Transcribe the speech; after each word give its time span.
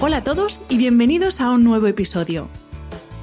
Hola 0.00 0.18
a 0.18 0.22
todos 0.22 0.62
y 0.68 0.78
bienvenidos 0.78 1.40
a 1.40 1.50
un 1.50 1.64
nuevo 1.64 1.88
episodio. 1.88 2.48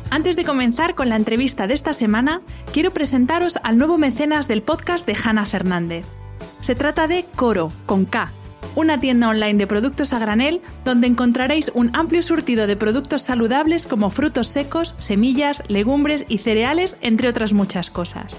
Antes 0.10 0.36
de 0.36 0.44
comenzar 0.44 0.94
con 0.94 1.08
la 1.08 1.16
entrevista 1.16 1.68
de 1.68 1.74
esta 1.74 1.94
semana, 1.94 2.42
quiero 2.74 2.92
presentaros 2.92 3.58
al 3.64 3.78
nuevo 3.78 3.98
mecenas 3.98 4.50
del 4.50 4.62
podcast 4.62 5.08
de 5.08 5.16
Hanna 5.16 5.46
Fernández. 5.46 6.06
Se 6.60 6.76
trata 6.76 7.08
de 7.08 7.24
Coro, 7.34 7.72
con 7.86 8.04
K, 8.04 8.30
una 8.76 9.00
tienda 9.00 9.30
online 9.30 9.54
de 9.54 9.68
productos 9.68 10.12
a 10.12 10.20
granel 10.20 10.60
donde 10.84 11.08
encontraréis 11.08 11.72
un 11.74 11.96
amplio 11.96 12.22
surtido 12.22 12.68
de 12.68 12.76
productos 12.76 13.22
saludables 13.22 13.88
como 13.88 14.10
frutos 14.10 14.48
secos, 14.50 14.96
semillas, 14.98 15.64
legumbres 15.70 16.26
y 16.28 16.40
cereales, 16.40 16.98
entre 17.00 17.30
otras 17.30 17.54
muchas 17.54 17.90
cosas. 17.90 18.36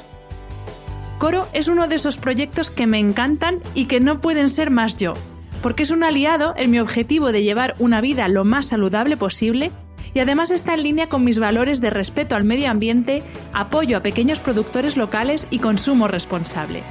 Coro 1.19 1.48
es 1.55 1.69
uno 1.69 1.89
de 1.89 1.95
esos 1.95 2.19
proyectos 2.19 2.69
que 2.69 2.87
me 2.87 2.98
encantan 2.98 3.61
y 3.75 3.87
que 3.87 4.01
no 4.01 4.20
pueden 4.20 4.51
ser 4.51 4.70
más 4.70 4.97
yo, 4.97 5.14
porque 5.62 5.83
es 5.83 5.91
un 5.91 6.05
aliado 6.05 6.55
en 6.57 6.71
mi 6.71 6.79
objetivo 6.79 7.33
de 7.33 7.43
llevar 7.43 7.75
una 7.79 8.01
vida 8.01 8.29
lo 8.29 8.45
más 8.45 8.67
saludable 8.67 9.17
posible 9.17 9.71
y 10.15 10.21
además 10.21 10.51
está 10.51 10.75
en 10.75 10.83
línea 10.83 11.09
con 11.09 11.25
mis 11.25 11.39
valores 11.39 11.81
de 11.81 11.91
respeto 11.91 12.37
al 12.37 12.45
medio 12.45 12.71
ambiente, 12.71 13.23
apoyo 13.53 13.98
a 13.98 14.03
pequeños 14.03 14.41
productores 14.41 14.97
locales 14.97 15.47
y 15.51 15.59
consumo 15.59 16.09
responsable. 16.09 16.83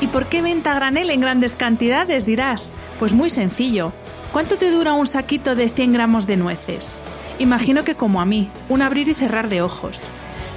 ¿Y 0.00 0.06
por 0.06 0.26
qué 0.26 0.40
venta 0.40 0.74
granel 0.74 1.10
en 1.10 1.20
grandes 1.20 1.56
cantidades? 1.56 2.24
dirás. 2.24 2.72
Pues 2.98 3.12
muy 3.12 3.28
sencillo. 3.28 3.92
¿Cuánto 4.32 4.56
te 4.56 4.70
dura 4.70 4.94
un 4.94 5.06
saquito 5.06 5.54
de 5.54 5.68
100 5.68 5.92
gramos 5.92 6.26
de 6.26 6.36
nueces? 6.36 6.96
Imagino 7.38 7.84
que 7.84 7.94
como 7.94 8.20
a 8.20 8.24
mí, 8.24 8.50
un 8.68 8.80
abrir 8.80 9.08
y 9.08 9.14
cerrar 9.14 9.48
de 9.48 9.60
ojos. 9.60 10.00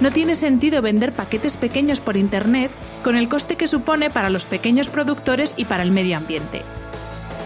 No 0.02 0.12
tiene 0.12 0.36
sentido 0.36 0.82
vender 0.82 1.14
paquetes 1.14 1.58
pequeños 1.58 2.02
por 2.02 2.18
Internet 2.18 2.72
con 3.04 3.16
el 3.16 3.30
coste 3.30 3.56
que 3.56 3.68
supone 3.68 4.10
para 4.10 4.30
los 4.30 4.46
pequeños 4.46 4.90
productores 4.90 5.54
y 5.58 5.66
para 5.66 5.84
el 5.84 5.92
medio 5.92 6.18
ambiente. 6.18 6.62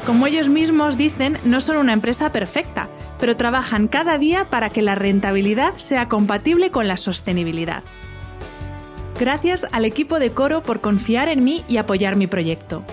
Como 0.06 0.26
ellos 0.26 0.48
mismos 0.48 0.98
dicen, 0.98 1.38
no 1.44 1.60
son 1.60 1.78
una 1.78 1.94
empresa 1.94 2.32
perfecta, 2.32 2.88
pero 3.20 3.36
trabajan 3.36 3.88
cada 3.88 4.18
día 4.18 4.50
para 4.50 4.70
que 4.70 4.82
la 4.82 4.96
rentabilidad 4.96 5.74
sea 5.76 6.08
compatible 6.08 6.72
con 6.72 6.88
la 6.88 6.98
sostenibilidad. 6.98 7.84
Gracias 9.20 9.68
al 9.72 9.84
equipo 9.84 10.20
de 10.20 10.32
Coro 10.32 10.62
por 10.62 10.80
confiar 10.80 11.28
en 11.28 11.44
mí 11.44 11.66
y 11.68 11.78
apoyar 11.78 12.16
mi 12.16 12.28
proyecto. 12.28 12.84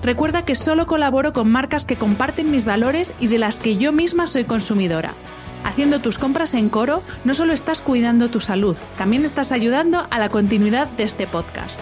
Recuerda 0.02 0.46
que 0.46 0.56
solo 0.56 0.88
colaboro 0.88 1.34
con 1.34 1.52
marcas 1.52 1.84
que 1.84 1.98
comparten 1.98 2.52
mis 2.52 2.64
valores 2.64 3.14
y 3.20 3.28
de 3.28 3.38
las 3.38 3.60
que 3.60 3.76
yo 3.76 3.92
misma 3.92 4.28
soy 4.28 4.46
consumidora. 4.46 5.12
Haciendo 5.64 6.00
tus 6.00 6.18
compras 6.18 6.54
en 6.54 6.70
Coro, 6.70 7.04
no 7.24 7.34
solo 7.34 7.54
estás 7.54 7.82
cuidando 7.82 8.30
tu 8.30 8.40
salud, 8.40 8.78
también 8.98 9.26
estás 9.26 9.52
ayudando 9.52 10.08
a 10.10 10.20
la 10.20 10.30
continuidad 10.30 10.88
de 10.88 11.04
este 11.04 11.28
podcast. 11.28 11.80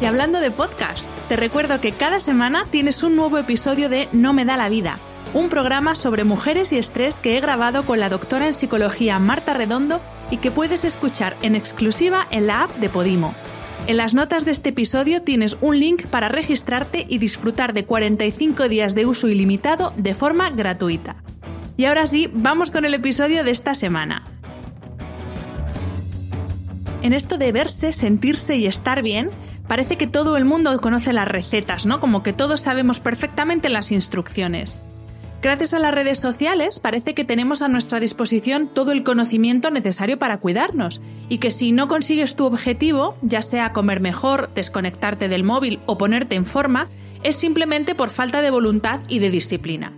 Y 0.00 0.06
hablando 0.06 0.40
de 0.40 0.50
podcast, 0.50 1.08
te 1.28 1.36
recuerdo 1.36 1.80
que 1.80 1.92
cada 1.92 2.20
semana 2.20 2.64
tienes 2.70 3.02
un 3.02 3.16
nuevo 3.16 3.38
episodio 3.38 3.88
de 3.88 4.08
No 4.12 4.32
me 4.32 4.44
da 4.44 4.56
la 4.56 4.68
vida, 4.68 4.98
un 5.32 5.48
programa 5.48 5.94
sobre 5.94 6.24
mujeres 6.24 6.72
y 6.72 6.78
estrés 6.78 7.18
que 7.18 7.36
he 7.36 7.40
grabado 7.40 7.84
con 7.84 8.00
la 8.00 8.08
doctora 8.08 8.46
en 8.46 8.54
psicología 8.54 9.18
Marta 9.18 9.54
Redondo 9.54 10.00
y 10.30 10.38
que 10.38 10.50
puedes 10.50 10.84
escuchar 10.84 11.36
en 11.42 11.54
exclusiva 11.54 12.26
en 12.30 12.46
la 12.46 12.64
app 12.64 12.76
de 12.76 12.88
Podimo. 12.88 13.34
En 13.86 13.96
las 13.96 14.14
notas 14.14 14.44
de 14.44 14.52
este 14.52 14.70
episodio 14.70 15.22
tienes 15.22 15.56
un 15.60 15.78
link 15.78 16.06
para 16.06 16.28
registrarte 16.28 17.04
y 17.08 17.18
disfrutar 17.18 17.74
de 17.74 17.84
45 17.84 18.68
días 18.68 18.94
de 18.94 19.06
uso 19.06 19.28
ilimitado 19.28 19.92
de 19.96 20.14
forma 20.14 20.50
gratuita. 20.50 21.23
Y 21.76 21.86
ahora 21.86 22.06
sí, 22.06 22.30
vamos 22.32 22.70
con 22.70 22.84
el 22.84 22.94
episodio 22.94 23.42
de 23.44 23.50
esta 23.50 23.74
semana. 23.74 24.24
En 27.02 27.12
esto 27.12 27.36
de 27.36 27.52
verse, 27.52 27.92
sentirse 27.92 28.56
y 28.56 28.66
estar 28.66 29.02
bien, 29.02 29.30
parece 29.68 29.96
que 29.96 30.06
todo 30.06 30.36
el 30.36 30.44
mundo 30.44 30.74
conoce 30.80 31.12
las 31.12 31.28
recetas, 31.28 31.84
¿no? 31.84 32.00
Como 32.00 32.22
que 32.22 32.32
todos 32.32 32.60
sabemos 32.60 33.00
perfectamente 33.00 33.68
las 33.68 33.92
instrucciones. 33.92 34.84
Gracias 35.42 35.74
a 35.74 35.78
las 35.78 35.92
redes 35.92 36.18
sociales 36.18 36.78
parece 36.78 37.12
que 37.12 37.26
tenemos 37.26 37.60
a 37.60 37.68
nuestra 37.68 38.00
disposición 38.00 38.70
todo 38.72 38.92
el 38.92 39.02
conocimiento 39.02 39.70
necesario 39.70 40.18
para 40.18 40.38
cuidarnos 40.38 41.02
y 41.28 41.36
que 41.36 41.50
si 41.50 41.72
no 41.72 41.86
consigues 41.86 42.36
tu 42.36 42.46
objetivo, 42.46 43.18
ya 43.20 43.42
sea 43.42 43.74
comer 43.74 44.00
mejor, 44.00 44.48
desconectarte 44.54 45.28
del 45.28 45.44
móvil 45.44 45.80
o 45.84 45.98
ponerte 45.98 46.36
en 46.36 46.46
forma, 46.46 46.88
es 47.22 47.36
simplemente 47.36 47.94
por 47.94 48.08
falta 48.08 48.40
de 48.40 48.50
voluntad 48.50 49.02
y 49.06 49.18
de 49.18 49.30
disciplina. 49.30 49.92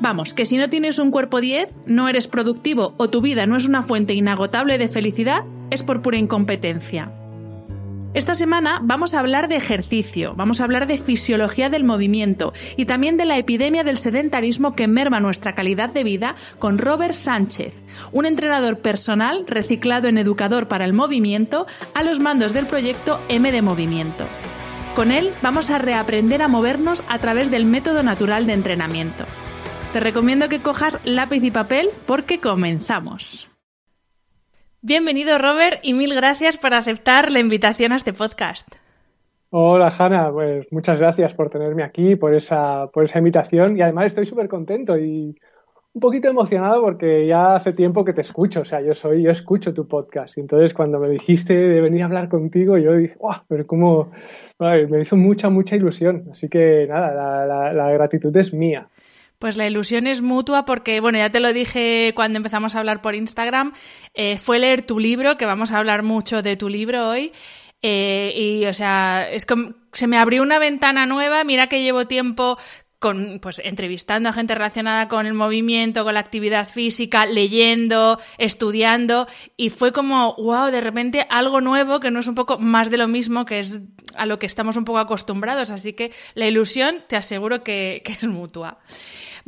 Vamos, 0.00 0.34
que 0.34 0.44
si 0.44 0.58
no 0.58 0.68
tienes 0.68 0.98
un 0.98 1.10
cuerpo 1.10 1.40
10, 1.40 1.78
no 1.86 2.08
eres 2.08 2.28
productivo 2.28 2.94
o 2.98 3.08
tu 3.08 3.22
vida 3.22 3.46
no 3.46 3.56
es 3.56 3.66
una 3.66 3.82
fuente 3.82 4.12
inagotable 4.14 4.76
de 4.78 4.88
felicidad, 4.88 5.44
es 5.70 5.82
por 5.82 6.02
pura 6.02 6.18
incompetencia. 6.18 7.10
Esta 8.12 8.34
semana 8.34 8.80
vamos 8.82 9.12
a 9.12 9.20
hablar 9.20 9.46
de 9.48 9.56
ejercicio, 9.56 10.34
vamos 10.34 10.60
a 10.60 10.64
hablar 10.64 10.86
de 10.86 10.96
fisiología 10.96 11.68
del 11.68 11.84
movimiento 11.84 12.54
y 12.76 12.86
también 12.86 13.18
de 13.18 13.26
la 13.26 13.36
epidemia 13.36 13.84
del 13.84 13.98
sedentarismo 13.98 14.74
que 14.74 14.88
merma 14.88 15.20
nuestra 15.20 15.54
calidad 15.54 15.90
de 15.90 16.04
vida 16.04 16.34
con 16.58 16.78
Robert 16.78 17.12
Sánchez, 17.12 17.74
un 18.12 18.24
entrenador 18.24 18.78
personal 18.78 19.44
reciclado 19.46 20.08
en 20.08 20.16
educador 20.16 20.66
para 20.66 20.86
el 20.86 20.94
movimiento 20.94 21.66
a 21.94 22.02
los 22.02 22.20
mandos 22.20 22.54
del 22.54 22.66
proyecto 22.66 23.20
M 23.28 23.52
de 23.52 23.60
Movimiento. 23.60 24.24
Con 24.94 25.10
él 25.10 25.30
vamos 25.42 25.68
a 25.68 25.76
reaprender 25.76 26.40
a 26.40 26.48
movernos 26.48 27.02
a 27.08 27.18
través 27.18 27.50
del 27.50 27.66
método 27.66 28.02
natural 28.02 28.46
de 28.46 28.54
entrenamiento. 28.54 29.26
Te 29.96 30.00
recomiendo 30.00 30.50
que 30.50 30.60
cojas 30.60 31.00
lápiz 31.06 31.42
y 31.42 31.50
papel 31.50 31.88
porque 32.06 32.38
comenzamos. 32.38 33.48
Bienvenido 34.82 35.38
Robert 35.38 35.78
y 35.82 35.94
mil 35.94 36.14
gracias 36.14 36.58
por 36.58 36.74
aceptar 36.74 37.32
la 37.32 37.40
invitación 37.40 37.92
a 37.92 37.96
este 37.96 38.12
podcast. 38.12 38.68
Hola 39.48 39.88
Hanna, 39.88 40.30
pues 40.30 40.70
muchas 40.70 41.00
gracias 41.00 41.32
por 41.32 41.48
tenerme 41.48 41.82
aquí, 41.82 42.14
por 42.14 42.34
esa, 42.34 42.88
por 42.92 43.04
esa 43.04 43.20
invitación 43.20 43.78
y 43.78 43.80
además 43.80 44.08
estoy 44.08 44.26
súper 44.26 44.48
contento 44.48 44.98
y 44.98 45.34
un 45.94 46.00
poquito 46.02 46.28
emocionado 46.28 46.82
porque 46.82 47.26
ya 47.26 47.54
hace 47.54 47.72
tiempo 47.72 48.04
que 48.04 48.12
te 48.12 48.20
escucho, 48.20 48.60
o 48.60 48.64
sea, 48.66 48.82
yo 48.82 48.94
soy, 48.94 49.22
yo 49.22 49.30
escucho 49.30 49.72
tu 49.72 49.88
podcast 49.88 50.36
y 50.36 50.42
entonces 50.42 50.74
cuando 50.74 50.98
me 50.98 51.08
dijiste 51.08 51.54
de 51.54 51.80
venir 51.80 52.02
a 52.02 52.04
hablar 52.04 52.28
contigo 52.28 52.76
yo 52.76 52.94
dije, 52.96 53.16
wow, 53.18 53.36
pero 53.48 53.66
como, 53.66 54.10
me 54.60 55.00
hizo 55.00 55.16
mucha, 55.16 55.48
mucha 55.48 55.74
ilusión, 55.74 56.28
así 56.32 56.50
que 56.50 56.86
nada, 56.86 57.72
la 57.72 57.92
gratitud 57.92 58.36
es 58.36 58.52
mía. 58.52 58.90
Pues 59.38 59.56
la 59.56 59.66
ilusión 59.66 60.06
es 60.06 60.22
mutua 60.22 60.64
porque, 60.64 61.00
bueno, 61.00 61.18
ya 61.18 61.30
te 61.30 61.40
lo 61.40 61.52
dije 61.52 62.12
cuando 62.14 62.38
empezamos 62.38 62.74
a 62.74 62.78
hablar 62.78 63.02
por 63.02 63.14
Instagram, 63.14 63.72
eh, 64.14 64.38
fue 64.38 64.58
leer 64.58 64.82
tu 64.82 64.98
libro, 64.98 65.36
que 65.36 65.46
vamos 65.46 65.72
a 65.72 65.78
hablar 65.78 66.02
mucho 66.02 66.42
de 66.42 66.56
tu 66.56 66.68
libro 66.68 67.08
hoy. 67.08 67.32
Eh, 67.82 68.32
y, 68.34 68.66
o 68.66 68.74
sea, 68.74 69.28
es 69.30 69.44
como, 69.44 69.74
se 69.92 70.06
me 70.06 70.18
abrió 70.18 70.42
una 70.42 70.58
ventana 70.58 71.06
nueva. 71.06 71.44
Mira 71.44 71.68
que 71.68 71.82
llevo 71.82 72.06
tiempo 72.06 72.56
con, 72.98 73.38
pues, 73.40 73.60
entrevistando 73.62 74.28
a 74.28 74.32
gente 74.32 74.54
relacionada 74.54 75.08
con 75.08 75.26
el 75.26 75.34
movimiento, 75.34 76.04
con 76.04 76.14
la 76.14 76.20
actividad 76.20 76.68
física, 76.68 77.26
leyendo, 77.26 78.18
estudiando, 78.38 79.26
y 79.56 79.70
fue 79.70 79.92
como, 79.92 80.34
wow, 80.36 80.70
de 80.70 80.80
repente 80.80 81.26
algo 81.28 81.60
nuevo 81.60 82.00
que 82.00 82.10
no 82.10 82.20
es 82.20 82.26
un 82.26 82.34
poco 82.34 82.58
más 82.58 82.90
de 82.90 82.96
lo 82.96 83.06
mismo, 83.06 83.44
que 83.44 83.58
es 83.58 83.80
a 84.16 84.24
lo 84.24 84.38
que 84.38 84.46
estamos 84.46 84.76
un 84.76 84.84
poco 84.84 84.98
acostumbrados, 84.98 85.70
así 85.70 85.92
que 85.92 86.10
la 86.34 86.46
ilusión 86.46 87.04
te 87.06 87.16
aseguro 87.16 87.62
que, 87.62 88.02
que 88.04 88.12
es 88.12 88.24
mutua. 88.24 88.78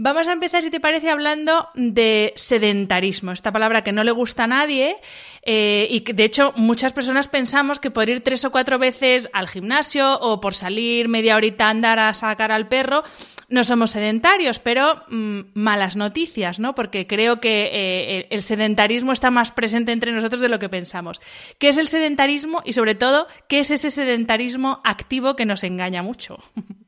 Vamos 0.01 0.29
a 0.29 0.33
empezar, 0.33 0.63
si 0.63 0.71
te 0.71 0.79
parece, 0.79 1.11
hablando 1.11 1.71
de 1.75 2.33
sedentarismo, 2.37 3.33
esta 3.33 3.51
palabra 3.51 3.83
que 3.83 3.91
no 3.91 4.05
le 4.05 4.13
gusta 4.13 4.45
a 4.45 4.47
nadie 4.47 4.97
eh, 5.43 5.89
y 5.91 6.03
que 6.03 6.13
de 6.13 6.23
hecho 6.23 6.53
muchas 6.55 6.93
personas 6.93 7.27
pensamos 7.27 7.81
que 7.81 7.91
por 7.91 8.09
ir 8.09 8.21
tres 8.21 8.45
o 8.45 8.53
cuatro 8.53 8.79
veces 8.79 9.29
al 9.33 9.49
gimnasio 9.49 10.21
o 10.21 10.41
por 10.41 10.55
salir 10.55 11.09
media 11.09 11.35
horita 11.35 11.67
a 11.67 11.71
andar 11.71 11.99
a 11.99 12.15
sacar 12.15 12.53
al 12.53 12.69
perro, 12.69 13.03
no 13.49 13.65
somos 13.65 13.91
sedentarios, 13.91 14.61
pero 14.61 15.03
mm, 15.09 15.41
malas 15.55 15.97
noticias, 15.97 16.61
¿no? 16.61 16.77
Porque 16.77 17.09
creo 17.09 17.41
que 17.41 17.69
eh, 17.73 18.29
el 18.31 18.43
sedentarismo 18.43 19.11
está 19.11 19.33
más 19.33 19.51
presente 19.51 19.91
entre 19.91 20.13
nosotros 20.13 20.41
de 20.41 20.49
lo 20.49 20.61
que 20.61 20.69
pensamos. 20.69 21.21
¿Qué 21.59 21.71
es 21.71 21.77
el 21.77 21.89
sedentarismo? 21.89 22.63
Y 22.65 22.75
sobre 22.75 22.95
todo, 22.95 23.27
¿qué 23.49 23.59
es 23.59 23.73
ese 23.73 23.91
sedentarismo 23.91 24.81
activo 24.85 25.35
que 25.35 25.45
nos 25.45 25.65
engaña 25.65 26.05
mucho? 26.05 26.39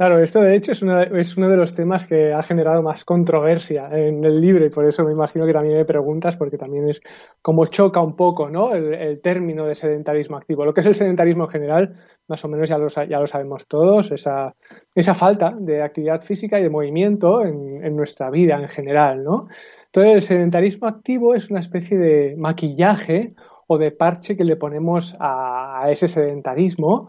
Claro, 0.00 0.18
esto 0.22 0.40
de 0.40 0.56
hecho 0.56 0.72
es 0.72 0.80
uno, 0.80 0.96
de, 0.96 1.56
los 1.58 1.74
temas 1.74 2.06
que 2.06 2.32
ha 2.32 2.42
generado 2.42 2.82
más 2.82 3.04
controversia 3.04 3.90
en 3.92 4.24
el 4.24 4.40
libro 4.40 4.64
y 4.64 4.70
por 4.70 4.86
eso 4.86 5.04
me 5.04 5.12
imagino 5.12 5.44
que 5.44 5.52
también 5.52 5.76
me 5.76 5.84
preguntas 5.84 6.38
porque 6.38 6.56
también 6.56 6.88
es 6.88 7.02
como 7.42 7.66
choca 7.66 8.00
un 8.00 8.16
poco 8.16 8.48
¿no? 8.48 8.72
el, 8.72 9.20
término 9.20 9.66
de 9.66 9.74
sedentarismo 9.74 10.38
activo. 10.38 10.64
Lo 10.64 10.72
que 10.72 10.80
es 10.80 10.86
el 10.86 10.94
sedentarismo 10.94 11.44
en 11.44 11.50
general, 11.50 11.96
más 12.28 12.42
o 12.42 12.48
menos 12.48 12.70
ya 12.70 12.78
lo, 12.78 12.88
ya 12.88 13.18
lo 13.18 13.26
sabemos 13.26 13.66
todos, 13.66 14.10
esa, 14.10 14.54
esa 14.94 15.12
falta 15.12 15.54
de 15.60 15.82
actividad 15.82 16.22
física 16.22 16.58
y 16.58 16.62
de 16.62 16.70
movimiento 16.70 17.44
en, 17.44 17.84
en 17.84 17.94
nuestra 17.94 18.30
vida 18.30 18.58
en 18.58 18.68
general. 18.70 19.22
¿no? 19.22 19.48
Entonces 19.84 20.14
el 20.14 20.22
sedentarismo 20.22 20.88
activo 20.88 21.34
es 21.34 21.50
una 21.50 21.60
especie 21.60 21.98
de 21.98 22.36
maquillaje 22.38 23.34
o 23.72 23.78
de 23.78 23.92
parche 23.92 24.36
que 24.36 24.42
le 24.44 24.56
ponemos 24.56 25.16
a, 25.20 25.86
ese 25.92 26.08
sedentarismo 26.08 27.08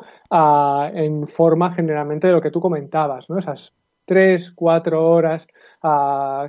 en 0.93 1.27
forma 1.27 1.73
generalmente 1.73 2.27
de 2.27 2.33
lo 2.33 2.41
que 2.41 2.51
tú 2.51 2.61
comentabas, 2.61 3.31
¿no? 3.31 3.39
Esas 3.39 3.73
tres, 4.05 4.51
cuatro 4.51 5.09
horas 5.09 5.47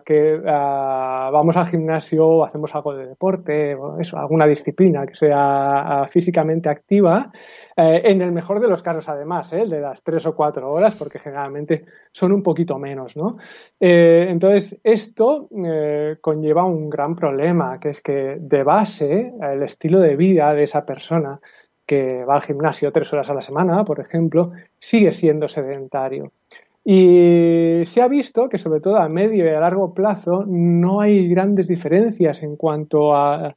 que 0.05 0.41
vamos 0.45 1.57
al 1.57 1.67
gimnasio, 1.67 2.45
hacemos 2.45 2.75
algo 2.75 2.95
de 2.95 3.07
deporte, 3.07 3.77
eso, 3.99 4.19
alguna 4.19 4.47
disciplina 4.47 5.07
que 5.07 5.15
sea 5.15 6.05
físicamente 6.11 6.69
activa, 6.69 7.31
eh, 7.77 8.03
en 8.05 8.21
el 8.21 8.33
mejor 8.33 8.61
de 8.61 8.69
los 8.69 8.83
casos 8.83 9.09
además, 9.09 9.53
¿eh? 9.53 9.65
de 9.67 9.81
las 9.81 10.03
tres 10.03 10.27
o 10.27 10.35
cuatro 10.35 10.71
horas, 10.71 10.95
porque 10.97 11.19
generalmente 11.19 11.87
son 12.13 12.33
un 12.33 12.43
poquito 12.43 12.79
menos, 12.79 13.17
¿no? 13.17 13.39
Eh, 13.81 14.27
entonces, 14.29 14.79
esto 14.85 15.49
conlleva 16.21 16.65
un 16.65 16.91
gran 16.91 17.17
problema, 17.17 17.81
que 17.81 17.91
es 17.91 18.03
que 18.03 18.37
de 18.39 18.63
base 18.63 19.33
el 19.41 19.63
estilo 19.63 20.01
de 20.01 20.17
vida 20.17 20.53
de 20.53 20.65
esa 20.65 20.85
persona 20.85 21.41
que 21.87 22.25
va 22.25 22.35
al 22.35 22.43
gimnasio 22.43 22.93
tres 22.93 23.13
horas 23.13 23.31
a 23.31 23.35
la 23.35 23.41
semana, 23.41 23.85
por 23.85 24.01
ejemplo, 24.01 24.53
sigue 24.79 25.13
siendo 25.13 25.49
sedentario. 25.49 26.33
Y 26.85 27.83
se 27.85 28.03
ha 28.03 28.09
visto 28.09 28.49
que 28.49 28.59
sobre 28.59 28.81
todo 28.81 28.97
a 28.97 29.09
medio 29.09 29.45
y 29.45 29.49
a 29.49 29.61
largo 29.61 29.95
plazo 29.95 30.45
no 30.47 31.01
hay 31.01 31.29
grandes 31.29 31.69
diferencias 31.69 32.43
en 32.43 32.57
cuanto 32.57 33.15
a, 33.15 33.55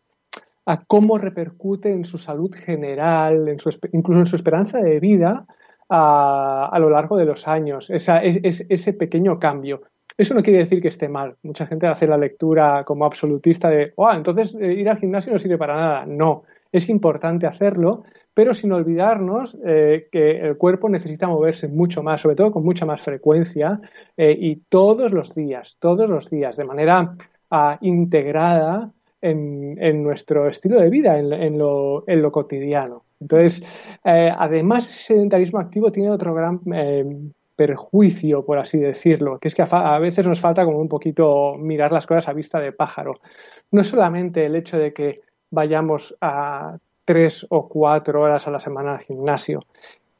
cómo 0.88 1.18
repercute 1.18 1.92
en 1.92 2.06
su 2.06 2.18
salud 2.18 2.54
general, 2.54 3.48
en 3.48 3.60
su, 3.60 3.70
incluso 3.94 4.20
en 4.20 4.26
su 4.26 4.36
esperanza 4.36 4.80
de 4.80 5.00
vida 5.00 5.46
a, 5.90 6.78
lo 6.80 6.90
largo 6.90 7.18
de 7.18 7.26
los 7.26 7.48
años, 7.48 7.90
ese 7.90 8.94
pequeño 8.94 9.40
cambio. 9.40 9.82
Eso 10.18 10.34
no 10.34 10.42
quiere 10.42 10.60
decir 10.60 10.82
que 10.82 10.88
esté 10.88 11.10
mal. 11.10 11.36
Mucha 11.44 11.68
gente 11.68 11.88
hace 11.88 12.08
la 12.08 12.18
lectura 12.18 12.84
como 12.86 13.06
absolutista 13.06 13.70
de, 13.70 13.92
oh, 13.98 14.12
entonces 14.14 14.56
eh, 14.56 14.74
ir 14.74 14.90
al 14.90 14.98
gimnasio 14.98 15.34
no 15.34 15.40
sirve 15.40 15.58
para 15.58 15.76
nada. 15.76 16.06
No, 16.06 16.44
es 16.72 16.88
importante 16.90 17.48
hacerlo, 17.48 18.04
pero 18.36 18.54
sin 18.54 18.74
olvidarnos 18.74 19.58
eh, 19.66 20.10
que 20.12 20.42
el 20.42 20.58
cuerpo 20.58 20.90
necesita 20.90 21.26
moverse 21.26 21.70
mucho 21.70 22.04
más, 22.04 22.22
sobre 22.22 22.36
todo 22.36 22.52
con 22.52 22.66
mucha 22.66 22.86
más 22.86 23.02
frecuencia 23.02 23.80
eh, 24.18 24.36
y 24.38 24.58
todos 24.68 25.14
los 25.14 25.34
días, 25.34 25.78
todos 25.80 26.10
los 26.10 26.30
días, 26.30 26.58
de 26.58 26.66
manera 26.66 27.16
ah, 27.50 27.78
integrada 27.82 28.92
en, 29.22 30.04
nuestro 30.04 30.48
estilo 30.48 30.80
de 30.80 30.90
vida, 30.90 31.18
en, 31.18 31.58
lo, 31.58 32.32
cotidiano. 32.32 33.06
Entonces, 33.20 33.64
eh, 34.04 34.30
además, 34.38 34.86
el 34.86 34.92
sedentarismo 34.92 35.60
activo 35.60 35.92
tiene 35.92 36.12
otro 36.12 36.36
gran 36.36 36.60
perjuicio, 37.56 38.46
por 38.46 38.60
así 38.60 38.78
decirlo, 38.78 39.40
que 39.40 39.48
es 39.48 39.56
que 39.56 39.64
a, 39.68 40.00
veces 40.00 40.28
nos 40.28 40.42
falta 40.42 40.66
como 40.66 40.80
un 40.80 40.90
poquito 40.90 41.56
mirar 41.58 41.92
las 41.92 42.06
cosas 42.06 42.28
a 42.28 42.34
vista 42.34 42.60
de 42.60 42.74
pájaro. 42.74 43.22
No 43.72 43.84
solamente 43.84 44.46
el 44.46 44.56
hecho 44.58 44.78
de 44.78 44.94
que 44.94 45.22
vayamos 45.50 46.16
a 46.20 46.78
tres 47.06 47.46
o 47.50 47.70
cuatro 47.70 48.22
horas 48.22 48.48
a 48.48 48.52
la 48.52 48.60
semana 48.60 48.94
al 48.94 49.00
gimnasio. 49.00 49.62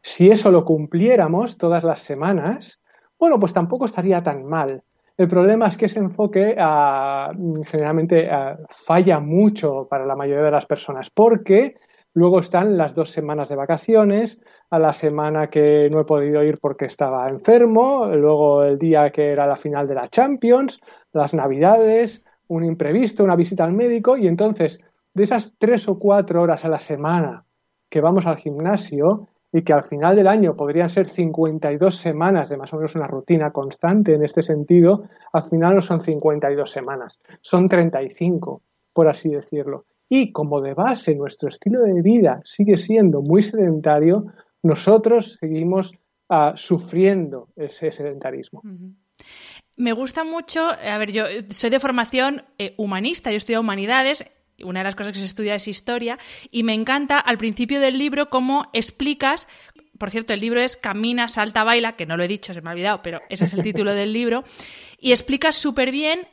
Si 0.02 0.30
eso 0.30 0.52
lo 0.52 0.64
cumpliéramos 0.64 1.58
todas 1.58 1.84
las 1.84 2.00
semanas, 2.00 2.80
bueno, 3.20 3.40
pues 3.40 3.54
tampoco 3.54 3.86
estaría 3.86 4.22
tan 4.22 4.46
mal. 4.46 4.84
El 5.18 5.28
problema 5.28 5.68
es 5.68 5.78
que 5.78 5.86
ese 5.86 6.00
enfoque 6.00 6.56
ah, 6.60 7.32
generalmente 7.66 8.30
ah, 8.30 8.58
falla 8.70 9.20
mucho 9.20 9.88
para 9.90 10.06
la 10.06 10.16
mayoría 10.16 10.44
de 10.44 10.52
las 10.52 10.66
personas 10.66 11.10
porque 11.10 11.76
luego 12.14 12.40
están 12.40 12.78
las 12.78 12.96
dos 12.96 13.12
semanas 13.12 13.50
de 13.50 13.56
vacaciones, 13.56 14.40
a 14.70 14.80
la 14.80 14.94
semana 14.94 15.50
que 15.50 15.90
no 15.92 16.02
he 16.02 16.06
podido 16.06 16.44
ir 16.44 16.60
porque 16.60 16.86
estaba 16.86 17.30
enfermo, 17.30 18.08
luego 18.08 18.64
el 18.64 18.78
día 18.78 19.10
que 19.12 19.32
era 19.32 19.48
la 19.48 19.56
final 19.56 19.88
de 19.88 19.96
la 19.96 20.08
Champions, 20.08 20.82
las 21.14 21.34
navidades, 21.34 22.24
un 22.48 22.64
imprevisto, 22.64 23.24
una 23.24 23.36
visita 23.36 23.64
al 23.64 23.74
médico 23.74 24.18
y 24.18 24.28
entonces 24.28 24.82
de 25.16 25.24
esas 25.24 25.54
tres 25.58 25.88
o 25.88 25.98
cuatro 25.98 26.42
horas 26.42 26.66
a 26.66 26.70
la 26.70 26.80
semana 26.80 27.46
que 27.90 28.02
vamos 28.02 28.28
al 28.28 28.38
gimnasio 28.38 29.30
y 29.52 29.64
que 29.64 29.72
al 29.72 29.84
final 29.84 30.18
del 30.18 30.28
año 30.28 30.56
podrían 30.56 30.90
ser 30.90 31.08
52 31.08 31.96
semanas 31.96 32.50
de 32.50 32.58
más 32.58 32.74
o 32.74 32.76
menos 32.76 32.96
una 32.96 33.08
rutina 33.08 33.52
constante 33.52 34.14
en 34.14 34.24
este 34.24 34.42
sentido, 34.42 35.06
al 35.32 35.50
final 35.50 35.76
no 35.76 35.82
son 35.82 36.02
52 36.02 36.70
semanas, 36.70 37.22
son 37.40 37.70
35, 37.70 38.62
por 38.92 39.08
así 39.08 39.30
decirlo. 39.30 39.86
Y 40.10 40.34
como 40.34 40.60
de 40.60 40.74
base 40.74 41.16
nuestro 41.16 41.48
estilo 41.48 41.82
de 41.82 42.02
vida 42.02 42.42
sigue 42.44 42.76
siendo 42.76 43.22
muy 43.22 43.42
sedentario, 43.42 44.26
nosotros 44.62 45.38
seguimos 45.40 45.94
uh, 46.30 46.52
sufriendo 46.56 47.48
ese 47.56 47.92
sedentarismo. 47.92 48.62
Me 49.78 49.94
gusta 49.94 50.26
mucho, 50.26 50.68
a 50.68 50.98
ver, 50.98 51.12
yo 51.12 51.24
soy 51.50 51.70
de 51.70 51.80
formación 51.80 52.44
eh, 52.58 52.76
humanista, 52.78 53.32
yo 53.32 53.38
estudio 53.38 53.62
humanidades, 53.62 54.26
una 54.64 54.80
de 54.80 54.86
las 54.86 54.96
cosas 54.96 55.14
que 55.14 55.20
se 55.20 55.26
estudia 55.26 55.56
es 55.56 55.68
historia, 55.68 56.18
y 56.52 56.64
me 56.64 56.74
encanta 56.74 57.20
al 57.20 57.38
principio 57.38 57.80
del 57.80 57.98
libro 57.98 58.30
cómo 58.30 58.70
explicas 58.74 59.48
por 59.98 60.12
cierto, 60.12 60.34
el 60.34 60.42
libro 60.42 60.60
es 60.60 60.76
Camina, 60.76 61.30
Salta, 61.30 61.64
Baila, 61.64 61.96
que 61.96 62.06
no 62.06 62.18
lo 62.18 62.24
he 62.24 62.28
dicho, 62.28 62.54
se 62.54 62.62
me 62.62 62.70
ha 62.70 62.74
olvidado, 62.74 63.02
pero 63.02 63.22
ese 63.30 63.46
es 63.46 63.54
el 63.54 63.62
título 63.62 63.94
del 63.94 64.12
libro, 64.12 64.44
y 65.00 65.12
explicas 65.12 65.56
súper 65.56 65.92
bien 65.92 66.28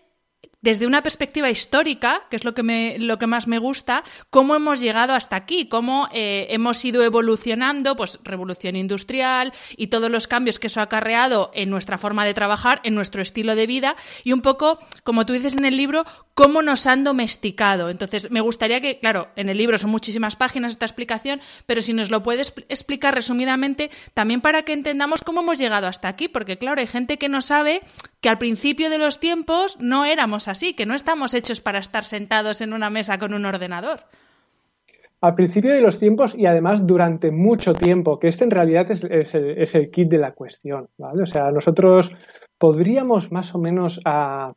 desde 0.63 0.87
una 0.87 1.03
perspectiva 1.03 1.51
histórica, 1.51 2.23
que 2.31 2.37
es 2.37 2.45
lo 2.45 2.55
que, 2.55 2.63
me, 2.63 2.99
lo 2.99 3.19
que 3.19 3.27
más 3.27 3.47
me 3.49 3.59
gusta, 3.59 4.05
cómo 4.31 4.55
hemos 4.55 4.81
llegado 4.81 5.13
hasta 5.13 5.37
aquí, 5.37 5.67
cómo 5.69 6.09
eh, 6.13 6.47
hemos 6.51 6.83
ido 6.85 7.03
evolucionando, 7.03 7.97
pues 7.97 8.21
revolución 8.23 8.77
industrial 8.77 9.53
y 9.77 9.89
todos 9.89 10.11
los 10.11 10.29
cambios 10.29 10.59
que 10.59 10.69
eso 10.69 10.81
ha 10.81 10.85
acarreado 10.85 11.51
en 11.53 11.69
nuestra 11.69 11.99
forma 11.99 12.25
de 12.25 12.33
trabajar, 12.33 12.81
en 12.85 12.95
nuestro 12.95 13.21
estilo 13.21 13.57
de 13.57 13.67
vida 13.67 13.97
y 14.23 14.33
un 14.33 14.41
poco, 14.41 14.79
como 15.03 15.27
tú 15.27 15.33
dices 15.33 15.57
en 15.57 15.65
el 15.65 15.77
libro, 15.77 16.05
cómo 16.35 16.63
nos 16.63 16.87
han 16.87 17.05
domesticado. 17.05 17.91
Entonces, 17.91 18.31
me 18.31 18.41
gustaría 18.41 18.81
que, 18.81 18.99
claro, 18.99 19.29
en 19.37 19.49
el 19.49 19.59
libro 19.59 19.79
son 19.79 19.91
muchísimas 19.91 20.37
páginas 20.37 20.73
esta 20.73 20.87
explicación, 20.87 21.41
pero 21.67 21.83
si 21.83 21.93
nos 21.93 22.11
lo 22.11 22.23
puedes 22.23 22.55
explicar 22.69 23.15
resumidamente, 23.15 23.91
también 24.15 24.41
para 24.41 24.63
que 24.63 24.73
entendamos 24.73 25.23
cómo 25.23 25.41
hemos 25.41 25.59
llegado 25.59 25.89
hasta 25.89 26.09
aquí, 26.09 26.29
porque 26.29 26.57
claro, 26.57 26.81
hay 26.81 26.87
gente 26.87 27.19
que 27.19 27.29
no 27.29 27.41
sabe 27.41 27.83
que 28.21 28.29
al 28.29 28.39
principio 28.39 28.89
de 28.89 28.99
los 28.99 29.19
tiempos 29.19 29.77
no 29.81 30.05
éramos 30.05 30.47
así, 30.47 30.52
que 30.77 30.87
no 30.87 30.95
estamos 30.95 31.35
hechos 31.35 31.61
para 31.61 31.79
estar 31.79 32.05
sentados 32.05 32.61
en 32.61 32.73
una 32.73 32.91
mesa 32.91 33.19
con 33.19 33.35
un 33.35 33.45
ordenador. 33.45 34.01
Al 35.21 35.35
principio 35.35 35.73
de 35.73 35.81
los 35.81 35.99
tiempos 35.99 36.35
y 36.37 36.47
además 36.47 36.85
durante 36.85 37.31
mucho 37.31 37.75
tiempo, 37.75 38.19
que 38.19 38.29
este 38.29 38.45
en 38.45 38.51
realidad 38.51 38.91
es, 38.91 39.75
el, 39.75 39.91
kit 39.91 40.09
de 40.09 40.19
la 40.19 40.33
cuestión. 40.33 40.89
O 40.99 41.27
sea, 41.27 41.53
nosotros 41.53 42.13
podríamos 42.59 43.31
más 43.31 43.55
o 43.55 43.59
menos 43.59 44.01
a, 44.05 44.53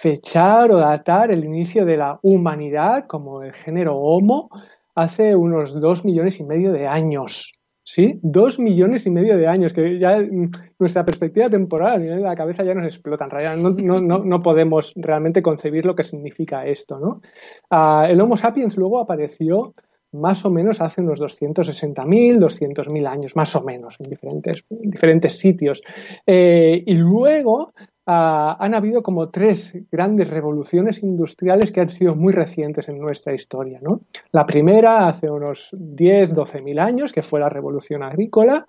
fechar 0.00 0.70
o 0.70 0.76
datar 0.78 1.30
el 1.30 1.44
inicio 1.44 1.84
de 1.84 1.96
la 1.96 2.18
humanidad 2.22 3.06
como 3.06 3.42
el 3.42 3.52
género 3.52 3.96
Homo 3.96 4.48
hace 4.94 5.34
unos 5.34 5.78
dos 5.80 6.04
millones 6.04 6.40
y 6.40 6.44
medio 6.44 6.72
de 6.72 6.86
años, 6.86 7.52
¿sí? 7.86 8.18
Dos 8.20 8.58
millones 8.58 9.06
y 9.06 9.10
medio 9.10 9.36
de 9.36 9.46
años, 9.46 9.72
que 9.72 9.98
ya 9.98 10.18
mm, 10.18 10.50
nuestra 10.78 11.04
perspectiva 11.04 11.48
temporal 11.48 12.04
y 12.04 12.08
la 12.20 12.34
cabeza 12.34 12.64
ya 12.64 12.74
nos 12.74 12.84
explota. 12.84 13.24
En 13.24 13.30
realidad 13.30 13.56
no, 13.56 14.00
no, 14.00 14.18
no, 14.24 14.42
podemos 14.42 14.92
realmente 14.96 15.40
concebir 15.40 15.86
lo 15.86 15.94
que 15.94 16.02
significa 16.02 16.66
esto, 16.66 16.98
¿no? 16.98 17.22
Ah, 17.70 18.08
el 18.10 18.20
Homo 18.20 18.36
sapiens 18.36 18.76
luego 18.76 18.98
apareció 18.98 19.74
más 20.12 20.44
o 20.44 20.50
menos 20.50 20.80
hace 20.80 21.00
unos 21.00 21.20
260.000, 21.20 22.38
200.000 22.38 23.06
años, 23.06 23.36
más 23.36 23.54
o 23.54 23.62
menos, 23.62 24.00
en 24.00 24.10
diferentes, 24.10 24.64
diferentes 24.68 25.38
sitios. 25.38 25.82
Eh, 26.26 26.82
y 26.84 26.94
luego 26.94 27.72
ah, 28.06 28.56
han 28.58 28.74
habido 28.74 29.02
como 29.02 29.28
tres 29.30 29.76
grandes 29.90 30.28
revoluciones 30.30 31.02
industriales 31.02 31.72
que 31.72 31.80
han 31.80 31.90
sido 31.90 32.14
muy 32.14 32.32
recientes 32.32 32.88
en 32.88 32.98
nuestra 32.98 33.34
historia. 33.34 33.78
¿no? 33.82 34.02
La 34.32 34.46
primera 34.46 35.08
hace 35.08 35.30
unos 35.30 35.70
10, 35.72 36.32
12.000 36.32 36.80
años, 36.80 37.12
que 37.12 37.22
fue 37.22 37.40
la 37.40 37.48
revolución 37.48 38.02
agrícola. 38.02 38.66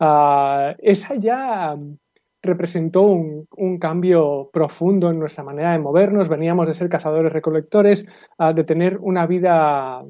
Ah, 0.00 0.74
esa 0.78 1.14
ya 1.14 1.76
representó 2.42 3.02
un, 3.02 3.78
cambio 3.78 4.50
profundo 4.52 5.10
en 5.10 5.18
nuestra 5.18 5.44
manera 5.44 5.72
de 5.72 5.78
movernos. 5.78 6.28
Veníamos 6.28 6.66
de 6.66 6.74
ser 6.74 6.88
cazadores 6.88 7.32
recolectores, 7.32 8.06
a 8.38 8.52
de 8.52 8.64
tener 8.64 8.98
una 8.98 9.26
vida 9.26 10.02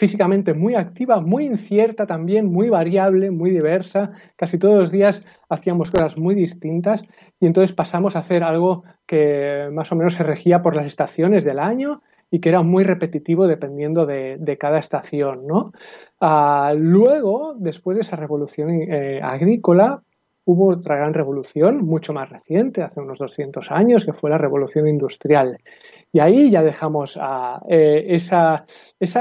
físicamente 0.00 0.54
muy 0.54 0.76
activa, 0.76 1.20
muy 1.20 1.44
incierta 1.44 2.06
también, 2.06 2.46
muy 2.46 2.70
variable, 2.70 3.30
muy 3.30 3.50
diversa. 3.50 4.12
Casi 4.34 4.56
todos 4.56 4.78
los 4.78 4.90
días 4.90 5.26
hacíamos 5.50 5.90
cosas 5.90 6.16
muy 6.16 6.34
distintas 6.34 7.04
y 7.38 7.44
entonces 7.44 7.76
pasamos 7.76 8.16
a 8.16 8.20
hacer 8.20 8.42
algo 8.42 8.82
que 9.06 9.68
más 9.70 9.92
o 9.92 9.96
menos 9.96 10.14
se 10.14 10.22
regía 10.22 10.62
por 10.62 10.74
las 10.74 10.86
estaciones 10.86 11.44
del 11.44 11.58
año 11.58 12.00
y 12.30 12.40
que 12.40 12.48
era 12.48 12.62
muy 12.62 12.82
repetitivo 12.82 13.46
dependiendo 13.46 14.06
de, 14.06 14.56
cada 14.58 14.78
estación. 14.78 15.46
¿no? 15.46 15.72
Ah, 16.18 16.72
luego, 16.74 17.54
después 17.58 17.96
de 17.96 18.00
esa 18.00 18.16
revolución 18.16 18.70
eh, 18.70 19.20
agrícola, 19.22 20.02
hubo 20.46 20.68
otra 20.70 20.96
gran 20.96 21.12
revolución, 21.12 21.84
mucho 21.84 22.14
más 22.14 22.30
reciente, 22.30 22.82
hace 22.82 23.00
unos 23.00 23.18
200 23.18 23.70
años, 23.70 24.06
que 24.06 24.14
fue 24.14 24.30
la 24.30 24.38
revolución 24.38 24.88
industrial. 24.88 25.58
Y 26.12 26.18
ahí 26.18 26.50
ya 26.50 26.62
dejamos 26.62 27.16
a, 27.20 27.62
eh, 27.68 28.06
esa, 28.08 28.64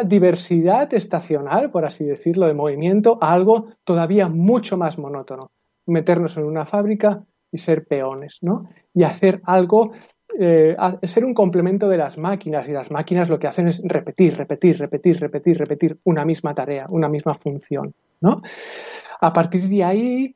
diversidad 0.05 0.93
estacional, 0.93 1.69
por 1.69 1.85
así 1.85 2.03
decirlo, 2.03 2.47
de 2.47 2.53
movimiento, 2.53 3.17
a 3.21 3.31
algo 3.31 3.67
todavía 3.83 4.27
mucho 4.27 4.77
más 4.77 4.97
monótono. 4.97 5.51
Meternos 5.85 6.37
en 6.37 6.45
una 6.45 6.65
fábrica 6.65 7.23
y 7.51 7.59
ser 7.59 7.85
peones, 7.85 8.39
¿no? 8.41 8.69
Y 8.93 9.03
hacer 9.03 9.41
algo, 9.43 9.91
eh, 10.39 10.75
ser 11.03 11.25
un 11.25 11.33
complemento 11.33 11.87
de 11.87 11.97
las 11.97 12.17
máquinas. 12.17 12.67
Y 12.67 12.71
las 12.71 12.89
máquinas 12.89 13.29
lo 13.29 13.37
que 13.37 13.47
hacen 13.47 13.67
es 13.67 13.81
repetir, 13.83 14.35
repetir, 14.35 14.79
repetir, 14.79 15.19
repetir, 15.19 15.57
repetir 15.57 15.99
una 16.03 16.25
misma 16.25 16.53
tarea, 16.55 16.87
una 16.89 17.07
misma 17.07 17.35
función, 17.35 17.93
¿no? 18.21 18.41
A 19.21 19.33
partir 19.33 19.67
de 19.67 19.83
ahí, 19.83 20.35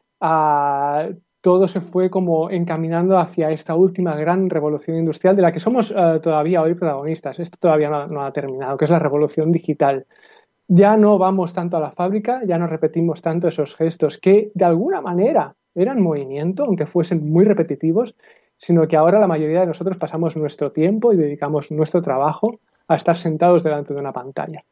todo 1.44 1.68
se 1.68 1.82
fue 1.82 2.10
como 2.10 2.50
encaminando 2.50 3.20
hacia 3.20 3.52
esta 3.52 3.76
última 3.76 4.16
gran 4.16 4.50
revolución 4.50 4.96
industrial 4.96 5.36
de 5.36 5.42
la 5.42 5.52
que 5.52 5.60
somos 5.60 5.92
eh, 5.92 6.22
todavía 6.22 6.62
hoy 6.62 6.74
protagonistas. 6.74 7.38
Esto 7.38 7.58
todavía 7.60 7.90
no, 7.90 8.24
ha 8.24 8.32
terminado, 8.32 8.78
que 8.78 8.86
es 8.86 8.92
la 8.92 8.98
revolución 8.98 9.52
digital. 9.52 10.06
Ya 10.70 10.96
no 10.96 11.18
vamos 11.18 11.52
tanto 11.52 11.76
a 11.76 11.82
la 11.82 11.92
fábrica, 11.92 12.42
ya 12.46 12.58
no 12.58 12.66
repetimos 12.68 13.22
tanto 13.22 13.50
esos 13.50 13.76
gestos 13.76 14.18
que 14.18 14.52
de 14.54 14.64
alguna 14.64 15.02
manera 15.02 15.54
eran 15.76 16.02
movimiento, 16.02 16.64
aunque 16.64 16.86
fuesen 16.86 17.30
muy 17.30 17.44
repetitivos, 17.44 18.16
sino 18.56 18.88
que 18.88 18.96
ahora 18.96 19.20
la 19.20 19.28
mayoría 19.28 19.60
de 19.60 19.68
nosotros 19.68 19.98
pasamos 19.98 20.38
nuestro 20.38 20.72
tiempo 20.72 21.12
y 21.12 21.18
dedicamos 21.18 21.74
nuestro 21.74 22.02
trabajo 22.02 22.62
a 22.88 22.96
estar 22.96 23.18
sentados 23.18 23.64
delante 23.64 23.94
de 23.94 24.00
una 24.00 24.14
pantalla. 24.14 24.64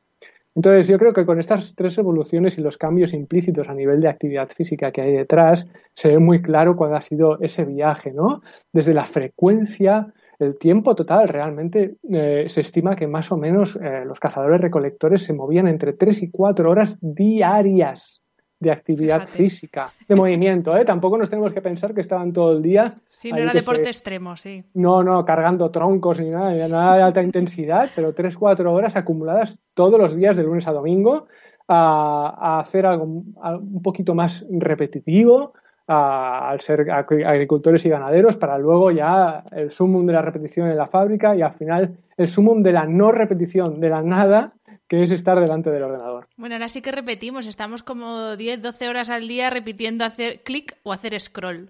Entonces, 0.55 0.87
yo 0.87 0.99
creo 0.99 1.13
que 1.13 1.25
con 1.25 1.39
estas 1.39 1.75
tres 1.75 1.97
evoluciones 1.97 2.57
y 2.57 2.61
los 2.61 2.77
cambios 2.77 3.13
implícitos 3.13 3.69
a 3.69 3.73
nivel 3.73 4.01
de 4.01 4.09
actividad 4.09 4.49
física 4.49 4.91
que 4.91 5.01
hay 5.01 5.13
detrás, 5.13 5.67
se 5.93 6.09
ve 6.09 6.19
muy 6.19 6.41
claro 6.41 6.75
cuál 6.75 6.95
ha 6.95 7.01
sido 7.01 7.39
ese 7.39 7.63
viaje, 7.63 8.11
¿no? 8.11 8.41
Desde 8.73 8.93
la 8.93 9.05
frecuencia, 9.05 10.13
el 10.39 10.57
tiempo 10.57 10.93
total, 10.95 11.29
realmente 11.29 11.95
eh, 12.11 12.45
se 12.47 12.61
estima 12.61 12.95
que 12.95 13.07
más 13.07 13.31
o 13.31 13.37
menos 13.37 13.77
eh, 13.77 14.03
los 14.05 14.19
cazadores 14.19 14.59
recolectores 14.59 15.23
se 15.23 15.33
movían 15.33 15.67
entre 15.67 15.93
tres 15.93 16.21
y 16.21 16.29
cuatro 16.29 16.69
horas 16.69 16.97
diarias 17.01 18.23
de 18.61 18.71
actividad 18.71 19.27
física, 19.27 19.89
de 20.07 20.15
movimiento. 20.15 20.77
¿eh? 20.77 20.85
Tampoco 20.85 21.17
nos 21.17 21.29
tenemos 21.29 21.51
que 21.51 21.61
pensar 21.61 21.93
que 21.95 22.01
estaban 22.01 22.31
todo 22.31 22.53
el 22.53 22.61
día. 22.61 22.93
Sí, 23.09 23.31
no 23.31 23.39
era 23.39 23.53
deporte 23.53 23.87
extremo, 23.87 24.37
sí. 24.37 24.63
No, 24.75 25.03
no, 25.03 25.25
cargando 25.25 25.71
troncos 25.71 26.21
ni 26.21 26.29
nada, 26.29 26.67
nada 26.67 26.95
de 26.95 27.01
alta 27.01 27.23
intensidad, 27.23 27.89
pero 27.95 28.13
tres, 28.13 28.37
cuatro 28.37 28.71
horas 28.71 28.95
acumuladas 28.95 29.57
todos 29.73 29.99
los 29.99 30.15
días 30.15 30.37
de 30.37 30.43
lunes 30.43 30.67
a 30.67 30.73
domingo 30.73 31.27
a, 31.67 32.59
hacer 32.59 32.85
algo 32.85 33.05
un 33.05 33.81
poquito 33.81 34.13
más 34.13 34.45
repetitivo, 34.49 35.53
al 35.87 36.59
ser 36.61 36.89
agricultores 36.91 37.85
y 37.85 37.89
ganaderos, 37.89 38.37
para 38.37 38.57
luego 38.59 38.91
ya 38.91 39.43
el 39.51 39.71
sumum 39.71 40.05
de 40.05 40.13
la 40.13 40.21
repetición 40.21 40.69
en 40.69 40.77
la 40.77 40.87
fábrica 40.87 41.35
y 41.35 41.41
al 41.41 41.53
final 41.53 41.97
el 42.15 42.27
sumum 42.27 42.61
de 42.61 42.71
la 42.71 42.85
no 42.85 43.11
repetición, 43.11 43.79
de 43.79 43.89
la 43.89 44.01
nada, 44.03 44.53
que 44.91 45.03
es 45.03 45.11
estar 45.11 45.39
delante 45.39 45.71
del 45.71 45.83
ordenador. 45.83 46.27
Bueno, 46.35 46.55
ahora 46.55 46.67
sí 46.67 46.81
que 46.81 46.91
repetimos, 46.91 47.47
estamos 47.47 47.81
como 47.81 48.35
10, 48.35 48.61
12 48.61 48.89
horas 48.89 49.09
al 49.09 49.25
día 49.25 49.49
repitiendo 49.49 50.03
hacer 50.03 50.43
clic 50.43 50.75
o 50.83 50.91
hacer 50.91 51.17
scroll. 51.17 51.69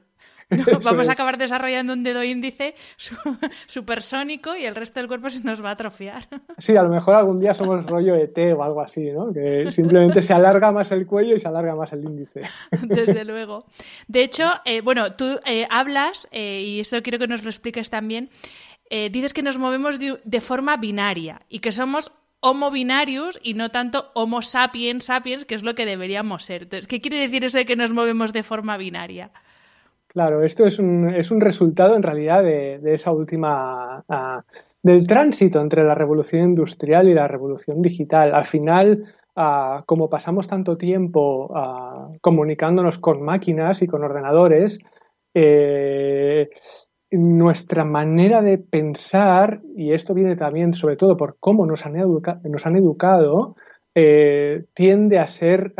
Vamos 0.83 1.07
a 1.07 1.11
acabar 1.11 1.37
desarrollando 1.37 1.93
un 1.93 2.01
dedo 2.01 2.23
índice 2.23 2.73
supersónico 3.67 4.55
y 4.55 4.65
el 4.65 4.73
resto 4.73 4.99
del 4.99 5.07
cuerpo 5.07 5.29
se 5.29 5.43
nos 5.43 5.63
va 5.63 5.69
a 5.69 5.73
atrofiar. 5.73 6.27
Sí, 6.57 6.75
a 6.75 6.81
lo 6.81 6.89
mejor 6.89 7.13
algún 7.13 7.37
día 7.37 7.53
somos 7.53 7.85
rollo 7.85 8.15
ET 8.15 8.35
o 8.57 8.63
algo 8.63 8.81
así, 8.81 9.11
¿no? 9.11 9.31
Que 9.31 9.71
simplemente 9.71 10.23
se 10.23 10.33
alarga 10.33 10.71
más 10.71 10.91
el 10.91 11.05
cuello 11.05 11.35
y 11.35 11.39
se 11.39 11.47
alarga 11.47 11.75
más 11.75 11.93
el 11.93 12.03
índice. 12.03 12.41
Desde 12.81 13.23
luego. 13.23 13.59
De 14.07 14.23
hecho, 14.23 14.49
eh, 14.65 14.81
bueno, 14.81 15.13
tú 15.13 15.39
eh, 15.45 15.67
hablas, 15.69 16.27
eh, 16.31 16.63
y 16.65 16.79
eso 16.79 17.03
quiero 17.03 17.19
que 17.19 17.27
nos 17.27 17.43
lo 17.43 17.51
expliques 17.51 17.91
también, 17.91 18.31
dices 18.89 19.31
que 19.31 19.41
nos 19.41 19.57
movemos 19.57 19.99
de 19.99 20.41
forma 20.41 20.75
binaria 20.75 21.43
y 21.47 21.59
que 21.59 21.71
somos 21.71 22.11
Homo 22.41 22.71
binarius 22.71 23.39
y 23.43 23.53
no 23.53 23.69
tanto 23.69 24.11
Homo 24.15 24.41
sapiens 24.41 25.05
sapiens, 25.05 25.45
que 25.45 25.55
es 25.55 25.63
lo 25.63 25.75
que 25.75 25.85
deberíamos 25.85 26.43
ser. 26.43 26.67
¿qué 26.67 26.99
quiere 26.99 27.19
decir 27.19 27.45
eso 27.45 27.57
de 27.57 27.65
que 27.65 27.75
nos 27.75 27.93
movemos 27.93 28.33
de 28.33 28.43
forma 28.43 28.77
binaria? 28.77 29.31
Claro, 30.07 30.43
esto 30.43 30.65
es 30.65 30.79
un, 30.79 31.13
es 31.13 31.31
un 31.31 31.39
resultado 31.39 31.95
en 31.95 32.03
realidad 32.03 32.43
de, 32.43 32.81
esa 32.93 33.11
última. 33.11 34.03
Del 34.83 35.05
tránsito 35.05 35.61
entre 35.61 35.83
la 35.83 35.93
revolución 35.93 36.41
industrial 36.41 37.07
y 37.07 37.13
la 37.13 37.27
revolución 37.27 37.83
digital. 37.83 38.33
Al 38.33 38.45
final, 38.45 39.05
como 39.85 40.09
pasamos 40.09 40.47
tanto 40.47 40.75
tiempo 40.75 41.53
comunicándonos 42.19 42.97
con 42.97 43.21
máquinas 43.21 43.83
y 43.83 43.87
con 43.87 44.03
ordenadores, 44.03 44.79
eh, 45.33 46.49
nuestra 47.11 47.83
manera 47.83 48.41
de 48.41 48.57
pensar, 48.57 49.61
y 49.75 49.91
esto 49.93 50.13
viene 50.13 50.35
también 50.35 50.73
sobre 50.73 50.95
todo 50.95 51.17
por 51.17 51.37
cómo 51.39 51.65
nos 51.65 51.85
han, 51.85 51.93
nos 51.93 52.65
han 52.65 52.75
educado, 52.77 53.55
eh, 53.93 54.65
tiende 54.73 55.19
a 55.19 55.27
ser 55.27 55.73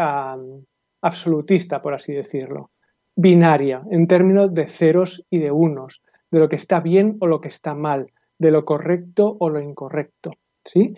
absolutista, 1.02 1.82
por 1.82 1.94
así 1.94 2.14
decirlo, 2.14 2.72
binaria, 3.16 3.82
en 3.90 4.08
términos 4.08 4.54
de 4.54 4.68
ceros 4.68 5.26
y 5.30 5.40
de 5.40 5.52
unos, 5.52 6.04
de 6.30 6.40
lo 6.40 6.50
que 6.50 6.58
está 6.58 6.82
bien 6.82 7.18
o 7.22 7.28
lo 7.28 7.40
que 7.40 7.48
está 7.48 7.74
mal, 7.76 8.12
de 8.38 8.52
lo 8.52 8.66
correcto 8.66 9.38
o 9.40 9.50
lo 9.50 9.62
incorrecto. 9.62 10.32
¿sí? 10.66 10.96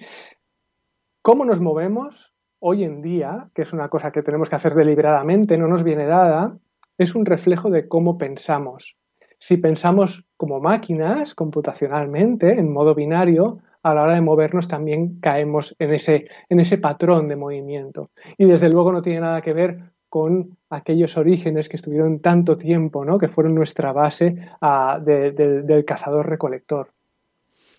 ¿Cómo 1.21 1.45
nos 1.45 1.61
movemos 1.61 2.33
hoy 2.59 2.83
en 2.83 3.01
día, 3.01 3.49
que 3.53 3.61
es 3.63 3.73
una 3.73 3.89
cosa 3.89 4.11
que 4.11 4.23
tenemos 4.23 4.49
que 4.49 4.55
hacer 4.55 4.73
deliberadamente, 4.73 5.57
no 5.57 5.67
nos 5.67 5.83
viene 5.83 6.05
dada, 6.05 6.57
es 6.97 7.13
un 7.13 7.25
reflejo 7.25 7.69
de 7.69 7.87
cómo 7.87 8.17
pensamos 8.17 8.97
si 9.43 9.57
pensamos 9.57 10.23
como 10.37 10.61
máquinas 10.61 11.35
computacionalmente, 11.35 12.53
en 12.57 12.71
modo 12.71 12.95
binario, 12.95 13.59
a 13.83 13.93
la 13.93 14.03
hora 14.03 14.13
de 14.13 14.21
movernos 14.21 14.69
también 14.69 15.19
caemos 15.19 15.75
en 15.79 15.93
ese, 15.93 16.29
en 16.47 16.61
ese 16.61 16.77
patrón 16.77 17.27
de 17.27 17.35
movimiento. 17.35 18.11
Y 18.37 18.45
desde 18.45 18.69
luego 18.69 18.93
no 18.93 19.01
tiene 19.01 19.19
nada 19.19 19.41
que 19.41 19.51
ver 19.51 19.79
con 20.07 20.57
aquellos 20.69 21.17
orígenes 21.17 21.67
que 21.67 21.75
estuvieron 21.75 22.21
tanto 22.21 22.57
tiempo, 22.57 23.03
¿no? 23.03 23.19
que 23.19 23.27
fueron 23.27 23.53
nuestra 23.53 23.91
base 23.91 24.37
ah, 24.61 24.97
del 25.03 25.83
cazador-recolector. 25.83 26.92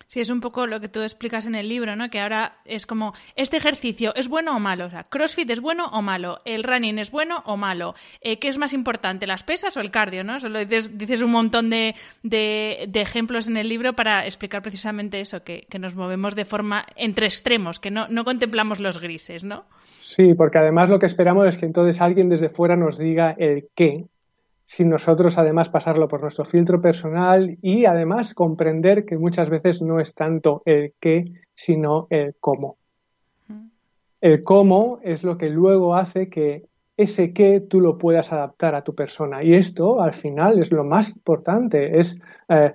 Sí, 0.07 0.19
es 0.19 0.29
un 0.29 0.39
poco 0.39 0.67
lo 0.67 0.79
que 0.79 0.87
tú 0.87 1.01
explicas 1.01 1.47
en 1.47 1.55
el 1.55 1.67
libro, 1.67 1.95
¿no? 1.95 2.09
Que 2.09 2.19
ahora 2.19 2.57
es 2.65 2.85
como, 2.85 3.13
¿este 3.35 3.57
ejercicio 3.57 4.13
es 4.15 4.27
bueno 4.27 4.55
o 4.55 4.59
malo? 4.59 4.85
O 4.85 4.89
sea, 4.89 5.03
¿CrossFit 5.03 5.49
es 5.49 5.61
bueno 5.61 5.87
o 5.87 6.01
malo? 6.01 6.41
¿El 6.45 6.63
running 6.63 6.99
es 6.99 7.09
bueno 7.09 7.41
o 7.45 7.57
malo? 7.57 7.95
Eh, 8.21 8.37
¿Qué 8.37 8.47
es 8.47 8.57
más 8.57 8.73
importante, 8.73 9.25
las 9.25 9.43
pesas 9.43 9.75
o 9.77 9.81
el 9.81 9.89
cardio, 9.89 10.23
no? 10.23 10.39
Solo 10.39 10.63
dices, 10.63 11.21
un 11.21 11.31
montón 11.31 11.69
de, 11.69 11.95
de, 12.21 12.87
ejemplos 12.93 13.47
en 13.47 13.57
el 13.57 13.67
libro 13.67 13.93
para 13.93 14.25
explicar 14.25 14.61
precisamente 14.61 15.21
eso, 15.21 15.43
que, 15.43 15.65
que, 15.69 15.79
nos 15.79 15.95
movemos 15.95 16.35
de 16.35 16.45
forma 16.45 16.85
entre 16.95 17.25
extremos, 17.25 17.79
que 17.79 17.91
no, 17.91 18.07
no 18.07 18.23
contemplamos 18.25 18.79
los 18.79 18.99
grises, 18.99 19.43
¿no? 19.43 19.65
Sí, 20.01 20.33
porque 20.35 20.59
además 20.59 20.89
lo 20.89 20.99
que 20.99 21.07
esperamos 21.07 21.47
es 21.47 21.57
que 21.57 21.65
entonces 21.65 21.99
alguien 21.99 22.29
desde 22.29 22.49
fuera 22.49 22.75
nos 22.75 22.97
diga 22.97 23.35
el 23.37 23.67
qué 23.75 24.05
sin 24.65 24.89
nosotros 24.89 25.37
además 25.37 25.69
pasarlo 25.69 26.07
por 26.07 26.21
nuestro 26.21 26.43
filtro 26.43 26.81
personal 26.81 27.57
y 27.61 27.85
además 27.85 28.33
comprender 28.33 29.05
que 29.05 29.17
muchas 29.17 29.49
veces 29.49 29.81
no 29.81 29.99
es 29.99 30.13
tanto 30.13 30.63
el 30.65 30.93
qué, 30.99 31.31
sino 31.53 32.07
el 32.09 32.35
cómo. 32.39 32.77
El 34.21 34.43
cómo 34.43 34.99
es 35.03 35.23
lo 35.23 35.37
que 35.37 35.49
luego 35.49 35.95
hace 35.95 36.29
que 36.29 36.65
ese 36.97 37.33
qué 37.33 37.59
tú 37.59 37.79
lo 37.79 37.97
puedas 37.97 38.31
adaptar 38.31 38.73
a 38.73 38.83
tu 38.83 38.95
persona. 38.95 39.43
Y 39.43 39.53
esto 39.53 40.01
al 40.01 40.13
final 40.13 40.59
es 40.59 40.71
lo 40.71 40.83
más 40.83 41.09
importante, 41.09 41.99
es 41.99 42.19
eh, 42.49 42.73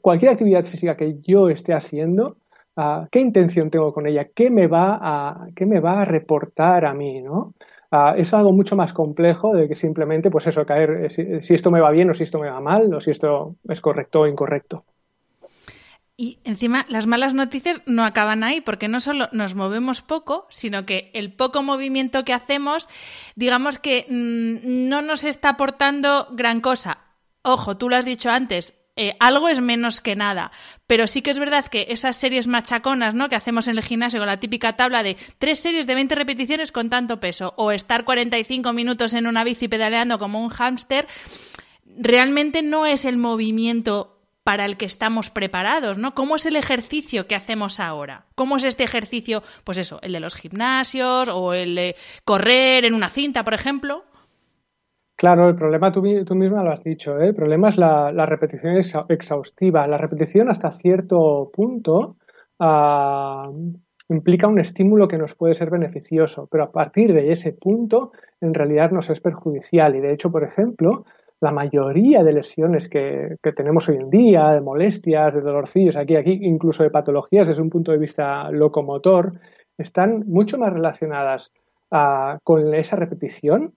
cualquier 0.00 0.32
actividad 0.32 0.64
física 0.64 0.96
que 0.96 1.18
yo 1.20 1.48
esté 1.48 1.72
haciendo, 1.72 2.36
ah, 2.76 3.08
qué 3.10 3.20
intención 3.20 3.70
tengo 3.70 3.92
con 3.92 4.06
ella, 4.06 4.28
qué 4.32 4.50
me 4.50 4.66
va 4.66 4.98
a, 5.00 5.48
qué 5.56 5.66
me 5.66 5.80
va 5.80 6.02
a 6.02 6.04
reportar 6.04 6.84
a 6.84 6.94
mí, 6.94 7.20
¿no? 7.20 7.54
Ah, 7.92 8.14
es 8.16 8.32
algo 8.32 8.52
mucho 8.52 8.76
más 8.76 8.92
complejo 8.92 9.52
de 9.52 9.68
que 9.68 9.74
simplemente, 9.74 10.30
pues 10.30 10.46
eso, 10.46 10.64
caer, 10.64 11.10
eh, 11.10 11.42
si, 11.42 11.54
esto 11.54 11.72
me 11.72 11.80
va 11.80 11.90
bien 11.90 12.08
o 12.08 12.14
si 12.14 12.22
esto 12.22 12.38
me 12.38 12.48
va 12.48 12.60
mal, 12.60 12.92
o 12.94 13.00
si 13.00 13.10
esto 13.10 13.56
es 13.68 13.80
correcto 13.80 14.20
o 14.20 14.26
incorrecto. 14.28 14.84
Y 16.16 16.38
encima 16.44 16.84
las 16.88 17.06
malas 17.06 17.34
noticias 17.34 17.82
no 17.86 18.04
acaban 18.04 18.44
ahí, 18.44 18.60
porque 18.60 18.88
no 18.88 19.00
solo 19.00 19.28
nos 19.32 19.56
movemos 19.56 20.02
poco, 20.02 20.46
sino 20.50 20.86
que 20.86 21.10
el 21.14 21.32
poco 21.32 21.62
movimiento 21.62 22.24
que 22.24 22.34
hacemos, 22.34 22.88
digamos 23.34 23.78
que 23.78 24.06
mm, 24.08 24.88
no 24.88 25.02
nos 25.02 25.24
está 25.24 25.48
aportando 25.48 26.28
gran 26.30 26.60
cosa. 26.60 26.98
Ojo, 27.42 27.76
tú 27.76 27.88
lo 27.88 27.96
has 27.96 28.04
dicho 28.04 28.30
antes, 28.30 28.79
eh, 29.02 29.16
algo 29.18 29.48
es 29.48 29.62
menos 29.62 30.02
que 30.02 30.14
nada. 30.14 30.50
Pero 30.86 31.06
sí 31.06 31.22
que 31.22 31.30
es 31.30 31.38
verdad 31.38 31.64
que 31.64 31.86
esas 31.88 32.16
series 32.16 32.46
machaconas, 32.46 33.14
¿no? 33.14 33.30
Que 33.30 33.36
hacemos 33.36 33.66
en 33.66 33.78
el 33.78 33.82
gimnasio 33.82 34.20
con 34.20 34.26
la 34.26 34.36
típica 34.36 34.76
tabla 34.76 35.02
de 35.02 35.16
tres 35.38 35.58
series 35.58 35.86
de 35.86 35.94
20 35.94 36.14
repeticiones 36.16 36.70
con 36.70 36.90
tanto 36.90 37.18
peso, 37.18 37.54
o 37.56 37.72
estar 37.72 38.04
45 38.04 38.74
minutos 38.74 39.14
en 39.14 39.26
una 39.26 39.42
bici 39.42 39.68
pedaleando 39.68 40.18
como 40.18 40.44
un 40.44 40.50
hámster, 40.50 41.08
realmente 41.96 42.60
no 42.60 42.84
es 42.84 43.06
el 43.06 43.16
movimiento 43.16 44.18
para 44.44 44.66
el 44.66 44.76
que 44.76 44.84
estamos 44.84 45.30
preparados, 45.30 45.96
¿no? 45.96 46.14
¿Cómo 46.14 46.36
es 46.36 46.44
el 46.44 46.56
ejercicio 46.56 47.26
que 47.26 47.36
hacemos 47.36 47.80
ahora? 47.80 48.26
¿Cómo 48.34 48.58
es 48.58 48.64
este 48.64 48.84
ejercicio? 48.84 49.42
Pues 49.64 49.78
eso, 49.78 49.98
el 50.02 50.12
de 50.12 50.20
los 50.20 50.34
gimnasios 50.34 51.30
o 51.30 51.54
el 51.54 51.74
de 51.74 51.96
correr 52.24 52.84
en 52.84 52.92
una 52.92 53.08
cinta, 53.08 53.44
por 53.44 53.54
ejemplo. 53.54 54.04
Claro, 55.20 55.50
el 55.50 55.54
problema 55.54 55.92
tú, 55.92 56.02
tú 56.24 56.34
misma 56.34 56.64
lo 56.64 56.72
has 56.72 56.82
dicho, 56.82 57.20
¿eh? 57.20 57.26
el 57.26 57.34
problema 57.34 57.68
es 57.68 57.76
la, 57.76 58.24
repetición 58.24 58.80
exhaustiva. 59.10 59.86
La 59.86 59.98
repetición 59.98 60.48
hasta 60.48 60.70
cierto 60.70 61.50
punto 61.52 62.16
ah, 62.58 63.50
implica 64.08 64.46
un 64.46 64.58
estímulo 64.58 65.08
que 65.08 65.18
nos 65.18 65.34
puede 65.34 65.52
ser 65.52 65.68
beneficioso, 65.68 66.48
pero 66.50 66.64
a 66.64 66.72
partir 66.72 67.12
de 67.12 67.32
ese 67.32 67.52
punto 67.52 68.12
en 68.40 68.54
realidad 68.54 68.92
nos 68.92 69.10
es 69.10 69.20
perjudicial. 69.20 69.94
Y 69.94 70.00
de 70.00 70.14
hecho, 70.14 70.32
por 70.32 70.42
ejemplo, 70.42 71.04
la 71.42 71.50
mayoría 71.50 72.24
de 72.24 72.32
lesiones 72.32 72.88
que, 72.88 73.36
tenemos 73.54 73.90
hoy 73.90 73.96
en 73.96 74.08
día, 74.08 74.52
de 74.52 74.62
molestias, 74.62 75.34
de 75.34 75.42
dolorcillos 75.42 75.96
aquí, 75.96 76.16
aquí, 76.16 76.38
incluso 76.40 76.82
de 76.82 76.88
patologías 76.88 77.46
desde 77.46 77.60
un 77.60 77.68
punto 77.68 77.92
de 77.92 77.98
vista 77.98 78.50
locomotor, 78.50 79.34
están 79.76 80.24
mucho 80.26 80.56
más 80.56 80.72
relacionadas 80.72 81.52
ah, 81.90 82.38
con 82.42 82.72
esa 82.72 82.96
repetición 82.96 83.74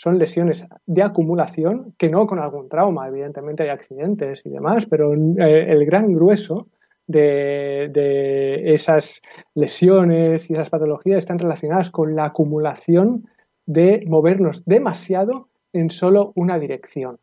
son 0.00 0.18
lesiones 0.18 0.66
de 0.86 1.02
acumulación 1.02 1.94
que 1.98 2.08
no 2.08 2.26
con 2.26 2.38
algún 2.38 2.70
trauma. 2.70 3.06
Evidentemente 3.06 3.64
hay 3.64 3.68
accidentes 3.68 4.40
y 4.46 4.48
demás, 4.48 4.86
pero 4.86 5.12
eh, 5.12 5.66
el 5.70 5.84
gran 5.84 6.14
grueso 6.14 6.68
de, 7.06 8.72
esas 8.72 9.20
lesiones 9.54 10.48
y 10.48 10.54
esas 10.54 10.70
patologías 10.70 11.18
están 11.18 11.38
relacionadas 11.38 11.90
con 11.90 12.16
la 12.16 12.24
acumulación 12.24 13.28
de 13.66 14.02
movernos 14.06 14.64
demasiado 14.64 15.48
en 15.74 15.90
solo 15.90 16.32
una 16.34 16.58
dirección. 16.58 17.18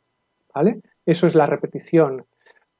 ¿Vale? 0.53 0.81
Eso 1.03 1.25
es 1.25 1.33
la 1.33 1.47
repetición. 1.47 2.25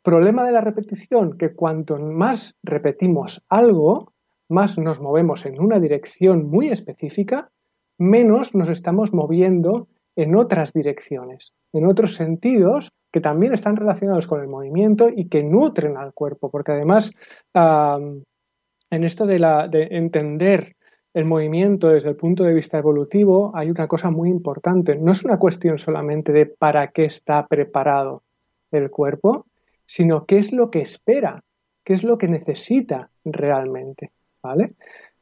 Problema 0.03 0.45
de 0.45 0.51
la 0.51 0.61
repetición, 0.61 1.39
que 1.39 1.55
cuanto 1.55 1.97
más 1.97 2.55
repetimos 2.61 3.43
algo, 3.49 4.13
más 4.47 4.77
nos 4.77 5.01
movemos 5.01 5.47
en 5.47 5.59
una 5.59 5.79
dirección 5.79 6.47
muy 6.47 6.69
específica 6.69 7.49
menos 7.97 8.53
nos 8.55 8.69
estamos 8.69 9.13
moviendo 9.13 9.87
en 10.15 10.35
otras 10.35 10.73
direcciones, 10.73 11.53
en 11.73 11.85
otros 11.85 12.15
sentidos 12.15 12.91
que 13.11 13.21
también 13.21 13.53
están 13.53 13.75
relacionados 13.75 14.27
con 14.27 14.41
el 14.41 14.47
movimiento 14.47 15.09
y 15.09 15.29
que 15.29 15.43
nutren 15.43 15.95
al 15.97 16.13
cuerpo, 16.13 16.49
porque 16.49 16.71
además 16.71 17.11
en 17.53 19.03
esto 19.03 19.25
de, 19.25 19.39
de 19.69 19.87
entender 19.91 20.75
el 21.13 21.25
movimiento 21.25 21.89
desde 21.89 22.09
el 22.09 22.15
punto 22.15 22.43
de 22.43 22.53
vista 22.53 22.77
evolutivo 22.77 23.51
hay 23.55 23.71
una 23.71 23.87
cosa 23.87 24.11
muy 24.11 24.29
importante. 24.29 24.95
No 24.95 25.11
es 25.11 25.23
una 25.23 25.37
cuestión 25.37 25.77
solamente 25.77 26.31
de 26.31 26.45
para 26.45 26.89
qué 26.89 27.05
está 27.05 27.47
preparado 27.47 28.23
el 28.71 28.91
cuerpo, 28.91 29.47
sino 29.85 30.25
qué 30.25 30.37
es 30.37 30.51
lo 30.51 30.69
que 30.69 30.81
espera, 30.81 31.43
qué 31.83 31.93
es 31.93 32.03
lo 32.03 32.17
que 32.17 32.27
necesita 32.27 33.09
realmente. 33.23 34.11
¿vale? 34.43 34.73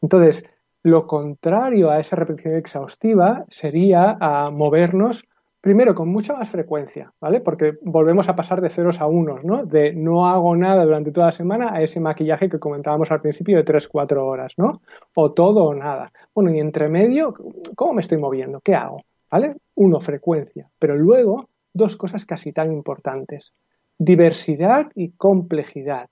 Entonces, 0.01 0.43
lo 0.86 1.08
contrario 1.08 1.89
a 1.89 2.00
esa 2.00 2.15
repetición 2.15 2.54
exhaustiva 2.54 3.43
sería 3.48 4.17
a 4.19 4.52
movernos 4.52 5.28
primero 5.60 5.95
con 5.95 6.10
mucha 6.10 6.36
más 6.36 6.48
frecuencia, 6.48 7.12
¿vale? 7.19 7.41
Porque 7.41 7.74
volvemos 7.82 8.30
a 8.30 8.36
pasar 8.36 8.62
de 8.62 8.69
ceros 8.69 9.02
a 9.02 9.08
unos, 9.08 9.43
¿no? 9.43 9.65
De 9.65 9.93
no 9.95 10.28
hago 10.28 10.56
nada 10.56 10.86
durante 10.86 11.12
toda 11.12 11.26
la 11.26 11.32
semana 11.32 11.74
a 11.74 11.82
ese 11.82 12.00
maquillaje 12.00 12.50
que 12.50 12.60
comentábamos 12.60 13.10
al 13.10 13.19
principio 13.19 13.58
de 13.58 13.65
3-4 13.65 14.17
horas, 14.17 14.54
¿no? 14.58 14.84
O 15.15 15.32
todo 15.32 15.63
o 15.63 15.74
nada. 15.74 16.12
Bueno, 16.36 16.54
y 16.54 16.60
entre 16.60 16.88
medio, 16.88 17.34
¿cómo 17.76 17.93
me 17.93 18.02
estoy 18.02 18.19
moviendo? 18.19 18.62
¿Qué 18.62 18.76
hago? 18.76 19.02
¿Vale? 19.32 19.56
Uno, 19.74 20.00
frecuencia. 20.02 20.69
Pero 20.78 20.95
luego, 20.95 21.50
dos 21.74 21.95
cosas 21.95 22.28
casi 22.28 22.54
tan 22.54 22.71
importantes. 22.71 23.56
Diversidad 23.98 24.91
y 24.93 25.13
complejidad, 25.13 26.10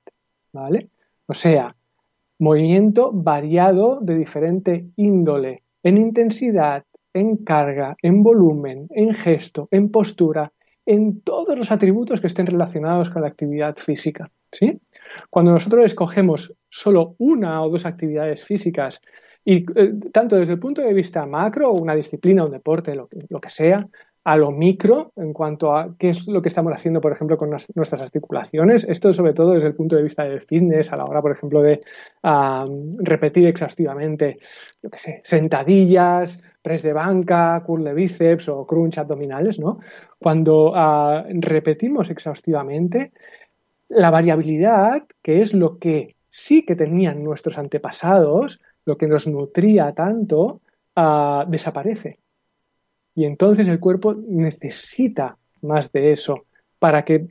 ¿vale? 0.52 0.90
O 1.28 1.36
sea, 1.36 1.76
movimiento 2.39 3.12
variado 3.13 4.00
de 4.02 4.17
diferente 4.17 4.88
índole, 4.96 5.63
en 5.84 5.98
intensidad, 5.98 6.84
en 7.13 7.38
carga, 7.38 7.96
en 8.02 8.24
volumen, 8.24 8.88
en 8.89 9.13
gesto, 9.13 9.67
en 9.72 9.89
postura, 9.91 10.52
en 10.86 11.22
todos 11.22 11.58
los 11.58 11.72
atributos 11.72 12.19
que 12.19 12.28
estén 12.28 12.48
relacionados 12.48 13.10
con 13.10 13.22
la 13.22 13.28
actividad 13.28 13.76
física. 13.78 14.32
¿sí? 14.52 14.82
Cuando 15.30 15.52
nosotros 15.52 15.86
escogemos 15.86 16.54
solo 16.69 17.15
una 17.19 17.62
o 17.62 17.69
dos 17.69 17.86
actividades 17.86 18.43
físicas, 18.43 19.02
y 19.46 19.65
eh, 19.76 19.93
tanto 20.12 20.38
desde 20.38 20.54
el 20.54 20.60
punto 20.60 20.82
de 20.82 20.93
vista 20.93 21.26
macro, 21.26 21.74
una 21.74 21.96
disciplina, 21.96 22.46
un 22.46 22.52
deporte, 22.52 22.96
lo 22.96 23.08
que 23.08 23.50
sea, 23.50 23.88
a 24.26 24.38
lo 24.38 24.52
micro 24.52 25.12
en 25.18 25.34
cuanto 25.34 25.76
a 25.76 25.96
qué 25.98 26.10
es 26.10 26.28
lo 26.28 26.42
que 26.42 26.48
estamos 26.48 26.72
haciendo, 26.74 27.02
por 27.02 27.12
ejemplo, 27.12 27.38
con 27.38 27.50
nuestras 27.50 28.02
articulaciones. 28.02 28.86
Esto 28.86 29.12
sobre 29.12 29.34
todo 29.34 29.52
desde 29.52 29.68
el 29.68 29.76
punto 29.76 29.96
de 29.96 30.04
vista 30.04 30.24
del 30.24 30.42
fitness, 30.42 30.94
a 30.94 30.98
la 30.98 31.06
hora, 31.06 31.22
por 31.22 31.32
ejemplo, 31.32 31.62
de 31.62 31.82
repetir 33.00 33.48
exhaustivamente, 33.48 34.38
yo 34.82 34.90
qué 34.90 34.98
sé, 34.98 35.22
sentadillas, 35.24 36.40
press 36.62 36.84
de 36.84 36.94
banca, 36.94 37.62
curl 37.66 37.84
de 37.84 37.94
bíceps 37.94 38.48
o 38.48 38.66
crunch 38.66 38.98
abdominales, 38.98 39.60
¿no? 39.60 39.80
Cuando 40.18 40.72
ah, 40.74 41.26
repetimos 41.28 42.10
exhaustivamente, 42.10 43.12
la 43.90 44.10
variabilidad, 44.10 45.04
que 45.22 45.42
es 45.42 45.54
lo 45.54 45.78
que 45.78 46.16
sí 46.30 46.66
que 46.66 46.78
tenían 46.78 47.24
nuestros 47.24 47.58
antepasados, 47.58 48.62
lo 48.86 48.98
que 48.98 49.08
nos 49.08 49.28
nutría 49.28 49.94
tanto, 49.94 50.62
ah, 50.96 51.46
desaparece. 51.48 52.23
Y 53.15 53.26
entonces 53.26 53.67
el 53.67 53.80
cuerpo 53.80 54.15
necesita 54.15 55.38
más 55.62 55.91
de 55.91 56.12
eso 56.12 56.45
para 56.80 57.06
que 57.06 57.28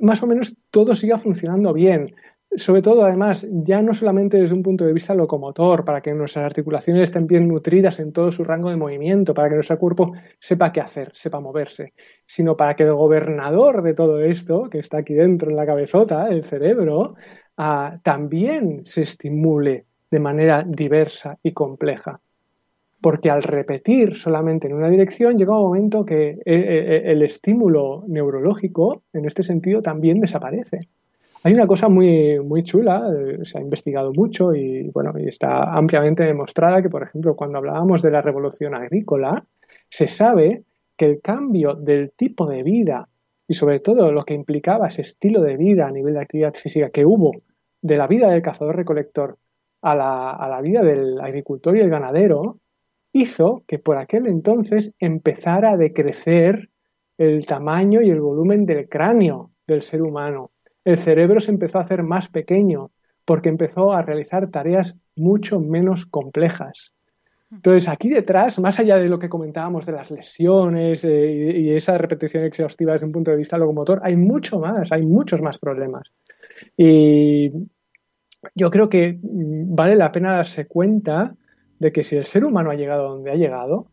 más 0.00 0.22
o 0.22 0.26
menos 0.26 0.56
todo 0.70 0.94
siga 0.94 1.18
funcionando 1.18 1.72
bien. 1.72 2.14
Sobre 2.54 2.82
todo, 2.82 3.04
además, 3.04 3.46
ya 3.50 3.80
no 3.80 3.94
solamente 3.94 4.36
desde 4.36 4.54
un 4.54 4.62
punto 4.62 4.84
de 4.84 4.92
vista 4.92 5.14
locomotor, 5.14 5.86
para 5.86 6.02
que 6.02 6.12
nuestras 6.12 6.44
articulaciones 6.44 7.04
estén 7.04 7.26
bien 7.26 7.48
nutridas 7.48 7.98
en 7.98 8.12
todo 8.12 8.30
su 8.30 8.44
rango 8.44 8.68
de 8.68 8.76
movimiento, 8.76 9.32
para 9.32 9.48
que 9.48 9.54
nuestro 9.54 9.78
cuerpo 9.78 10.12
sepa 10.38 10.70
qué 10.70 10.82
hacer, 10.82 11.10
sepa 11.14 11.40
moverse, 11.40 11.94
sino 12.26 12.54
para 12.54 12.76
que 12.76 12.82
el 12.82 12.92
gobernador 12.92 13.82
de 13.82 13.94
todo 13.94 14.20
esto, 14.20 14.68
que 14.68 14.80
está 14.80 14.98
aquí 14.98 15.14
dentro 15.14 15.48
en 15.48 15.56
la 15.56 15.64
cabezota, 15.64 16.28
el 16.28 16.42
cerebro, 16.42 17.14
ah, 17.56 17.94
también 18.02 18.82
se 18.84 19.02
estimule 19.02 19.86
de 20.10 20.18
manera 20.18 20.62
diversa 20.66 21.38
y 21.42 21.52
compleja 21.52 22.20
porque 23.02 23.30
al 23.30 23.42
repetir 23.42 24.14
solamente 24.14 24.68
en 24.68 24.74
una 24.74 24.88
dirección 24.88 25.36
llega 25.36 25.58
un 25.58 25.64
momento 25.64 26.04
que 26.04 26.30
eh, 26.30 26.40
eh, 26.46 27.02
el 27.06 27.22
estímulo 27.22 28.04
neurológico 28.06 29.02
en 29.12 29.24
este 29.24 29.42
sentido 29.42 29.82
también 29.82 30.20
desaparece. 30.20 30.88
Hay 31.42 31.52
una 31.54 31.66
cosa 31.66 31.88
muy, 31.88 32.38
muy 32.38 32.62
chula, 32.62 33.02
eh, 33.12 33.38
se 33.42 33.58
ha 33.58 33.60
investigado 33.60 34.12
mucho 34.12 34.54
y, 34.54 34.88
bueno, 34.90 35.12
y 35.18 35.26
está 35.26 35.74
ampliamente 35.74 36.22
demostrada 36.22 36.80
que, 36.80 36.88
por 36.88 37.02
ejemplo, 37.02 37.34
cuando 37.34 37.58
hablábamos 37.58 38.00
de 38.00 38.12
la 38.12 38.22
revolución 38.22 38.76
agrícola, 38.76 39.44
se 39.88 40.06
sabe 40.06 40.62
que 40.96 41.06
el 41.06 41.20
cambio 41.20 41.74
del 41.74 42.12
tipo 42.12 42.46
de 42.46 42.62
vida 42.62 43.08
y 43.48 43.54
sobre 43.54 43.80
todo 43.80 44.12
lo 44.12 44.24
que 44.24 44.34
implicaba 44.34 44.86
ese 44.86 45.02
estilo 45.02 45.42
de 45.42 45.56
vida 45.56 45.88
a 45.88 45.90
nivel 45.90 46.14
de 46.14 46.20
actividad 46.20 46.54
física 46.54 46.90
que 46.90 47.04
hubo 47.04 47.32
de 47.80 47.96
la 47.96 48.06
vida 48.06 48.30
del 48.30 48.42
cazador-recolector 48.42 49.36
a 49.80 49.96
la, 49.96 50.30
a 50.30 50.48
la 50.48 50.60
vida 50.60 50.82
del 50.82 51.20
agricultor 51.20 51.76
y 51.76 51.80
el 51.80 51.90
ganadero, 51.90 52.58
hizo 53.12 53.64
que 53.66 53.78
por 53.78 53.96
aquel 53.98 54.26
entonces 54.26 54.94
empezara 54.98 55.72
a 55.72 55.76
decrecer 55.76 56.70
el 57.18 57.46
tamaño 57.46 58.00
y 58.00 58.10
el 58.10 58.20
volumen 58.20 58.66
del 58.66 58.88
cráneo 58.88 59.50
del 59.66 59.82
ser 59.82 60.02
humano. 60.02 60.50
El 60.84 60.98
cerebro 60.98 61.40
se 61.40 61.50
empezó 61.50 61.78
a 61.78 61.82
hacer 61.82 62.02
más 62.02 62.28
pequeño 62.28 62.90
porque 63.24 63.48
empezó 63.48 63.92
a 63.92 64.02
realizar 64.02 64.50
tareas 64.50 64.96
mucho 65.14 65.60
menos 65.60 66.06
complejas. 66.06 66.94
Entonces, 67.52 67.88
aquí 67.88 68.08
detrás, 68.08 68.58
más 68.58 68.80
allá 68.80 68.96
de 68.96 69.08
lo 69.08 69.18
que 69.18 69.28
comentábamos 69.28 69.84
de 69.84 69.92
las 69.92 70.10
lesiones 70.10 71.04
eh, 71.04 71.52
y, 71.54 71.70
esa 71.76 71.98
repetición 71.98 72.44
exhaustiva 72.44 72.94
desde 72.94 73.04
un 73.04 73.12
punto 73.12 73.30
de 73.30 73.36
vista 73.36 73.58
locomotor, 73.58 74.00
hay 74.02 74.16
mucho 74.16 74.58
más, 74.58 74.90
hay 74.90 75.04
muchos 75.04 75.42
más 75.42 75.58
problemas. 75.58 76.10
Y 76.78 77.50
yo 78.54 78.70
creo 78.70 78.88
que 78.88 79.18
mm, 79.22 79.74
vale 79.74 79.96
la 79.96 80.10
pena 80.10 80.32
darse 80.32 80.66
cuenta 80.66 81.34
de 81.82 81.92
que 81.92 82.04
si 82.04 82.16
el 82.16 82.24
ser 82.24 82.44
humano 82.44 82.70
ha 82.70 82.76
llegado 82.76 83.08
donde 83.08 83.32
ha 83.32 83.34
llegado, 83.34 83.86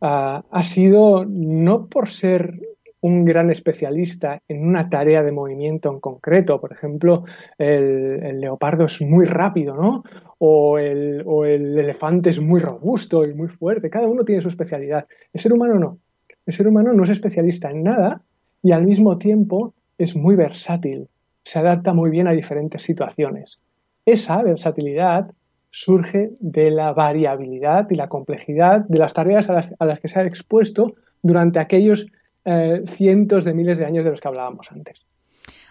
ah, 0.00 0.42
ha 0.50 0.62
sido 0.62 1.26
no 1.26 1.86
por 1.86 2.08
ser 2.08 2.58
un 3.02 3.26
gran 3.26 3.50
especialista 3.50 4.40
en 4.48 4.66
una 4.66 4.88
tarea 4.88 5.22
de 5.22 5.30
movimiento 5.30 5.92
en 5.92 6.00
concreto. 6.00 6.58
Por 6.58 6.72
ejemplo, 6.72 7.24
el, 7.58 8.40
leopardo 8.40 8.86
es 8.86 9.02
muy 9.02 9.26
rápido, 9.26 9.76
¿no? 9.76 10.02
O 10.38 10.78
el, 10.78 11.22
o 11.26 11.44
el, 11.44 11.78
elefante 11.78 12.30
es 12.30 12.40
muy 12.40 12.58
robusto 12.58 13.24
y 13.26 13.34
muy 13.34 13.48
fuerte. 13.48 13.90
Cada 13.90 14.08
uno 14.08 14.24
tiene 14.24 14.40
su 14.40 14.48
especialidad. 14.48 15.06
El 15.34 15.40
ser 15.40 15.52
humano 15.52 15.78
no. 15.78 15.98
El 16.46 16.54
ser 16.54 16.66
humano 16.66 16.94
no 16.94 17.04
es 17.04 17.10
especialista 17.10 17.70
en 17.70 17.82
nada 17.82 18.22
y 18.62 18.72
al 18.72 18.84
mismo 18.86 19.14
tiempo 19.16 19.74
es 19.98 20.16
muy 20.16 20.36
versátil. 20.36 21.08
Se 21.44 21.58
adapta 21.58 21.92
muy 21.92 22.10
bien 22.10 22.28
a 22.28 22.32
diferentes 22.32 22.82
situaciones. 22.82 23.60
Esa 24.06 24.42
versatilidad 24.42 25.30
surge 25.76 26.30
de 26.40 26.70
la 26.70 26.94
variabilidad 26.94 27.86
y 27.90 27.96
la 27.96 28.08
complejidad 28.08 28.86
de 28.88 28.98
las 28.98 29.12
tareas 29.12 29.50
a 29.50 29.84
las, 29.84 30.00
que 30.00 30.08
se 30.08 30.18
ha 30.18 30.24
expuesto 30.24 30.94
durante 31.22 31.58
aquellos 31.58 32.06
eh, 32.46 32.80
cientos 32.86 33.44
de 33.44 33.52
miles 33.52 33.76
de 33.76 33.84
años 33.84 34.02
de 34.02 34.10
los 34.10 34.20
que 34.22 34.28
hablábamos 34.28 34.72
antes. 34.72 35.04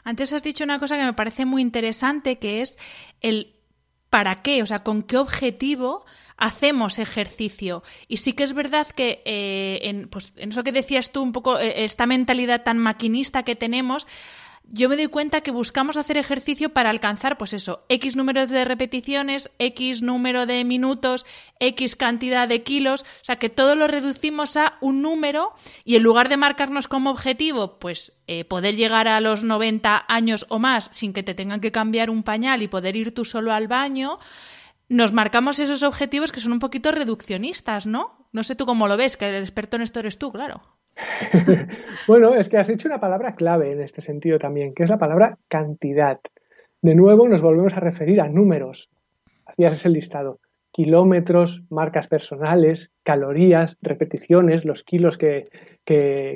Antes 0.04 0.32
has 0.32 0.44
dicho 0.44 0.64
una 0.64 0.78
cosa 0.78 0.96
que 0.96 1.06
me 1.06 1.14
parece 1.14 1.46
muy 1.46 1.64
interesante, 1.64 2.38
que 2.38 2.62
es 2.62 2.78
el 3.20 3.56
para 4.12 4.36
qué, 4.36 4.62
o 4.62 4.68
sea, 4.68 4.84
con 4.84 5.02
qué 5.02 5.18
objetivo 5.18 6.06
hacemos 6.38 7.00
ejercicio. 7.00 7.82
Y 8.08 8.18
sí 8.18 8.34
que 8.34 8.44
es 8.44 8.54
verdad 8.54 8.86
que 8.88 9.24
eh, 9.26 9.90
en, 9.90 10.08
pues, 10.08 10.34
en 10.36 10.50
eso 10.50 10.64
que 10.64 10.72
decías 10.72 11.12
tú, 11.12 11.24
un 11.24 11.32
poco 11.32 11.58
eh, 11.58 11.84
esta 11.84 12.06
mentalidad 12.06 12.62
tan 12.62 12.78
maquinista 12.78 13.42
que 13.42 13.56
tenemos, 13.56 14.06
yo 14.72 14.90
me 14.90 14.96
doy 14.96 15.08
cuenta 15.08 15.42
que 15.42 15.52
buscamos 15.52 15.98
hacer 15.98 16.18
ejercicio 16.18 16.70
para 16.70 16.90
alcanzar, 16.90 17.38
pues 17.38 17.54
eso, 17.54 17.86
X 17.90 18.16
número 18.16 18.48
de 18.48 18.66
repeticiones, 18.66 19.52
X 19.60 20.02
número 20.02 20.46
de 20.46 20.64
minutos, 20.64 21.26
X 21.60 21.96
cantidad 21.96 22.48
de 22.48 22.64
kilos, 22.64 23.04
o 23.04 23.26
sea 23.26 23.38
que 23.38 23.50
todo 23.50 23.76
lo 23.76 23.88
reducimos 23.88 24.58
a 24.58 24.78
un 24.82 25.02
número 25.02 25.54
y 25.84 25.96
en 25.96 26.04
lugar 26.04 26.30
de 26.30 26.38
marcarnos 26.38 26.88
como 26.88 27.12
objetivo, 27.12 27.80
pues 27.80 28.14
eh, 28.28 28.46
poder 28.46 28.76
llegar 28.76 29.08
a 29.08 29.22
los 29.22 29.44
90 29.44 30.06
años 30.08 30.46
o 30.50 30.60
más 30.60 30.90
sin 30.92 31.14
que 31.14 31.24
te 31.24 31.36
tengan 31.36 31.62
que 31.62 31.72
cambiar 31.72 32.10
un 32.10 32.24
pañal 32.24 32.62
y 32.62 32.68
poder 32.68 32.96
ir 32.96 33.14
tú 33.14 33.26
solo 33.26 33.54
al 33.54 33.68
baño, 33.68 34.20
nos 34.90 35.14
marcamos 35.14 35.60
esos 35.60 35.84
objetivos 35.84 36.32
que 36.32 36.40
son 36.40 36.54
un 36.54 36.60
poquito 36.60 36.92
reduccionistas, 36.92 37.88
¿no? 37.88 38.28
No 38.32 38.44
sé 38.44 38.56
tú 38.56 38.66
cómo 38.66 38.88
lo 38.88 38.98
ves, 38.98 39.18
que 39.18 39.30
el 39.30 39.44
experto 39.44 39.78
en 39.78 39.82
esto 39.82 40.00
eres 40.00 40.20
tú, 40.20 40.32
claro. 40.32 40.75
bueno, 42.08 42.36
es 42.36 42.50
que 42.50 42.58
has 42.58 42.68
dicho 42.68 42.88
una 42.88 43.00
palabra 43.00 43.36
clave 43.36 43.72
en 43.72 43.82
este 43.82 44.02
sentido 44.02 44.38
también, 44.38 44.74
que 44.74 44.84
es 44.84 44.90
la 44.90 44.98
palabra 44.98 45.38
cantidad. 45.48 46.20
De 46.82 46.96
nuevo 46.96 47.28
nos 47.28 47.42
volvemos 47.42 47.76
a 47.76 47.80
referir 47.80 48.22
a 48.22 48.30
números. 48.30 48.90
Hacías 49.46 49.76
ese 49.76 49.90
listado. 49.90 50.40
Kilómetros, 50.72 51.64
marcas 51.70 52.08
personales, 52.08 52.92
calorías, 53.04 53.78
repeticiones, 53.82 54.66
los 54.66 54.84
kilos 54.84 55.18
que, 55.18 55.50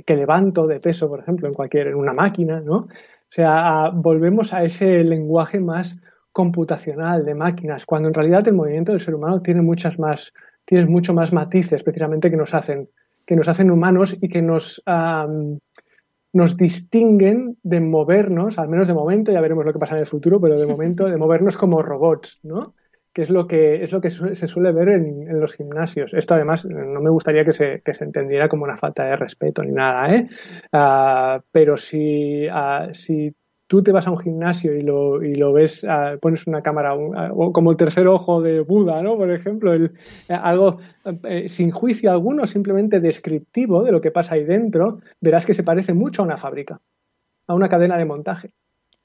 levanto 0.08 0.66
de 0.66 0.80
peso, 0.80 1.10
por 1.10 1.20
ejemplo, 1.20 1.48
en 1.48 1.54
cualquier, 1.54 1.88
en 1.88 1.96
una 1.96 2.14
máquina, 2.14 2.62
¿no? 2.62 2.78
O 2.78 3.32
sea, 3.32 3.92
volvemos 3.94 4.54
a 4.54 4.64
ese 4.64 5.04
lenguaje 5.04 5.60
más 5.60 6.00
computacional 6.32 7.26
de 7.26 7.36
máquinas, 7.36 7.86
cuando 7.86 8.08
en 8.08 8.14
realidad 8.14 8.48
el 8.48 8.54
movimiento 8.54 8.94
del 8.94 9.02
ser 9.02 9.14
humano 9.14 9.42
tiene 9.42 9.62
muchas 9.62 10.00
más, 10.00 10.34
tiene 10.64 10.86
mucho 10.86 11.14
más 11.14 11.34
matices 11.34 11.84
precisamente 11.84 12.32
que 12.32 12.38
nos 12.38 12.54
hacen 12.54 12.90
que 13.30 13.36
nos 13.36 13.48
hacen 13.48 13.70
humanos 13.70 14.18
y 14.20 14.28
que 14.28 14.42
nos, 14.42 14.82
nos 16.34 16.58
distinguen 16.58 17.58
de 17.62 17.80
movernos, 17.80 18.58
al 18.58 18.70
menos 18.70 18.88
de 18.88 18.96
momento, 18.96 19.32
ya 19.32 19.40
veremos 19.40 19.64
lo 19.68 19.72
que 19.72 19.78
pasa 19.78 19.94
en 19.94 20.00
el 20.00 20.08
futuro, 20.08 20.42
pero 20.42 20.60
de 20.60 20.66
momento 20.66 21.06
de 21.06 21.16
movernos 21.16 21.56
como 21.56 21.84
robots, 21.84 22.40
¿no? 22.42 22.74
que 23.14 23.22
es 23.22 23.30
lo 23.30 23.46
que, 23.46 23.84
es 23.84 23.92
lo 23.92 24.02
que 24.02 24.10
se 24.10 24.48
suele 24.48 24.72
ver 24.72 24.90
en, 24.90 25.40
los 25.40 25.54
gimnasios. 25.54 26.16
Esto 26.16 26.34
además 26.34 26.66
no 26.66 27.02
me 27.02 27.12
gustaría 27.12 27.46
que 27.46 27.54
se, 27.54 27.84
que 27.86 27.94
se, 27.94 28.04
entendiera 28.04 28.50
como 28.50 28.64
una 28.64 28.78
falta 28.78 29.06
de 29.06 29.16
respeto 29.16 29.62
ni 29.62 29.74
nada, 29.74 30.16
¿eh? 30.16 30.28
Ah, 30.74 31.40
pero 31.52 31.78
si, 31.78 32.48
ah, 32.52 32.90
si 32.94 33.36
tú 33.70 33.84
te 33.84 33.92
vas 33.92 34.08
a 34.08 34.12
un 34.12 34.18
gimnasio 34.18 34.74
y 34.74 34.82
lo, 34.82 35.24
y 35.24 35.36
lo 35.36 35.54
ves, 35.54 35.86
ah, 35.88 36.18
pones 36.20 36.48
una 36.48 36.64
cámara, 36.64 36.96
o 36.96 37.54
como 37.54 37.70
el 37.70 37.78
tercer 37.78 38.08
ojo 38.08 38.42
de 38.42 38.62
Buda, 38.62 39.04
¿no? 39.04 39.16
Por 39.16 39.30
ejemplo, 39.30 39.76
eh, 39.76 39.92
algo 40.28 40.80
eh, 41.24 41.48
sin 41.48 41.70
juicio 41.70 42.10
alguno, 42.10 42.48
simplemente 42.48 43.00
descriptivo 43.00 43.84
de 43.84 43.92
lo 43.92 44.02
que 44.02 44.10
pasa 44.10 44.34
ahí 44.34 44.44
dentro, 44.44 45.02
verás 45.22 45.46
que 45.46 45.54
se 45.54 45.62
parece 45.62 45.94
mucho 45.94 46.24
a 46.24 46.26
una 46.26 46.38
fábrica, 46.38 46.82
a 47.46 47.54
una 47.54 47.70
cadena 47.70 47.96
de 47.98 48.06
montaje. 48.06 48.50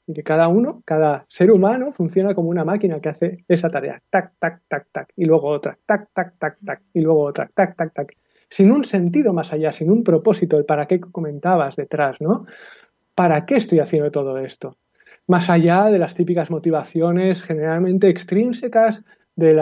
Y 0.06 0.14
que 0.14 0.22
cada 0.22 0.48
uno, 0.48 0.82
cada 0.86 1.26
ser 1.28 1.50
humano, 1.50 1.92
funciona 1.92 2.34
como 2.34 2.48
una 2.48 2.64
máquina 2.64 3.00
que 3.00 3.10
hace 3.10 3.44
esa 3.48 3.68
tarea. 3.68 4.02
Tac, 4.08 4.32
tac, 4.38 4.62
tac, 4.66 4.86
tac. 4.92 5.12
Y 5.14 5.26
luego 5.26 5.48
otra. 5.48 5.78
Tac, 5.84 6.08
tac, 6.14 6.38
tac, 6.38 6.58
tac. 6.64 6.82
Y 6.94 7.00
luego 7.00 7.22
otra. 7.22 7.50
Tac, 7.54 7.76
tac, 7.76 7.92
tac. 7.92 8.16
Sin 8.48 8.70
un 8.70 8.84
sentido 8.84 9.32
más 9.32 9.52
allá, 9.52 9.72
sin 9.72 9.90
un 9.90 10.04
propósito, 10.04 10.58
el 10.58 10.64
para 10.64 10.86
qué 10.86 11.00
comentabas 11.00 11.76
detrás, 11.76 12.20
¿no? 12.20 12.46
¿Para 13.14 13.46
qué 13.46 13.56
estoy 13.56 13.80
haciendo 13.80 14.10
todo 14.10 14.38
esto? 14.38 14.76
Más 15.26 15.48
allá 15.48 15.84
de 15.84 15.98
las 15.98 16.14
típicas 16.14 16.50
motivaciones 16.50 17.42
generalmente 17.42 18.08
extrínsecas 18.08 19.02
del 19.36 19.56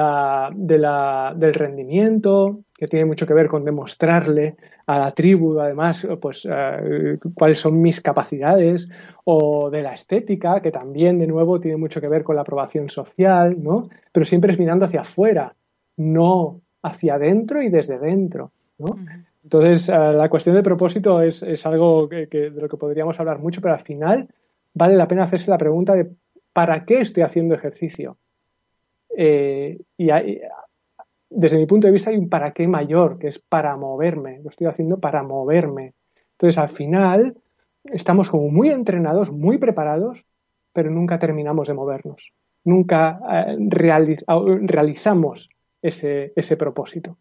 rendimiento, 1.55 2.61
que 2.75 2.89
tiene 2.89 3.07
mucho 3.07 3.27
que 3.27 3.35
ver 3.35 3.49
con 3.49 3.65
demostrarle 3.65 4.57
a 4.87 4.99
la 4.99 5.11
tribu, 5.13 5.59
además, 5.61 6.07
pues 6.21 6.47
eh, 6.51 7.19
cuáles 7.35 7.59
son 7.59 7.81
mis 7.81 8.01
capacidades, 8.01 8.89
o 9.25 9.71
de 9.71 9.83
la 9.83 9.95
estética, 9.95 10.61
que 10.61 10.71
también, 10.71 11.19
de 11.19 11.27
nuevo, 11.27 11.61
tiene 11.61 11.77
mucho 11.79 12.01
que 12.01 12.09
ver 12.09 12.23
con 12.25 12.37
la 12.37 12.43
aprobación 12.43 12.89
social, 12.89 13.57
¿no? 13.63 13.89
Pero 14.11 14.27
siempre 14.27 14.53
es 14.53 14.59
mirando 14.59 14.85
hacia 14.85 15.03
afuera, 15.03 15.55
no 15.97 16.61
hacia 16.83 17.15
adentro 17.15 17.63
y 17.63 17.71
desde 17.71 17.99
dentro, 17.99 18.51
¿no? 18.79 18.97
Entonces, 19.43 19.89
eh, 19.89 19.93
la 19.93 20.29
cuestión 20.29 20.55
de 20.55 20.63
propósito 20.63 21.21
es, 21.21 21.67
algo 21.67 22.09
que, 22.09 22.27
de 22.27 22.51
lo 22.51 22.69
que 22.69 22.77
podríamos 22.77 23.19
hablar 23.19 23.39
mucho, 23.39 23.61
pero 23.61 23.75
al 23.75 23.81
final 23.81 24.29
vale 24.75 24.97
la 24.97 25.09
pena 25.09 25.25
hacerse 25.25 25.51
la 25.51 25.59
pregunta 25.59 25.95
de 25.95 26.11
¿para 26.53 26.85
qué 26.85 27.01
estoy 27.01 27.23
haciendo 27.23 27.55
ejercicio? 27.55 28.19
Eh, 29.17 29.79
y 29.97 30.09
desde 31.29 31.59
mi 31.59 31.67
punto 31.67 31.87
de 31.87 31.93
vista 31.93 32.11
hay 32.11 32.17
un 32.17 32.29
para 32.29 32.53
qué 32.53 32.69
mayor, 32.69 33.19
que 33.19 33.29
es 33.29 33.39
para 33.39 33.77
moverme. 33.77 34.41
Lo 34.43 34.51
estoy 34.51 34.67
haciendo 34.67 35.01
para 35.01 35.23
moverme. 35.23 35.95
Entonces, 36.33 36.59
al 36.59 36.69
final, 36.69 37.37
estamos 37.85 38.31
como 38.31 38.49
muy 38.49 38.71
entrenados, 38.71 39.33
muy 39.33 39.59
preparados, 39.59 40.25
pero 40.73 40.91
nunca 40.91 41.19
terminamos 41.19 41.69
de 41.69 41.75
movernos. 41.75 42.33
Nunca 42.65 43.21
eh, 43.31 43.57
realizamos 43.59 45.51
ese, 45.81 46.33
ese 46.37 46.57
propósito. 46.57 47.19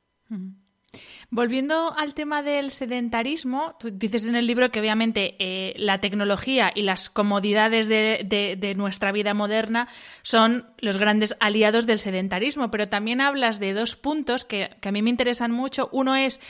Volviendo 1.34 1.94
al 1.98 2.14
tema 2.14 2.44
del 2.44 2.72
sedentarismo, 2.72 3.78
tú 3.80 3.90
dices 3.90 4.26
en 4.26 4.36
el 4.36 4.46
libro 4.46 4.70
que 4.70 4.82
obviamente 4.82 5.38
eh, 5.40 5.74
la 5.78 6.00
tecnología 6.00 6.74
y 6.76 6.82
las 6.82 7.10
comodidades 7.10 7.88
de, 7.88 8.74
nuestra 8.76 9.14
vida 9.14 9.34
moderna 9.34 9.88
son 10.24 10.66
los 10.80 10.98
grandes 10.98 11.38
aliados 11.40 11.88
del 11.88 12.00
sedentarismo, 12.00 12.70
pero 12.70 12.88
también 12.88 13.22
hablas 13.22 13.62
de 13.62 13.74
dos 13.74 13.96
puntos 13.96 14.44
que, 14.44 14.72
a 14.84 14.92
mí 14.92 15.02
me 15.02 15.10
interesan 15.10 15.54
mucho. 15.54 15.88
Uno 15.94 16.18
es 16.18 16.42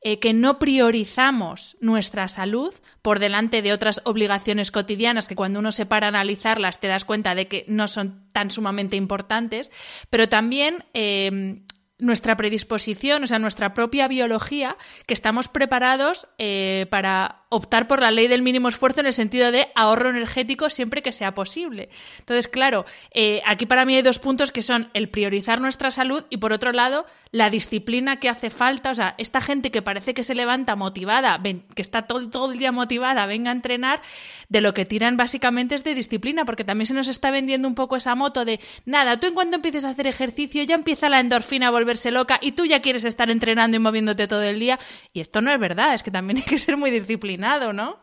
eh, 0.00 0.20
que 0.20 0.32
no 0.32 0.60
priorizamos 0.60 1.76
nuestra 1.80 2.28
salud 2.28 2.72
por 3.02 3.18
delante 3.18 3.62
de 3.62 3.72
otras 3.72 4.00
obligaciones 4.04 4.70
cotidianas 4.70 5.26
que 5.26 5.34
cuando 5.34 5.58
uno 5.58 5.72
se 5.72 5.86
para 5.86 6.06
a 6.06 6.10
analizarlas 6.10 6.78
te 6.78 6.86
das 6.86 7.04
cuenta 7.04 7.34
de 7.34 7.48
que 7.48 7.64
no 7.66 7.88
son 7.88 8.30
tan 8.30 8.52
sumamente 8.52 8.96
importantes, 8.96 9.72
pero 10.08 10.28
también 10.28 10.84
eh, 10.94 11.64
nuestra 12.04 12.36
predisposición, 12.36 13.24
o 13.24 13.26
sea, 13.26 13.38
nuestra 13.38 13.74
propia 13.74 14.08
biología, 14.08 14.76
que 15.06 15.14
estamos 15.14 15.48
preparados 15.48 16.28
eh, 16.38 16.86
para 16.90 17.43
optar 17.54 17.86
por 17.86 18.00
la 18.00 18.10
ley 18.10 18.26
del 18.26 18.42
mínimo 18.42 18.68
esfuerzo 18.68 18.98
en 19.00 19.06
el 19.06 19.12
sentido 19.12 19.52
de 19.52 19.68
ahorro 19.76 20.10
energético 20.10 20.70
siempre 20.70 21.02
que 21.02 21.12
sea 21.12 21.34
posible. 21.34 21.88
Entonces, 22.18 22.48
claro, 22.48 22.84
eh, 23.12 23.42
aquí 23.46 23.64
para 23.64 23.84
mí 23.84 23.94
hay 23.94 24.02
dos 24.02 24.18
puntos 24.18 24.50
que 24.50 24.60
son 24.60 24.90
el 24.92 25.08
priorizar 25.08 25.60
nuestra 25.60 25.92
salud 25.92 26.24
y 26.30 26.38
por 26.38 26.52
otro 26.52 26.72
lado 26.72 27.06
la 27.30 27.50
disciplina 27.50 28.18
que 28.18 28.28
hace 28.28 28.50
falta. 28.50 28.90
O 28.90 28.94
sea, 28.94 29.14
esta 29.18 29.40
gente 29.40 29.70
que 29.70 29.82
parece 29.82 30.14
que 30.14 30.24
se 30.24 30.34
levanta 30.34 30.74
motivada, 30.74 31.40
que 31.42 31.82
está 31.82 32.02
todo, 32.02 32.28
todo 32.28 32.52
el 32.52 32.58
día 32.58 32.72
motivada, 32.72 33.24
venga 33.26 33.50
a 33.50 33.54
entrenar, 33.54 34.02
de 34.48 34.60
lo 34.60 34.74
que 34.74 34.84
tiran 34.84 35.16
básicamente 35.16 35.76
es 35.76 35.84
de 35.84 35.94
disciplina, 35.94 36.44
porque 36.44 36.64
también 36.64 36.86
se 36.86 36.94
nos 36.94 37.06
está 37.06 37.30
vendiendo 37.30 37.68
un 37.68 37.76
poco 37.76 37.94
esa 37.96 38.16
moto 38.16 38.44
de 38.44 38.58
nada, 38.84 39.20
tú 39.20 39.28
en 39.28 39.34
cuanto 39.34 39.56
empieces 39.56 39.84
a 39.84 39.90
hacer 39.90 40.06
ejercicio 40.08 40.62
ya 40.64 40.74
empieza 40.74 41.08
la 41.08 41.20
endorfina 41.20 41.68
a 41.68 41.70
volverse 41.70 42.10
loca 42.10 42.38
y 42.42 42.52
tú 42.52 42.64
ya 42.66 42.80
quieres 42.80 43.04
estar 43.04 43.30
entrenando 43.30 43.76
y 43.76 43.80
moviéndote 43.80 44.26
todo 44.26 44.42
el 44.42 44.58
día. 44.58 44.78
Y 45.12 45.20
esto 45.20 45.40
no 45.40 45.52
es 45.52 45.60
verdad, 45.60 45.94
es 45.94 46.02
que 46.02 46.10
también 46.10 46.36
hay 46.38 46.44
que 46.44 46.58
ser 46.58 46.76
muy 46.76 46.90
disciplinado 46.90 47.43
¿no? 47.72 47.96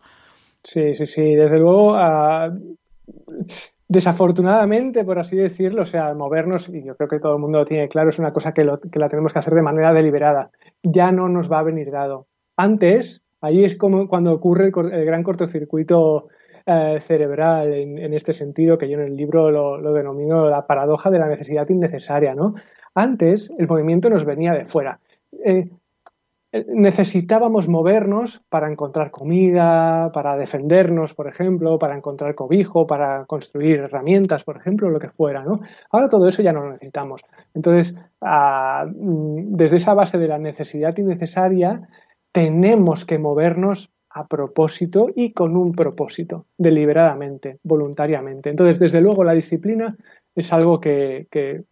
Sí, 0.63 0.95
sí, 0.95 1.05
sí, 1.05 1.35
desde 1.35 1.57
luego. 1.57 1.95
Ah, 1.95 2.53
desafortunadamente, 3.87 5.03
por 5.03 5.19
así 5.19 5.35
decirlo, 5.35 5.81
o 5.81 5.85
sea, 5.85 6.13
movernos, 6.13 6.69
y 6.69 6.83
yo 6.83 6.95
creo 6.95 7.09
que 7.09 7.19
todo 7.19 7.35
el 7.35 7.41
mundo 7.41 7.59
lo 7.59 7.65
tiene 7.65 7.89
claro, 7.89 8.09
es 8.09 8.19
una 8.19 8.31
cosa 8.31 8.53
que, 8.53 8.65
que 8.91 8.99
la 8.99 9.09
tenemos 9.09 9.33
que 9.33 9.39
hacer 9.39 9.53
de 9.53 9.61
manera 9.61 9.93
deliberada. 9.93 10.51
Ya 10.83 11.11
no 11.11 11.27
nos 11.27 11.51
va 11.51 11.59
a 11.59 11.63
venir 11.63 11.91
dado. 11.91 12.27
Antes, 12.55 13.23
ahí 13.41 13.65
es 13.65 13.75
como 13.75 14.07
cuando 14.07 14.31
ocurre 14.31 14.65
el, 14.65 15.05
gran 15.05 15.23
cortocircuito 15.23 16.27
eh, 16.65 16.99
cerebral 17.01 17.73
en, 17.73 18.13
este 18.13 18.33
sentido, 18.33 18.77
que 18.77 18.87
yo 18.87 18.99
en 18.99 19.07
el 19.07 19.17
libro 19.17 19.49
lo, 19.49 19.93
denomino 19.93 20.47
la 20.49 20.67
paradoja 20.67 21.09
de 21.09 21.19
la 21.19 21.27
necesidad 21.27 21.67
innecesaria. 21.67 22.35
¿no? 22.35 22.53
Antes 22.93 23.51
el 23.57 23.67
movimiento 23.67 24.09
nos 24.09 24.23
venía 24.23 24.53
de 24.53 24.65
fuera. 24.65 24.99
Eh, 25.43 25.69
necesitábamos 26.51 27.69
movernos 27.69 28.41
para 28.49 28.69
encontrar 28.69 29.09
comida, 29.09 30.11
para 30.11 30.35
defendernos, 30.35 31.13
por 31.13 31.27
ejemplo, 31.27 31.79
para 31.79 31.95
encontrar 31.95 32.35
cobijo, 32.35 32.85
para 32.85 33.25
construir 33.25 33.79
herramientas, 33.79 34.43
por 34.43 34.57
ejemplo, 34.57 34.89
lo 34.89 34.99
que 34.99 35.09
fuera, 35.09 35.43
¿no? 35.43 35.61
Ahora 35.91 36.09
todo 36.09 36.27
eso 36.27 36.41
ya 36.41 36.51
no 36.51 36.61
lo 36.61 36.71
necesitamos. 36.71 37.21
Entonces, 37.53 37.95
ah, 38.21 38.85
mm, 38.85 39.55
desde 39.55 39.77
esa 39.77 39.93
base 39.93 40.17
de 40.17 40.27
la 40.27 40.39
necesidad 40.39 40.97
innecesaria, 40.97 41.87
tenemos 42.33 43.05
que 43.05 43.17
movernos 43.17 43.89
a 44.09 44.27
propósito 44.27 45.07
y 45.15 45.31
con 45.31 45.55
un 45.55 45.71
propósito, 45.71 46.47
deliberadamente, 46.57 47.59
voluntariamente. 47.63 48.49
Entonces, 48.49 48.77
desde 48.77 48.99
luego, 48.99 49.23
la 49.23 49.33
disciplina 49.33 49.95
es 50.35 50.51
algo 50.51 50.81
que, 50.81 51.27
que 51.31 51.63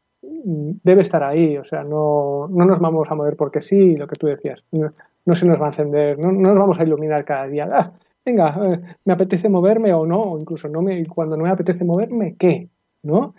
debe 0.83 1.01
estar 1.01 1.23
ahí, 1.23 1.57
o 1.57 1.65
sea, 1.65 1.83
no, 1.83 2.47
no, 2.49 2.65
nos 2.65 2.79
vamos 2.79 3.09
a 3.09 3.15
mover 3.15 3.35
porque 3.35 3.61
sí, 3.61 3.95
lo 3.95 4.07
que 4.07 4.15
tú 4.15 4.27
decías, 4.27 4.63
no, 4.71 5.35
se 5.35 5.45
nos 5.45 5.59
va 5.59 5.65
a 5.65 5.69
encender, 5.69 6.17
no, 6.17 6.31
nos 6.31 6.57
vamos 6.57 6.79
a 6.79 6.83
iluminar 6.83 7.25
cada 7.25 7.47
día. 7.47 7.69
Ah, 7.71 7.91
venga, 8.25 8.55
eh, 8.63 8.81
me 9.05 9.13
apetece 9.13 9.49
moverme 9.49 9.93
o 9.93 10.05
no, 10.05 10.21
o 10.21 10.39
incluso 10.39 10.67
no 10.67 10.81
me, 10.81 11.05
cuando 11.07 11.37
no 11.37 11.43
me 11.43 11.49
apetece 11.49 11.83
moverme, 11.83 12.35
¿qué? 12.37 12.69
¿No? 13.01 13.33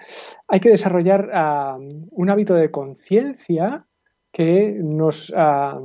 Hay 0.49 0.61
que 0.61 0.71
desarrollar 0.71 1.31
ah, 1.33 1.79
un 1.79 2.31
hábito 2.31 2.55
de 2.55 2.71
conciencia 2.71 3.85
que 4.33 4.79
nos 4.83 5.33
ah, 5.37 5.81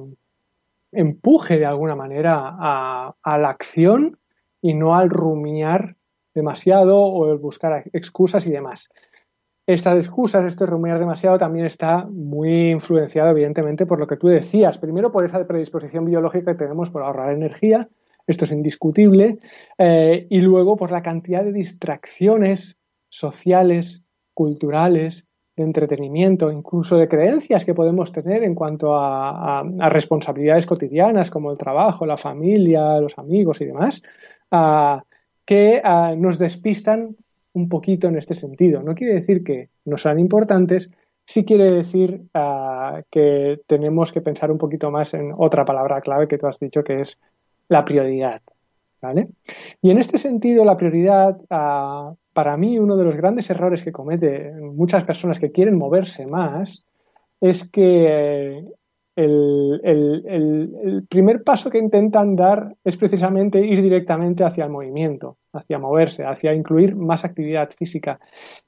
empuje 0.91 1.57
de 1.57 1.65
alguna 1.65 1.95
manera 1.95 2.55
a, 2.57 3.15
a 3.21 3.37
la 3.37 3.49
acción 3.49 4.17
y 4.61 4.73
no 4.73 4.95
al 4.95 5.09
rumiar 5.09 5.95
demasiado 6.33 6.97
o 6.97 7.31
el 7.31 7.37
buscar 7.37 7.85
excusas 7.93 8.45
y 8.45 8.51
demás. 8.51 8.89
Estas 9.67 9.97
excusas, 9.97 10.45
este 10.45 10.65
rumiar 10.67 10.99
demasiado, 10.99 11.39
también 11.39 11.65
está 11.65 12.05
muy 12.05 12.69
influenciado, 12.69 13.31
evidentemente, 13.31 13.87
por 13.87 13.99
lo 13.99 14.05
que 14.05 14.17
tú 14.17 14.27
decías. 14.27 14.77
Primero, 14.77 15.11
por 15.11 15.25
esa 15.25 15.45
predisposición 15.47 16.05
biológica 16.05 16.51
que 16.51 16.57
tenemos 16.59 16.91
por 16.91 17.01
ahorrar 17.01 17.33
energía, 17.33 17.89
esto 18.27 18.45
es 18.45 18.51
indiscutible, 18.51 19.39
eh, 19.77 20.27
y 20.29 20.41
luego 20.41 20.77
por 20.77 20.91
la 20.91 21.01
cantidad 21.01 21.43
de 21.43 21.51
distracciones 21.51 22.77
sociales, 23.09 24.03
culturales, 24.35 25.25
de 25.55 25.63
entretenimiento, 25.63 26.51
incluso 26.51 26.97
de 26.97 27.07
creencias 27.07 27.65
que 27.65 27.73
podemos 27.73 28.11
tener 28.11 28.43
en 28.43 28.55
cuanto 28.55 28.95
a, 28.95 29.63
responsabilidades 29.89 30.65
cotidianas 30.65 31.31
como 31.31 31.49
el 31.49 31.57
trabajo, 31.57 32.05
la 32.05 32.17
familia, 32.17 32.99
los 32.99 33.17
amigos 33.17 33.61
y 33.61 33.65
demás, 33.65 34.03
que 35.45 35.81
nos 36.17 36.39
despistan 36.39 37.15
un 37.55 37.67
poquito 37.69 38.07
en 38.07 38.17
este 38.17 38.35
sentido. 38.35 38.83
No 38.83 38.93
quiere 38.93 39.15
decir 39.15 39.43
que 39.43 39.69
no 39.85 39.97
sean 39.97 40.19
importantes, 40.19 40.91
sí 41.25 41.43
quiere 41.43 41.71
decir 41.71 42.21
ah, 42.33 43.01
que 43.09 43.61
tenemos 43.65 44.11
que 44.11 44.21
pensar 44.21 44.51
un 44.51 44.57
poquito 44.57 44.91
más 44.91 45.13
en 45.13 45.33
otra 45.35 45.65
palabra 45.65 46.01
clave 46.01 46.27
que 46.27 46.37
tú 46.37 46.47
has 46.47 46.59
dicho, 46.59 46.83
que 46.83 47.01
es 47.01 47.19
la 47.67 47.83
prioridad. 47.83 48.41
¿vale? 49.01 49.29
Y 49.81 49.91
en 49.91 49.97
este 49.97 50.17
sentido, 50.17 50.65
la 50.65 50.77
prioridad, 50.77 51.37
ah, 51.49 52.13
para 52.33 52.57
mí, 52.57 52.77
uno 52.77 52.97
de 52.97 53.05
los 53.05 53.15
grandes 53.15 53.49
errores 53.49 53.83
que 53.83 53.91
cometen 53.91 54.75
muchas 54.75 55.03
personas 55.03 55.39
que 55.39 55.51
quieren 55.51 55.77
moverse 55.77 56.27
más 56.27 56.85
es 57.41 57.69
que 57.69 58.63
el, 59.15 61.05
primer 61.09 61.43
paso 61.43 61.69
que 61.69 61.77
intentan 61.77 62.35
dar 62.35 62.75
es 62.83 62.97
precisamente 62.97 63.65
ir 63.65 63.81
directamente 63.81 64.43
hacia 64.43 64.65
el 64.65 64.71
movimiento, 64.71 65.37
hacia 65.53 65.79
moverse, 65.79 66.25
hacia 66.25 66.53
incluir 66.53 66.95
más 66.95 67.23
actividad 67.23 67.69
física. 67.69 68.19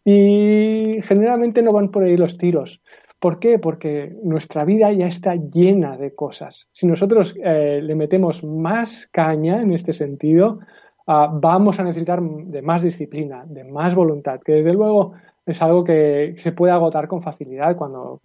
Y 0.05 0.99
generalmente 1.01 1.61
no 1.61 1.71
van 1.71 1.89
por 1.89 2.03
ahí 2.03 2.15
los 2.15 2.37
tiros. 2.37 2.81
¿Por 3.19 3.39
qué? 3.39 3.57
Porque 3.57 4.15
nuestra 4.23 4.63
vida 4.63 4.91
ya 4.91 5.07
está 5.07 5.35
llena 5.35 5.97
de 5.97 6.13
cosas. 6.13 6.69
Si 6.71 6.85
nosotros 6.85 7.35
eh, 7.43 7.81
le 7.81 7.95
metemos 7.95 8.43
más 8.43 9.07
caña 9.07 9.61
en 9.61 9.73
este 9.73 9.91
sentido, 9.91 10.59
ah, 11.07 11.31
vamos 11.33 11.79
a 11.79 11.83
necesitar 11.83 12.21
de 12.21 12.61
más 12.61 12.83
disciplina, 12.83 13.43
de 13.47 13.63
más 13.63 13.95
voluntad, 13.95 14.39
que 14.45 14.53
desde 14.53 14.73
luego 14.73 15.13
es 15.47 15.61
algo 15.61 15.85
que 15.85 16.33
se 16.35 16.51
puede 16.51 16.73
agotar 16.73 17.07
con 17.07 17.21
facilidad 17.21 17.77
cuando, 17.77 18.19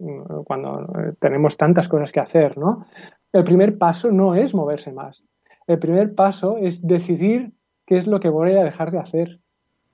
cuando 0.45 0.81
eh, 0.99 1.13
tenemos 1.19 1.55
tantas 1.55 1.87
cosas 1.87 2.11
que 2.11 2.19
hacer, 2.19 2.57
¿no? 2.57 2.85
El 3.31 3.45
primer 3.45 3.77
paso 3.77 4.11
no 4.11 4.35
es 4.35 4.53
moverse 4.53 4.91
más. 4.91 5.23
El 5.65 5.79
primer 5.79 6.13
paso 6.13 6.57
es 6.57 6.85
decidir 6.85 7.53
qué 7.85 7.97
es 7.97 8.07
lo 8.07 8.19
que 8.19 8.27
voy 8.27 8.51
a 8.51 8.63
dejar 8.63 8.91
de 8.91 8.99
hacer, 8.99 9.39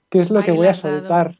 qué 0.10 0.18
es 0.18 0.32
lo 0.32 0.42
que 0.42 0.52
voy 0.52 0.68
a 0.68 0.74
soltar, 0.74 1.38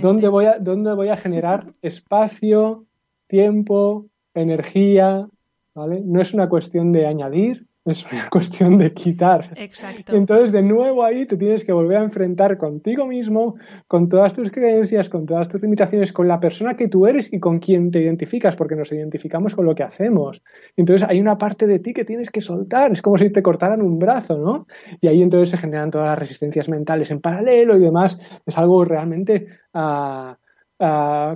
dónde 0.00 0.28
voy 0.28 0.46
a, 0.46 0.58
dónde 0.58 0.94
voy 0.94 1.10
a 1.10 1.16
generar 1.16 1.66
espacio, 1.82 2.86
tiempo, 3.26 4.06
energía, 4.32 5.28
¿vale? 5.74 6.00
No 6.02 6.22
es 6.22 6.32
una 6.32 6.48
cuestión 6.48 6.92
de 6.92 7.06
añadir, 7.06 7.66
es 7.90 8.04
una 8.10 8.28
cuestión 8.30 8.78
de 8.78 8.92
quitar. 8.92 9.52
Exacto. 9.56 10.14
Entonces, 10.14 10.52
de 10.52 10.62
nuevo 10.62 11.04
ahí 11.04 11.26
te 11.26 11.36
tienes 11.36 11.64
que 11.64 11.72
volver 11.72 11.98
a 11.98 12.04
enfrentar 12.04 12.58
contigo 12.58 13.06
mismo, 13.06 13.56
con 13.86 14.08
todas 14.08 14.34
tus 14.34 14.50
creencias, 14.50 15.08
con 15.08 15.26
todas 15.26 15.48
tus 15.48 15.62
limitaciones, 15.62 16.12
con 16.12 16.28
la 16.28 16.40
persona 16.40 16.76
que 16.76 16.88
tú 16.88 17.06
eres 17.06 17.32
y 17.32 17.40
con 17.40 17.58
quien 17.58 17.90
te 17.90 18.00
identificas, 18.00 18.56
porque 18.56 18.76
nos 18.76 18.92
identificamos 18.92 19.54
con 19.54 19.66
lo 19.66 19.74
que 19.74 19.82
hacemos. 19.82 20.42
Entonces, 20.76 21.08
hay 21.08 21.20
una 21.20 21.38
parte 21.38 21.66
de 21.66 21.78
ti 21.78 21.92
que 21.92 22.04
tienes 22.04 22.30
que 22.30 22.40
soltar. 22.40 22.92
Es 22.92 23.02
como 23.02 23.18
si 23.18 23.30
te 23.30 23.42
cortaran 23.42 23.82
un 23.82 23.98
brazo, 23.98 24.38
¿no? 24.38 24.66
Y 25.00 25.08
ahí 25.08 25.22
entonces 25.22 25.50
se 25.50 25.56
generan 25.56 25.90
todas 25.90 26.08
las 26.08 26.18
resistencias 26.18 26.68
mentales 26.68 27.10
en 27.10 27.20
paralelo 27.20 27.76
y 27.76 27.80
demás. 27.80 28.18
Es 28.44 28.58
algo 28.58 28.84
realmente... 28.84 29.46
Uh, 29.72 30.34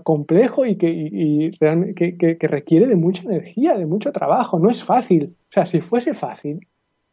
complejo 0.02 0.66
y, 0.66 0.76
que, 0.76 2.36
que, 2.38 2.48
requiere 2.48 2.86
de 2.86 2.96
mucha 2.96 3.22
energía, 3.22 3.74
de 3.74 3.86
mucho 3.86 4.12
trabajo. 4.12 4.58
No 4.58 4.70
es 4.70 4.84
fácil. 4.84 5.34
O 5.48 5.52
sea, 5.52 5.66
si 5.66 5.80
fuese 5.80 6.14
fácil, 6.14 6.66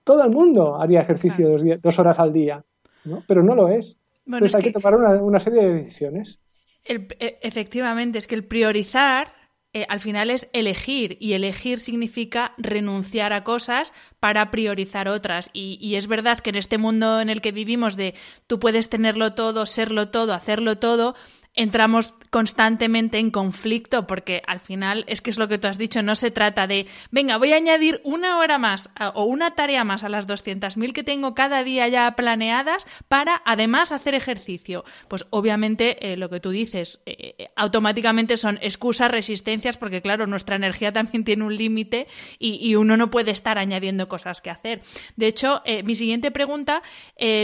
todo 0.03 0.23
el 0.23 0.31
mundo 0.31 0.79
haría 0.79 1.01
ejercicio 1.01 1.57
dos, 1.81 1.99
horas 1.99 2.19
al 2.19 2.33
día, 2.33 2.63
¿no? 3.05 3.23
pero 3.27 3.43
no 3.43 3.55
lo 3.55 3.69
es. 3.69 3.97
Entonces 4.25 4.55
hay 4.55 4.61
que, 4.61 4.71
tomar 4.71 4.95
una, 4.95 5.39
serie 5.39 5.63
de 5.63 5.73
decisiones. 5.75 6.39
E, 6.83 7.07
efectivamente, 7.41 8.17
es 8.17 8.27
que 8.27 8.35
el 8.35 8.43
priorizar 8.43 9.33
eh, 9.73 9.85
al 9.87 9.99
final 9.99 10.29
es 10.29 10.49
elegir 10.53 11.17
y 11.19 11.33
elegir 11.33 11.79
significa 11.79 12.53
renunciar 12.57 13.31
a 13.31 13.43
cosas 13.43 13.93
para 14.19 14.51
priorizar 14.51 15.07
otras. 15.07 15.49
Y, 15.53 15.77
y, 15.79 15.95
es 15.95 16.07
verdad 16.07 16.39
que 16.39 16.49
en 16.49 16.57
este 16.57 16.77
mundo 16.77 17.21
en 17.21 17.29
el 17.29 17.41
que 17.41 17.51
vivimos 17.53 17.95
de 17.95 18.15
tú 18.47 18.59
puedes 18.59 18.89
tenerlo 18.89 19.33
todo, 19.33 19.65
serlo 19.65 20.09
todo, 20.09 20.33
hacerlo 20.33 20.77
todo, 20.77 21.15
entramos 21.57 22.13
constantemente 22.29 23.17
en 23.17 23.31
conflicto 23.31 24.07
porque 24.07 24.43
al 24.47 24.59
final 24.59 25.03
es 25.07 25.21
que 25.21 25.31
es 25.31 25.37
lo 25.37 25.47
que 25.47 25.57
tú 25.57 25.67
has 25.67 25.77
dicho, 25.77 26.01
no 26.03 26.15
se 26.15 26.31
trata 26.31 26.67
de, 26.67 26.87
venga, 27.11 27.37
voy 27.37 27.51
a 27.51 27.57
añadir 27.57 27.99
una 28.03 28.37
hora 28.37 28.57
más 28.57 28.89
o 29.15 29.25
una 29.25 29.55
tarea 29.55 29.83
más 29.83 30.03
a 30.03 30.09
las 30.09 30.27
200.000 30.27 30.93
que 30.93 31.03
tengo 31.03 31.33
cada 31.33 31.63
día 31.63 31.87
ya 31.87 32.15
planeadas 32.15 32.85
para 33.07 33.41
además 33.43 33.91
hacer 33.91 34.13
ejercicio. 34.13 34.85
Pues 35.07 35.25
obviamente 35.31 36.13
eh, 36.13 36.17
lo 36.17 36.29
que 36.29 36.39
tú 36.39 36.51
dices, 36.51 37.01
eh, 37.05 37.35
eh, 37.37 37.49
automáticamente 37.55 38.37
son 38.37 38.59
excusas, 38.61 39.09
resistencias, 39.09 39.77
porque 39.77 40.01
claro, 40.01 40.27
nuestra 40.27 40.55
energía 40.55 40.91
también 40.91 41.23
tiene 41.23 41.43
un 41.43 41.55
límite 41.55 42.07
y, 42.39 42.75
uno 42.77 42.95
no 42.95 43.09
puede 43.09 43.31
estar 43.31 43.57
añadiendo 43.57 44.07
cosas 44.07 44.39
que 44.41 44.51
hacer. 44.51 44.81
De 45.15 45.25
hecho, 45.25 45.63
mi 45.83 45.95
siguiente 45.95 46.29
pregunta 46.29 46.83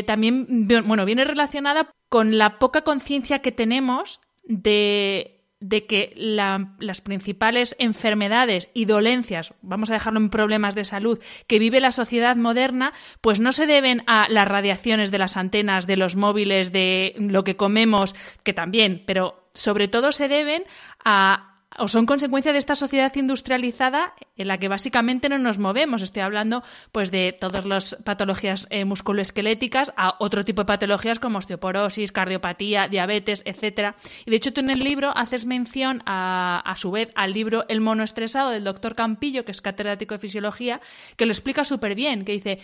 también, 0.06 0.68
bueno, 0.86 1.06
viene 1.06 1.24
relacionada 1.24 1.96
con 2.14 2.38
la 2.38 2.60
poca 2.60 2.84
conciencia 2.84 3.40
que 3.40 3.52
tenemos 3.52 4.22
de, 4.44 5.48
que 5.60 6.14
las 6.16 7.02
principales 7.02 7.76
enfermedades 7.80 8.70
y 8.76 8.86
dolencias, 8.86 9.56
vamos 9.64 9.90
a 9.90 9.94
dejarlo 9.94 10.20
en 10.20 10.30
problemas 10.30 10.76
de 10.76 10.84
salud, 10.84 11.20
que 11.48 11.58
vive 11.58 11.80
la 11.80 11.92
sociedad 11.92 12.36
moderna, 12.36 12.94
pues 13.22 13.40
no 13.40 13.52
se 13.52 13.66
deben 13.66 14.04
a 14.06 14.30
las 14.30 14.48
radiaciones 14.48 15.10
de 15.10 15.18
las 15.18 15.38
antenas, 15.38 15.88
de 15.88 15.98
los 15.98 16.16
móviles, 16.16 16.72
de 16.72 17.16
lo 17.18 17.44
que 17.44 17.56
comemos, 17.56 18.14
que 18.44 18.54
también, 18.54 19.02
pero 19.08 19.50
sobre 19.56 19.88
todo 19.88 20.12
se 20.12 20.28
deben 20.28 20.66
a 21.04 21.53
o 21.78 21.88
son 21.88 22.06
consecuencia 22.06 22.54
de 22.54 22.60
esta 22.60 22.76
sociedad 22.76 23.14
industrializada 23.16 24.14
en 24.38 24.48
la 24.48 24.58
que 24.58 24.68
básicamente 24.68 25.30
no 25.30 25.38
nos 25.38 25.60
movemos. 25.60 26.02
Estoy 26.02 26.22
hablando 26.22 26.64
pues 26.92 27.12
de 27.12 27.36
todas 27.38 27.66
las 27.66 27.98
patologías 28.04 28.68
eh, 28.70 28.86
musculoesqueléticas 28.86 29.94
a 29.96 30.16
otro 30.20 30.46
tipo 30.46 30.62
de 30.62 30.66
patologías 30.66 31.20
como 31.20 31.38
osteoporosis, 31.38 32.12
cardiopatía, 32.12 32.88
diabetes, 32.88 33.44
etcétera. 33.46 33.96
Y 34.26 34.32
de 34.32 34.38
hecho 34.38 34.54
tú 34.54 34.62
en 34.62 34.70
el 34.70 34.80
libro 34.80 35.16
haces 35.16 35.46
mención 35.46 36.04
a, 36.06 36.62
a 36.66 36.76
su 36.78 36.92
vez 36.92 37.12
al 37.16 37.34
libro 37.34 37.66
El 37.68 37.82
mono 37.82 38.04
estresado 38.04 38.50
del 38.50 38.64
doctor 38.64 38.96
Campillo, 38.96 39.46
que 39.46 39.52
es 39.52 39.62
catedrático 39.62 40.16
de 40.16 40.20
fisiología, 40.20 40.82
que 41.16 41.26
lo 41.26 41.32
explica 41.32 41.66
súper 41.66 41.96
bien, 41.96 42.26
que 42.26 42.34
dice 42.34 42.60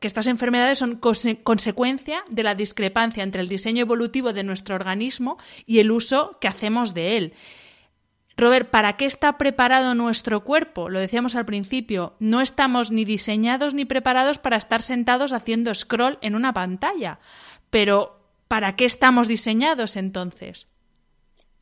que 0.00 0.06
estas 0.06 0.26
enfermedades 0.26 0.78
son 0.78 0.96
consecuencia 0.96 2.24
de 2.30 2.42
la 2.42 2.54
discrepancia 2.54 3.22
entre 3.22 3.42
el 3.42 3.48
diseño 3.48 3.82
evolutivo 3.82 4.32
de 4.32 4.44
nuestro 4.44 4.74
organismo 4.74 5.36
y 5.66 5.78
el 5.78 5.90
uso 5.90 6.38
que 6.40 6.48
hacemos 6.48 6.94
de 6.94 7.18
él. 7.18 7.34
Robert, 8.40 8.70
¿para 8.70 8.94
qué 8.94 9.04
está 9.04 9.36
preparado 9.36 9.94
nuestro 9.94 10.44
cuerpo? 10.44 10.88
Lo 10.88 10.98
decíamos 10.98 11.36
al 11.36 11.44
principio, 11.44 12.14
no 12.20 12.40
estamos 12.40 12.90
ni 12.90 13.04
diseñados 13.04 13.74
ni 13.74 13.84
preparados 13.84 14.38
para 14.38 14.56
estar 14.56 14.80
sentados 14.82 15.32
haciendo 15.32 15.74
scroll 15.74 16.18
en 16.22 16.34
una 16.34 16.52
pantalla. 16.52 17.18
pero 17.68 18.16
¿para 18.48 18.74
qué 18.74 18.84
estamos 18.84 19.28
diseñados 19.28 19.96
entonces? 19.96 20.66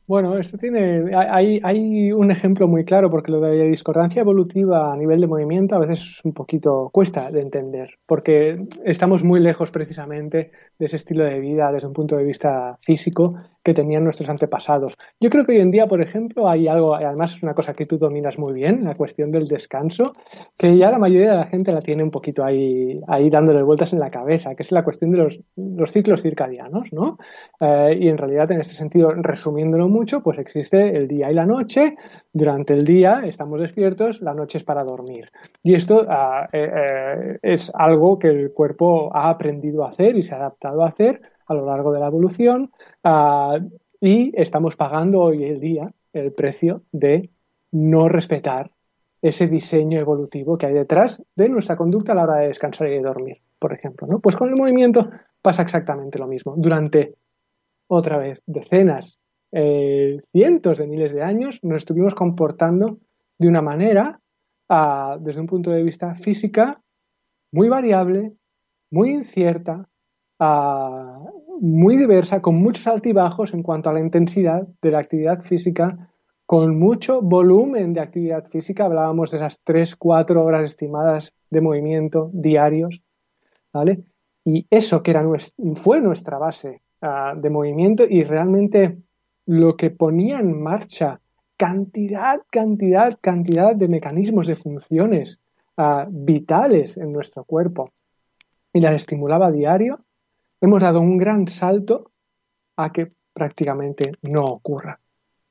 Bueno, 0.09 0.39
esto 0.39 0.57
tiene. 0.57 1.15
Hay, 1.15 2.11
un 2.11 2.31
ejemplo 2.31 2.67
muy 2.67 2.83
claro, 2.83 3.11
porque 3.11 3.31
lo 3.31 3.39
de 3.39 3.57
la 3.57 3.65
discordancia 3.65 4.21
evolutiva 4.21 4.91
a 4.91 4.97
nivel 4.97 5.21
de 5.21 5.27
movimiento 5.27 5.75
a 5.75 5.79
veces 5.79 5.99
es 5.99 6.25
un 6.25 6.33
poquito 6.33 6.89
cuesta 6.91 7.29
de 7.29 7.41
entender, 7.41 7.91
porque 8.07 8.65
estamos 8.83 9.23
muy 9.23 9.39
lejos 9.39 9.69
precisamente 9.69 10.49
de 10.79 10.85
ese 10.87 10.95
estilo 10.95 11.25
de 11.25 11.39
vida 11.39 11.71
desde 11.71 11.85
un 11.85 11.93
punto 11.93 12.15
de 12.15 12.23
vista 12.23 12.79
físico 12.81 13.35
que 13.63 13.73
tenían 13.73 14.03
nuestros 14.03 14.29
antepasados. 14.29 14.97
Yo 15.19 15.29
creo 15.29 15.45
que 15.45 15.53
hoy 15.53 15.59
en 15.59 15.71
día, 15.71 15.87
por 15.87 16.01
ejemplo, 16.01 16.47
hay 16.47 16.67
algo, 16.67 16.95
además 16.95 17.35
es 17.35 17.43
una 17.43 17.53
cosa 17.53 17.73
que 17.73 17.85
tú 17.85 17.97
dominas 17.97 18.37
muy 18.37 18.53
bien, 18.53 18.83
la 18.83 18.95
cuestión 18.95 19.31
del 19.31 19.47
descanso, 19.47 20.13
que 20.57 20.77
ya 20.77 20.91
la 20.91 20.97
mayoría 20.97 21.31
de 21.31 21.37
la 21.37 21.45
gente 21.45 21.71
la 21.71 21.81
tiene 21.81 22.03
un 22.03 22.11
poquito 22.11 22.43
ahí, 22.43 22.99
ahí 23.07 23.29
dándole 23.29 23.63
vueltas 23.63 23.93
en 23.93 23.99
la 23.99 24.09
cabeza, 24.09 24.55
que 24.55 24.63
es 24.63 24.71
la 24.71 24.83
cuestión 24.83 25.11
de 25.11 25.17
los, 25.17 25.39
los 25.55 25.91
ciclos 25.91 26.21
circadianos, 26.21 26.93
¿no? 26.93 27.17
Eh, 27.59 27.97
y 27.99 28.07
en 28.07 28.17
realidad, 28.17 28.51
en 28.51 28.61
este 28.61 28.73
sentido, 28.73 29.11
resumiéndolo 29.11 29.87
mucho, 29.89 30.21
pues 30.21 30.39
existe 30.39 30.95
el 30.95 31.07
día 31.07 31.31
y 31.31 31.33
la 31.33 31.45
noche. 31.45 31.95
Durante 32.31 32.73
el 32.73 32.83
día 32.85 33.21
estamos 33.25 33.59
despiertos, 33.59 34.21
la 34.21 34.33
noche 34.33 34.59
es 34.59 34.63
para 34.63 34.83
dormir. 34.83 35.29
Y 35.63 35.73
esto 35.73 36.05
ah, 36.07 36.47
eh, 36.51 36.69
eh, 36.73 37.39
es 37.41 37.71
algo 37.73 38.19
que 38.19 38.27
el 38.27 38.53
cuerpo 38.53 39.15
ha 39.15 39.29
aprendido 39.29 39.83
a 39.83 39.89
hacer 39.89 40.15
y 40.15 40.23
se 40.23 40.35
ha 40.35 40.37
adaptado 40.37 40.83
a 40.83 40.89
hacer 40.89 41.21
a 41.49 41.53
lo 41.53 41.65
largo 41.65 41.91
de 41.91 41.99
la 41.99 42.07
evolución 42.07 42.71
ah, 43.03 43.59
y 43.99 44.31
estamos 44.39 44.75
pagando 44.75 45.19
hoy 45.19 45.43
el 45.43 45.59
día 45.59 45.91
el 46.13 46.31
precio 46.31 46.83
de 46.91 47.29
no 47.71 48.07
respetar 48.07 48.71
ese 49.21 49.47
diseño 49.47 49.99
evolutivo 49.99 50.57
que 50.57 50.67
hay 50.67 50.73
detrás 50.73 51.21
de 51.35 51.49
nuestra 51.49 51.75
conducta 51.75 52.13
a 52.13 52.15
la 52.15 52.23
hora 52.23 52.35
de 52.37 52.47
descansar 52.47 52.87
y 52.87 52.91
de 52.91 53.01
dormir, 53.01 53.37
por 53.59 53.73
ejemplo. 53.73 54.07
¿no? 54.07 54.19
Pues 54.19 54.35
con 54.35 54.49
el 54.49 54.55
movimiento 54.55 55.09
pasa 55.41 55.61
exactamente 55.61 56.17
lo 56.19 56.27
mismo. 56.27 56.55
Durante, 56.57 57.15
otra 57.87 58.17
vez, 58.17 58.41
decenas, 58.45 59.19
eh, 59.51 60.21
cientos 60.31 60.77
de 60.77 60.87
miles 60.87 61.13
de 61.13 61.23
años 61.23 61.59
nos 61.63 61.77
estuvimos 61.77 62.15
comportando 62.15 62.99
de 63.37 63.47
una 63.47 63.61
manera, 63.61 64.19
ah, 64.69 65.17
desde 65.19 65.41
un 65.41 65.47
punto 65.47 65.71
de 65.71 65.83
vista 65.83 66.15
física, 66.15 66.81
muy 67.51 67.67
variable, 67.67 68.33
muy 68.91 69.11
incierta, 69.11 69.87
ah, 70.39 71.25
muy 71.59 71.97
diversa, 71.97 72.41
con 72.41 72.55
muchos 72.55 72.87
altibajos 72.87 73.53
en 73.53 73.63
cuanto 73.63 73.89
a 73.89 73.93
la 73.93 73.99
intensidad 73.99 74.67
de 74.81 74.91
la 74.91 74.99
actividad 74.99 75.41
física, 75.41 76.09
con 76.45 76.79
mucho 76.79 77.21
volumen 77.21 77.93
de 77.93 78.01
actividad 78.01 78.45
física. 78.47 78.85
Hablábamos 78.85 79.31
de 79.31 79.37
esas 79.37 79.63
3-4 79.65 80.37
horas 80.37 80.63
estimadas 80.63 81.33
de 81.49 81.61
movimiento 81.61 82.31
diarios, 82.33 83.03
¿vale? 83.71 84.03
Y 84.45 84.65
eso 84.69 85.03
que 85.03 85.11
era 85.11 85.23
fue 85.75 86.01
nuestra 86.01 86.37
base 86.37 86.81
ah, 87.01 87.33
de 87.35 87.49
movimiento 87.49 88.03
y 88.09 88.23
realmente 88.23 88.97
lo 89.45 89.75
que 89.75 89.89
ponía 89.89 90.39
en 90.39 90.61
marcha 90.61 91.19
cantidad, 91.57 92.41
cantidad, 92.49 93.17
cantidad 93.19 93.75
de 93.75 93.87
mecanismos, 93.87 94.47
de 94.47 94.55
funciones 94.55 95.41
ah, 95.77 96.07
vitales 96.09 96.97
en 96.97 97.11
nuestro 97.11 97.43
cuerpo 97.43 97.91
y 98.71 98.81
las 98.81 98.95
estimulaba 98.95 99.51
diario, 99.51 99.99
hemos 100.61 100.81
dado 100.81 101.01
un 101.01 101.17
gran 101.17 101.47
salto 101.47 102.11
a 102.75 102.91
que 102.91 103.11
prácticamente 103.33 104.13
no 104.21 104.45
ocurra. 104.45 104.99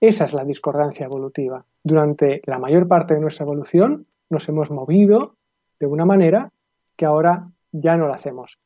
Esa 0.00 0.26
es 0.26 0.32
la 0.32 0.44
discordancia 0.44 1.06
evolutiva. 1.06 1.64
Durante 1.82 2.42
la 2.44 2.58
mayor 2.58 2.86
parte 2.86 3.14
de 3.14 3.20
nuestra 3.20 3.44
evolución 3.44 4.06
nos 4.30 4.48
hemos 4.48 4.70
movido 4.70 5.34
de 5.80 5.86
una 5.86 6.04
manera 6.04 6.52
que 6.96 7.06
ahora 7.06 7.50
ya 7.72 7.96
no 7.96 8.08
la 8.08 8.14
hacemos. 8.14 8.58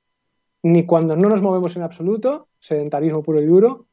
Ni 0.62 0.86
cuando 0.86 1.16
no 1.16 1.28
nos 1.28 1.42
movemos 1.42 1.76
en 1.76 1.82
absoluto, 1.82 2.48
sedentarismo 2.58 3.22
puro 3.22 3.40
y 3.40 3.46
duro, 3.46 3.86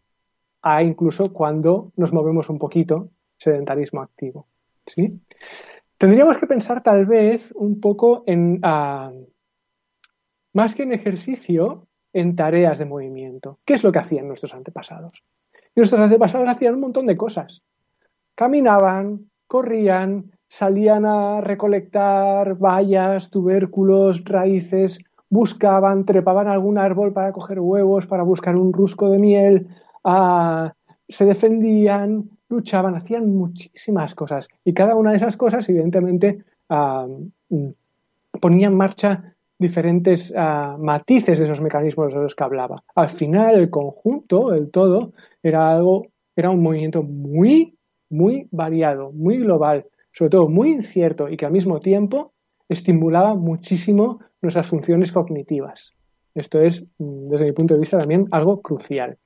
a 0.61 0.83
incluso 0.83 1.31
cuando 1.33 1.91
nos 1.95 2.13
movemos 2.13 2.49
un 2.49 2.59
poquito, 2.59 3.09
sedentarismo 3.37 4.01
activo. 4.01 4.47
¿sí? 4.85 5.19
Tendríamos 5.97 6.37
que 6.37 6.47
pensar 6.47 6.83
tal 6.83 7.05
vez 7.05 7.51
un 7.55 7.79
poco 7.79 8.23
en, 8.27 8.59
ah, 8.63 9.11
más 10.53 10.75
que 10.75 10.83
en 10.83 10.93
ejercicio, 10.93 11.87
en 12.13 12.35
tareas 12.35 12.79
de 12.79 12.85
movimiento. 12.85 13.59
¿Qué 13.65 13.73
es 13.73 13.83
lo 13.83 13.91
que 13.91 13.99
hacían 13.99 14.27
nuestros 14.27 14.53
antepasados? 14.53 15.23
nuestros 15.75 16.01
antepasados 16.01 16.49
hacían 16.49 16.75
un 16.75 16.81
montón 16.81 17.05
de 17.05 17.15
cosas. 17.15 17.61
Caminaban, 18.35 19.29
corrían, 19.47 20.31
salían 20.49 21.05
a 21.05 21.41
recolectar 21.41 22.57
bayas, 22.57 23.29
tubérculos, 23.29 24.23
raíces, 24.25 24.99
buscaban, 25.29 26.05
trepaban 26.05 26.47
algún 26.47 26.77
árbol 26.77 27.13
para 27.13 27.31
coger 27.31 27.59
huevos, 27.59 28.07
para 28.07 28.23
buscar 28.23 28.55
un 28.55 28.73
rusco 28.73 29.09
de 29.09 29.19
miel, 29.19 29.67
se 31.07 31.25
defendían, 31.25 32.29
luchaban, 32.49 32.95
hacían 32.95 33.33
muchísimas 33.35 34.15
cosas. 34.15 34.47
Y 34.63 34.73
cada 34.73 34.95
una 34.95 35.11
de 35.11 35.17
esas 35.17 35.37
cosas, 35.37 35.67
evidentemente, 35.69 36.43
mm, 36.69 37.67
ponía 38.41 38.67
en 38.67 38.75
marcha 38.75 39.35
diferentes 39.59 40.33
ah, 40.35 40.77
matices 40.79 41.37
de 41.37 41.45
esos 41.45 41.61
mecanismos 41.61 42.13
de 42.13 42.21
los 42.21 42.33
que 42.33 42.43
hablaba. 42.43 42.81
Al 42.95 43.09
final, 43.09 43.55
el 43.55 43.69
conjunto, 43.69 44.53
el 44.53 44.71
todo, 44.71 45.11
era 45.43 45.69
algo, 45.69 46.07
era 46.35 46.49
un 46.49 46.63
movimiento 46.63 47.03
muy, 47.03 47.77
muy 48.09 48.47
variado, 48.51 49.11
muy 49.11 49.37
global, 49.37 49.85
sobre 50.11 50.29
todo 50.31 50.47
muy 50.47 50.71
incierto 50.71 51.29
y 51.29 51.35
que 51.35 51.45
al 51.45 51.51
mismo 51.51 51.79
tiempo 51.79 52.31
estimulaba 52.69 53.35
muchísimo 53.35 54.21
nuestras 54.41 54.67
funciones 54.67 55.11
cognitivas. 55.11 55.93
Esto 56.33 56.61
es, 56.61 56.83
mm, 56.97 57.29
desde 57.29 57.45
mi 57.45 57.51
punto 57.51 57.73
de 57.73 57.81
vista, 57.81 57.99
también 57.99 58.27
algo 58.31 58.61
crucial. 58.61 59.17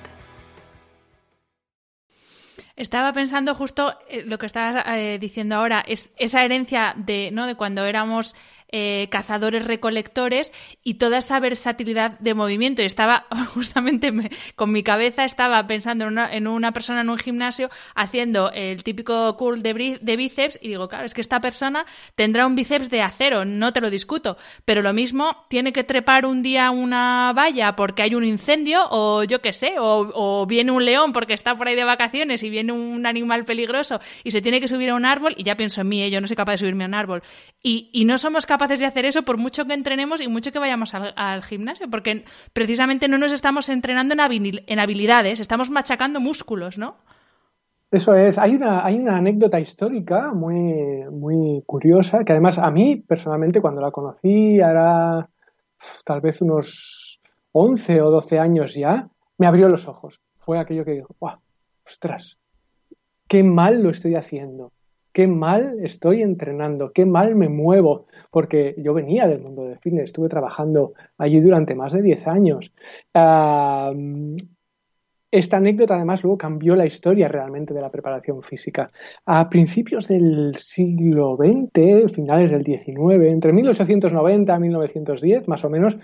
Estaba 2.78 3.12
pensando 3.12 3.56
justo 3.56 3.94
eh, 4.08 4.24
lo 4.26 4.38
que 4.38 4.46
estabas 4.46 4.86
eh, 4.88 5.18
diciendo 5.20 5.56
ahora, 5.56 5.84
es 5.86 6.14
esa 6.16 6.46
herencia 6.46 6.94
de, 6.96 7.30
¿no? 7.34 7.46
de 7.46 7.56
cuando 7.56 7.84
éramos 7.84 8.36
eh, 8.72 9.08
cazadores 9.10 9.66
recolectores 9.66 10.52
y 10.84 10.96
toda 10.96 11.18
esa 11.18 11.40
versatilidad 11.40 12.20
de 12.20 12.36
movimiento. 12.36 12.84
Y 12.84 12.86
estaba 12.86 13.26
justamente 13.56 14.14
con 14.56 14.72
mi 14.72 14.84
cabeza 14.84 15.24
estaba 15.24 15.66
pensando 15.66 16.06
en 16.06 16.48
una, 16.48 16.72
persona 16.72 17.02
en 17.02 17.10
un 17.10 17.18
gimnasio 17.18 17.70
haciendo 17.96 18.52
el 18.52 18.84
típico 18.84 19.36
curl 19.38 19.64
de, 19.64 19.98
de, 20.00 20.16
bíceps 20.16 20.60
y 20.62 20.68
digo, 20.68 20.88
claro, 20.88 21.06
es 21.06 21.16
que 21.16 21.22
esta 21.22 21.42
persona 21.42 21.84
tendrá 22.14 22.46
un 22.46 22.54
bíceps 22.54 22.92
de 22.92 23.02
acero, 23.02 23.44
no 23.44 23.74
te 23.74 23.82
lo 23.82 23.90
discuto, 23.90 24.38
pero 24.66 24.84
lo 24.84 24.94
mismo 24.94 25.46
tiene 25.50 25.74
que 25.74 25.84
trepar 25.84 26.28
un 26.28 26.44
día 26.44 26.70
una 26.70 27.34
valla 27.36 27.76
porque 27.76 28.04
hay 28.04 28.14
un 28.14 28.24
incendio 28.24 28.82
o 28.92 29.24
yo 29.24 29.42
qué 29.42 29.52
sé, 29.52 29.80
o, 29.80 30.12
o 30.14 30.46
viene 30.46 30.72
un 30.72 30.86
león 30.86 31.12
porque 31.12 31.34
está 31.34 31.56
por 31.56 31.68
ahí 31.68 31.76
de 31.76 31.86
vacaciones 31.86 32.44
y 32.44 32.52
viene 32.52 32.72
un 32.72 33.08
animal 33.08 33.46
peligroso 33.46 34.00
y 34.24 34.30
se 34.30 34.44
tiene 34.44 34.62
que 34.62 34.68
subir 34.68 34.92
a 34.92 34.96
un 34.96 35.06
árbol 35.06 35.34
y 35.38 35.44
ya 35.44 35.58
pienso 35.58 35.82
en 35.82 35.90
mí, 35.90 36.04
¿eh? 36.04 36.12
yo 36.12 36.22
no 36.22 36.28
soy 36.28 36.36
capaz 36.36 36.52
de 36.54 36.58
subirme 36.60 36.84
a 36.84 36.88
un 36.88 36.94
árbol. 36.94 37.24
Y, 37.64 37.90
y 37.94 38.06
no 38.06 38.18
somos 38.18 38.46
capaces 38.46 38.59
capaces 38.60 38.80
de 38.80 38.86
hacer 38.86 39.06
eso 39.06 39.24
por 39.24 39.38
mucho 39.38 39.64
que 39.66 39.74
entrenemos 39.74 40.20
y 40.20 40.28
mucho 40.28 40.52
que 40.52 40.60
vayamos 40.60 40.94
al, 40.94 41.44
gimnasio, 41.44 41.90
porque 41.90 42.26
precisamente 42.52 43.08
no 43.08 43.18
nos 43.18 43.32
estamos 43.32 43.70
entrenando 43.70 44.14
en, 44.14 44.80
habilidades, 44.80 45.40
estamos 45.40 45.72
machacando 45.72 46.20
músculos, 46.20 46.78
¿no? 46.78 46.98
Eso 47.90 48.14
es, 48.16 48.38
hay 48.38 48.56
una, 48.56 48.86
hay 48.86 48.96
una 48.98 49.16
anécdota 49.16 49.62
histórica 49.62 50.34
muy, 50.34 51.06
muy 51.10 51.64
curiosa, 51.66 52.26
que 52.26 52.34
además 52.34 52.60
a 52.60 52.70
mí 52.70 52.98
personalmente 52.98 53.62
cuando 53.62 53.80
la 53.80 53.92
conocí, 53.92 54.58
era 54.58 55.28
tal 56.04 56.20
vez 56.20 56.42
unos 56.42 57.22
11 57.54 58.02
o 58.02 58.12
12 58.12 58.40
años 58.40 58.76
ya, 58.76 59.08
me 59.38 59.48
abrió 59.48 59.70
los 59.70 59.88
ojos. 59.88 60.22
Fue 60.36 60.60
aquello 60.60 60.84
que 60.84 60.92
dijo, 60.92 61.16
¡guau! 61.18 61.38
¡Ostras! 61.86 62.38
¡Qué 63.30 63.42
mal 63.42 63.82
lo 63.82 63.90
estoy 63.90 64.16
haciendo! 64.16 64.74
Qué 65.12 65.28
mal 65.28 65.78
estoy 65.84 66.22
entrenando, 66.22 66.92
qué 66.92 67.06
mal 67.06 67.36
me 67.36 67.50
muevo, 67.50 68.06
porque 68.32 68.76
yo 68.78 68.94
venía 68.94 69.28
del 69.28 69.42
mundo 69.42 69.64
del 69.64 69.80
fitness, 69.80 70.06
estuve 70.06 70.30
trabajando 70.30 70.94
allí 71.18 71.40
durante 71.40 71.76
más 71.76 71.94
de 71.94 72.02
10 72.02 72.28
años. 72.28 72.72
esta 75.32 75.58
anécdota 75.58 75.96
además 75.96 76.24
luego 76.24 76.38
cambió 76.38 76.76
la 76.76 76.86
historia 76.86 77.28
realmente 77.28 77.74
de 77.74 77.82
la 77.82 77.92
preparación 77.92 78.42
física. 78.42 78.92
A 79.26 79.50
principios 79.50 80.08
del 80.08 80.56
siglo 80.56 81.38
XX, 81.38 82.12
finales 82.12 82.52
del 82.52 82.66
XIX, 82.66 83.26
entre 83.28 83.54
1890 83.54 84.56
y 84.56 84.60
1910 84.60 85.48
más 85.48 85.64
o 85.64 85.70
menos, 85.70 85.98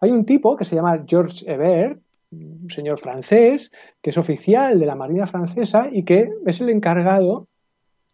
hay 0.00 0.10
un 0.10 0.24
tipo 0.24 0.56
que 0.56 0.64
se 0.64 0.76
llama 0.76 1.04
Georges 1.06 1.44
Hebert, 1.46 2.00
un 2.30 2.68
señor 2.68 2.98
francés, 2.98 3.72
que 4.02 4.10
es 4.10 4.18
oficial 4.18 4.78
de 4.78 4.86
la 4.86 4.94
Marina 4.94 5.26
francesa 5.26 5.88
y 5.90 6.04
que 6.04 6.30
es 6.46 6.60
el 6.60 6.68
encargado 6.68 7.48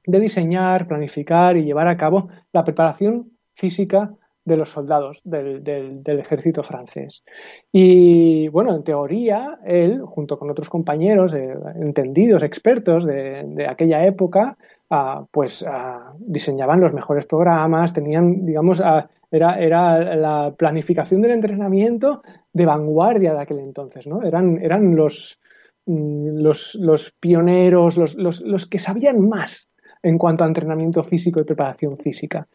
de 0.07 0.21
diseñar, 0.21 0.87
planificar 0.87 1.57
y 1.57 1.65
llevar 1.65 1.89
a 1.89 1.97
cabo 1.97 2.29
la 2.53 2.65
preparación 2.65 3.31
física 3.55 4.13
de 4.45 4.57
los 4.57 4.71
soldados 4.71 5.21
del, 5.25 6.03
ejército 6.07 6.63
francés. 6.63 7.25
Y 7.73 8.49
bueno, 8.49 8.75
en 8.75 8.85
teoría, 8.85 9.59
él, 9.65 10.03
junto 10.05 10.39
con 10.39 10.51
otros 10.51 10.69
compañeros 10.69 11.35
entendidos, 11.35 12.43
expertos 12.43 13.07
de, 13.07 13.67
aquella 13.67 14.05
época, 14.05 14.59
ah, 14.91 15.25
pues 15.31 15.65
ah, 15.67 16.13
diseñaban 16.19 16.81
los 16.81 16.93
mejores 16.93 17.25
programas, 17.25 17.95
tenían, 17.95 18.45
digamos, 18.45 18.83
ah, 18.83 19.09
era, 19.31 19.59
era, 19.59 20.15
la 20.15 20.55
planificación 20.57 21.23
del 21.23 21.33
entrenamiento 21.33 22.23
de 22.53 22.67
vanguardia 22.67 23.33
de 23.33 23.41
aquel 23.41 23.61
entonces, 23.61 24.07
¿no? 24.07 24.23
Eran, 24.23 24.59
eran 24.63 24.95
los, 24.95 25.41
mm, 25.87 26.37
los, 26.37 26.75
los 26.77 27.11
pioneros, 27.19 27.97
los, 27.97 28.15
los, 28.15 28.43
los 28.43 28.67
que 28.67 28.79
sabían 28.79 29.27
más 29.27 29.69
en 30.05 30.19
cuanto 30.19 30.45
a 30.45 30.47
entrenamiento 30.47 31.03
físico 31.03 31.41
y 31.41 31.45
preparación 31.45 31.97
física. 31.97 32.47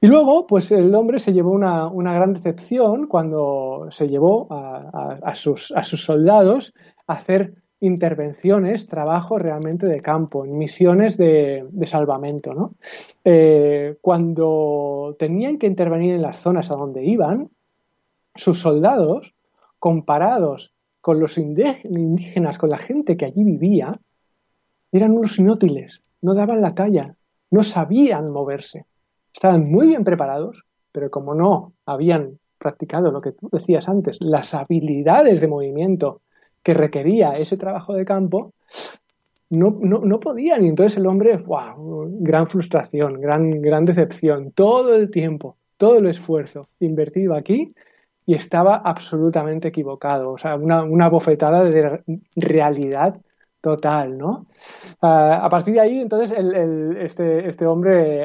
Y 0.00 0.06
luego, 0.06 0.46
pues 0.46 0.72
el 0.72 0.94
hombre 0.94 1.18
se 1.18 1.32
llevó 1.32 1.50
una, 1.52 2.14
gran 2.14 2.32
decepción 2.32 3.06
cuando 3.06 3.86
se 3.90 4.08
llevó 4.08 4.48
a, 4.50 5.34
sus, 5.34 5.72
a 5.72 5.84
sus 5.84 6.04
soldados 6.04 6.74
a 7.06 7.12
hacer 7.12 7.52
intervenciones, 7.80 8.86
trabajo 8.86 9.38
realmente 9.38 9.86
de 9.86 10.00
campo, 10.00 10.46
en 10.46 10.56
misiones 10.56 11.18
de, 11.18 11.68
salvamento. 11.84 12.54
¿no? 12.54 12.72
Eh, 13.24 13.98
cuando 14.00 15.14
tenían 15.18 15.58
que 15.58 15.66
intervenir 15.66 16.14
en 16.14 16.22
las 16.22 16.38
zonas 16.38 16.70
a 16.70 16.76
donde 16.76 17.04
iban, 17.04 17.50
sus 18.34 18.60
soldados, 18.60 19.34
comparados 19.78 20.72
con 21.02 21.20
los 21.20 21.36
indígenas, 21.36 22.56
con 22.56 22.70
la 22.70 22.78
gente 22.78 23.18
que 23.18 23.26
allí 23.26 23.44
vivía, 23.44 24.00
eran 24.92 25.12
unos 25.12 25.38
inútiles, 25.38 26.02
no 26.22 26.34
daban 26.34 26.60
la 26.60 26.74
talla, 26.74 27.14
no 27.50 27.62
sabían 27.62 28.30
moverse. 28.30 28.86
Estaban 29.32 29.70
muy 29.70 29.88
bien 29.88 30.04
preparados, 30.04 30.64
pero 30.92 31.10
como 31.10 31.34
no 31.34 31.72
habían 31.84 32.38
practicado 32.58 33.10
lo 33.10 33.20
que 33.20 33.32
tú 33.32 33.48
decías 33.52 33.88
antes, 33.88 34.18
las 34.20 34.54
habilidades 34.54 35.40
de 35.40 35.48
movimiento 35.48 36.20
que 36.62 36.74
requería 36.74 37.38
ese 37.38 37.56
trabajo 37.56 37.94
de 37.94 38.04
campo, 38.04 38.52
no, 39.50 39.78
no, 39.80 40.20
podían. 40.20 40.64
Y 40.64 40.68
entonces 40.68 40.98
el 40.98 41.06
hombre, 41.06 41.36
wow, 41.36 42.08
gran 42.20 42.48
frustración, 42.48 43.20
gran, 43.20 43.62
gran 43.62 43.84
decepción, 43.84 44.50
todo 44.50 44.96
el 44.96 45.10
tiempo, 45.10 45.56
todo 45.76 45.98
el 45.98 46.06
esfuerzo 46.08 46.68
invertido 46.80 47.34
aquí 47.34 47.72
y 48.24 48.34
estaba 48.34 48.76
absolutamente 48.76 49.68
equivocado. 49.68 50.32
O 50.32 50.38
sea, 50.38 50.56
una, 50.56 50.82
una 50.82 51.08
bofetada 51.08 51.62
de 51.62 52.02
realidad 52.34 53.20
total, 53.66 54.16
¿no? 54.16 54.46
Ah, 55.02 55.40
a 55.42 55.48
partir 55.48 55.74
de 55.74 55.80
ahí, 55.80 55.98
entonces, 55.98 56.30
este, 57.00 57.48
este, 57.48 57.66
hombre 57.66 58.24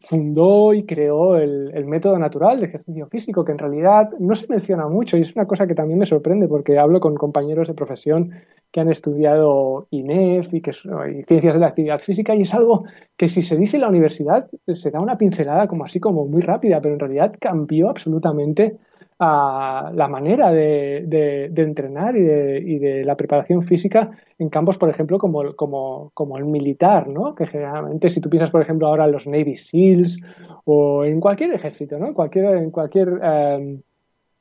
fundó 0.00 0.74
y 0.74 0.84
creó 0.84 1.36
el, 1.36 1.84
método 1.86 2.18
natural 2.18 2.58
de 2.58 2.66
ejercicio 2.66 3.06
físico, 3.06 3.44
que 3.44 3.52
en 3.52 3.58
realidad 3.58 4.10
no 4.18 4.34
se 4.34 4.48
menciona 4.48 4.88
mucho 4.88 5.16
y 5.16 5.20
es 5.20 5.36
una 5.36 5.46
cosa 5.46 5.68
que 5.68 5.76
también 5.76 6.00
me 6.00 6.06
sorprende 6.06 6.48
porque 6.48 6.80
hablo 6.80 6.98
con 6.98 7.14
compañeros 7.14 7.68
de 7.68 7.74
profesión 7.74 8.32
que 8.72 8.80
han 8.80 8.90
estudiado 8.90 9.86
INEF 9.90 10.52
y, 10.52 10.60
que, 10.60 10.72
y 10.72 11.22
ciencias 11.22 11.54
de 11.54 11.60
la 11.60 11.68
actividad 11.68 12.00
física 12.00 12.34
y 12.34 12.42
es 12.42 12.52
algo 12.52 12.86
que 13.16 13.28
si 13.28 13.42
se 13.42 13.56
dice 13.56 13.76
en 13.76 13.82
la 13.82 13.88
universidad 13.88 14.48
se 14.66 14.90
da 14.90 15.00
una 15.00 15.16
pincelada 15.16 15.68
como 15.68 15.84
así 15.84 16.00
como 16.00 16.26
muy 16.26 16.42
rápida, 16.42 16.80
pero 16.80 16.94
en 16.94 17.00
realidad 17.00 17.36
cambió 17.38 17.88
absolutamente 17.88 18.78
a 19.22 19.92
la 19.94 20.08
manera 20.08 20.50
de, 20.50 21.52
entrenar 21.54 22.16
y 22.16 22.78
de, 22.78 23.04
la 23.04 23.18
preparación 23.18 23.62
física 23.62 24.10
en 24.38 24.48
campos, 24.48 24.78
por 24.78 24.88
ejemplo, 24.88 25.18
como, 25.18 25.54
como, 25.54 26.10
como, 26.14 26.38
el 26.38 26.46
militar, 26.46 27.06
¿no? 27.06 27.34
Que 27.34 27.46
generalmente, 27.46 28.08
si 28.08 28.22
tú 28.22 28.30
piensas, 28.30 28.50
por 28.50 28.62
ejemplo, 28.62 28.86
ahora 28.86 29.04
en 29.04 29.12
los 29.12 29.26
Navy 29.26 29.56
SEALs 29.56 30.22
o 30.64 31.04
en 31.04 31.20
cualquier 31.20 31.52
ejército, 31.52 31.98
¿no? 31.98 32.14
Cualquier, 32.14 32.56
en 32.56 32.70
cualquier 32.70 33.08
em, 33.22 33.82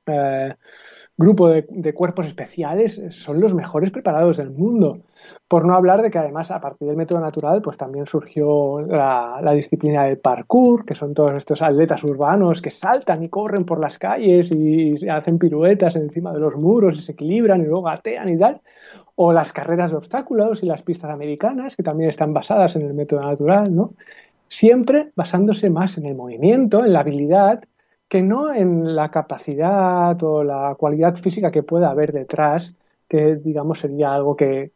eh, 0.06 0.56
grupo 1.18 1.50
de, 1.50 1.94
cuerpos 1.94 2.28
especiales, 2.28 3.02
son 3.10 3.42
los 3.42 3.54
mejores 3.54 3.92
preparados 3.92 4.38
del 4.38 4.52
mundo. 4.52 5.02
Por 5.48 5.66
no 5.66 5.74
hablar 5.74 6.02
de 6.02 6.12
que 6.12 6.20
además 6.20 6.52
a 6.52 6.62
partir 6.62 6.88
del 6.88 6.98
método 6.98 7.20
natural 7.20 7.62
pues 7.62 7.78
también 7.78 8.06
surgió 8.06 8.82
la, 8.82 9.42
disciplina 9.54 10.04
del 10.04 10.20
parkour, 10.20 10.86
que 10.86 10.96
son 10.96 11.14
todos 11.14 11.34
estos 11.34 11.62
atletas 11.62 12.04
urbanos 12.04 12.62
que 12.62 12.70
saltan 12.70 13.24
y 13.24 13.30
corren 13.30 13.66
por 13.66 13.80
las 13.80 13.98
calles 13.98 14.52
y 14.52 15.10
hacen 15.10 15.40
piruetas 15.40 15.96
encima 15.96 16.34
de 16.34 16.40
los 16.40 16.56
muros 16.56 17.00
y 17.00 17.02
se 17.02 17.14
equilibran 17.14 17.62
y 17.62 17.66
luego 17.66 17.84
gatean 17.84 18.30
y 18.30 18.38
tal. 18.38 18.62
O 19.16 19.34
las 19.34 19.52
carreras 19.52 19.92
de 19.92 19.98
obstáculos 19.98 20.64
y 20.64 20.68
las 20.68 20.84
pistas 20.84 21.10
americanas, 21.10 21.76
que 21.76 21.84
también 21.84 22.10
están 22.10 22.34
basadas 22.34 22.76
en 22.76 22.84
el 22.84 22.94
método 22.94 23.22
natural, 23.22 23.76
¿no? 23.76 23.94
Siempre 24.48 25.12
basándose 25.16 25.70
más 25.70 25.98
en 25.98 26.06
el 26.06 26.16
movimiento, 26.16 26.86
en 26.86 26.94
la 26.94 27.02
habilidad, 27.02 27.64
que 28.08 28.24
no 28.24 28.54
en 28.54 28.96
la 28.96 29.12
capacidad 29.12 30.22
o 30.24 30.44
la 30.44 30.76
cualidad 30.78 31.16
física 31.16 31.52
que 31.52 31.64
pueda 31.64 31.92
haber 31.92 32.12
detrás, 32.12 32.76
que 33.08 33.36
digamos 33.36 33.80
sería 33.80 34.14
algo 34.14 34.36
que, 34.36 34.72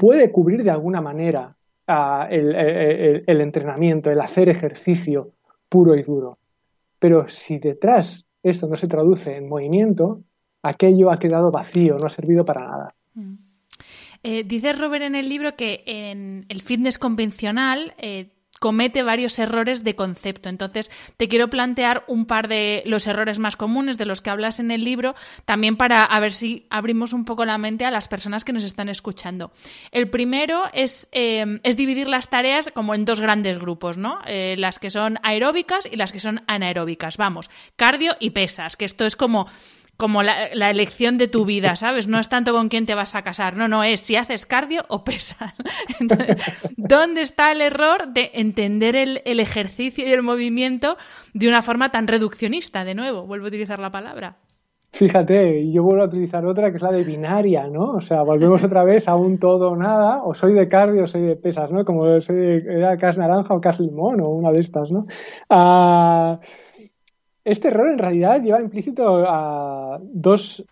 puede 0.00 0.32
cubrir 0.32 0.64
de 0.64 0.70
alguna 0.70 1.02
manera 1.02 1.54
ah, 1.86 2.26
el, 2.30 3.26
entrenamiento, 3.26 4.10
el 4.10 4.22
hacer 4.22 4.48
ejercicio 4.48 5.32
puro 5.68 5.94
y 5.94 6.02
duro. 6.02 6.38
Pero 6.98 7.28
si 7.28 7.58
detrás 7.58 8.24
esto 8.42 8.66
no 8.66 8.76
se 8.76 8.88
traduce 8.88 9.36
en 9.36 9.46
movimiento, 9.46 10.22
aquello 10.62 11.10
ha 11.10 11.18
quedado 11.18 11.50
vacío, 11.50 11.98
no 11.98 12.06
ha 12.06 12.08
servido 12.08 12.46
para 12.46 12.66
nada. 12.66 12.94
Mm. 13.12 13.34
Eh, 14.22 14.44
dice 14.44 14.72
Robert 14.72 15.04
en 15.04 15.14
el 15.14 15.28
libro 15.28 15.54
que 15.54 15.82
en 15.84 16.46
el 16.48 16.62
fitness 16.62 16.98
convencional 16.98 17.92
eh, 17.98 18.30
comete 18.60 19.02
varios 19.02 19.38
errores 19.38 19.82
de 19.82 19.96
concepto. 19.96 20.48
Entonces, 20.48 20.90
te 21.16 21.28
quiero 21.28 21.48
plantear 21.48 22.04
un 22.06 22.26
par 22.26 22.46
de 22.46 22.82
los 22.86 23.06
errores 23.08 23.40
más 23.40 23.56
comunes 23.56 23.98
de 23.98 24.04
los 24.04 24.20
que 24.20 24.30
hablas 24.30 24.60
en 24.60 24.70
el 24.70 24.84
libro, 24.84 25.16
también 25.46 25.76
para 25.76 26.04
a 26.04 26.20
ver 26.20 26.32
si 26.32 26.66
abrimos 26.70 27.12
un 27.12 27.24
poco 27.24 27.44
la 27.44 27.58
mente 27.58 27.84
a 27.84 27.90
las 27.90 28.06
personas 28.06 28.44
que 28.44 28.52
nos 28.52 28.62
están 28.62 28.88
escuchando. 28.88 29.50
El 29.90 30.10
primero 30.10 30.64
es, 30.72 31.08
eh, 31.10 31.58
es 31.62 31.76
dividir 31.76 32.06
las 32.06 32.28
tareas 32.28 32.70
como 32.72 32.94
en 32.94 33.04
dos 33.04 33.20
grandes 33.20 33.58
grupos, 33.58 33.96
¿no? 33.96 34.20
Eh, 34.26 34.54
las 34.58 34.78
que 34.78 34.90
son 34.90 35.18
aeróbicas 35.22 35.88
y 35.90 35.96
las 35.96 36.12
que 36.12 36.20
son 36.20 36.42
anaeróbicas. 36.46 37.16
Vamos, 37.16 37.50
cardio 37.76 38.14
y 38.20 38.30
pesas, 38.30 38.76
que 38.76 38.84
esto 38.84 39.06
es 39.06 39.16
como 39.16 39.46
como 40.00 40.22
la, 40.24 40.70
elección 40.70 41.18
de 41.18 41.28
tu 41.28 41.44
vida, 41.44 41.76
¿sabes? 41.76 42.08
No 42.08 42.18
es 42.18 42.28
tanto 42.28 42.52
con 42.52 42.68
quién 42.68 42.86
te 42.86 42.96
vas 42.96 43.14
a 43.14 43.22
casar, 43.22 43.56
no, 43.56 43.68
no, 43.68 43.84
es 43.84 44.00
si 44.00 44.16
haces 44.16 44.46
cardio 44.46 44.84
o 44.88 45.04
pesas. 45.04 45.54
¿dónde 46.76 47.22
está 47.22 47.52
el 47.52 47.60
error 47.60 48.08
de 48.08 48.30
entender 48.34 48.96
el, 48.96 49.40
ejercicio 49.40 50.06
y 50.06 50.12
el 50.12 50.22
movimiento 50.22 50.96
de 51.34 51.48
una 51.48 51.62
forma 51.62 51.90
tan 51.90 52.08
reduccionista? 52.08 52.84
De 52.84 52.94
nuevo, 52.94 53.26
vuelvo 53.26 53.46
a 53.46 53.48
utilizar 53.48 53.78
la 53.78 53.90
palabra. 53.90 54.36
Fíjate, 54.92 55.70
yo 55.70 55.84
vuelvo 55.84 56.02
a 56.02 56.06
utilizar 56.06 56.44
otra 56.44 56.70
que 56.70 56.78
es 56.78 56.82
la 56.82 56.90
de 56.90 57.04
binaria, 57.04 57.68
¿no? 57.68 57.92
O 57.92 58.00
sea, 58.00 58.22
volvemos 58.22 58.64
otra 58.64 58.82
vez 58.82 59.06
a 59.06 59.14
un 59.14 59.38
todo 59.38 59.70
o 59.70 59.76
nada, 59.76 60.24
o 60.24 60.34
soy 60.34 60.52
de 60.52 60.68
cardio 60.68 61.04
o 61.04 61.06
soy 61.06 61.22
de 61.22 61.36
pesas, 61.36 61.70
¿no? 61.70 61.84
Como 61.84 62.20
soy 62.20 62.36
de 62.36 62.56
era 62.78 62.96
cas 62.96 63.16
naranja 63.16 63.54
o 63.54 63.60
cas 63.60 63.78
limón 63.78 64.20
o 64.20 64.30
una 64.30 64.50
de 64.50 64.60
estas, 64.60 64.90
¿no? 64.90 65.06
Ah, 65.48 66.40
este 67.50 67.68
error 67.68 67.88
en 67.88 67.98
realidad 67.98 68.42
lleva 68.42 68.60
implícito 68.60 69.24
a 69.26 69.98
dos, 70.02 70.64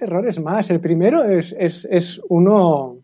errores 0.00 0.40
más. 0.40 0.70
El 0.70 0.80
primero 0.80 1.24
es, 1.24 2.20
uno 2.28 2.98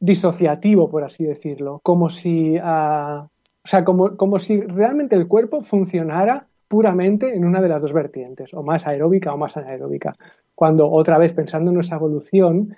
disociativo, 0.00 0.90
por 0.90 1.04
así 1.04 1.24
decirlo, 1.24 1.80
como 1.82 2.08
si, 2.08 2.56
ah, 2.60 3.28
o 3.64 3.68
sea, 3.68 3.84
como, 3.84 4.16
como 4.16 4.38
si 4.38 4.60
realmente 4.60 5.14
el 5.14 5.28
cuerpo 5.28 5.62
funcionara 5.62 6.46
puramente 6.66 7.34
en 7.34 7.44
una 7.44 7.60
de 7.60 7.68
las 7.68 7.82
dos 7.82 7.92
vertientes, 7.92 8.52
o 8.54 8.62
más 8.62 8.86
aeróbica 8.86 9.32
o 9.32 9.36
más 9.36 9.56
anaeróbica. 9.56 10.16
Cuando 10.54 10.90
otra 10.90 11.18
vez 11.18 11.32
pensando 11.34 11.70
en 11.70 11.74
nuestra 11.74 11.98
evolución, 11.98 12.74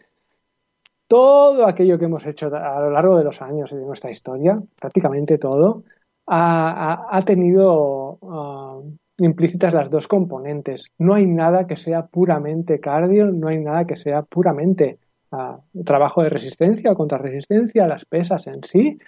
todo 1.09 1.67
aquello 1.67 1.99
que 1.99 2.07
hemos 2.07 2.27
hecho 2.27 2.55
a 2.55 2.81
lo 2.81 2.91
largo 2.91 3.17
de 3.17 3.25
los 3.25 3.41
años 3.41 3.73
y 3.73 3.77
de 3.77 3.87
nuestra 3.87 4.11
historia, 4.11 4.61
prácticamente 4.79 5.39
todo, 5.39 5.85
ha, 6.27 7.21
tenido 7.25 8.19
ah, 8.23 8.81
implícitas 9.19 9.75
las 9.75 9.91
dos 9.91 10.09
componentes. 10.09 10.91
No 10.99 11.15
hay 11.15 11.27
nada 11.27 11.67
que 11.67 11.77
sea 11.77 12.07
puramente 12.07 12.81
cardio, 12.81 13.27
no 13.27 13.49
hay 13.49 13.59
nada 13.59 13.87
que 13.87 13.97
sea 13.97 14.23
puramente 14.23 14.99
ah, 15.31 15.61
trabajo 15.85 16.23
de 16.23 16.31
resistencia 16.31 16.93
o 16.93 16.97
contrarresistencia, 16.97 17.87
las 17.87 18.05
pesas 18.05 18.47
en 18.47 18.63
sí. 18.63 18.99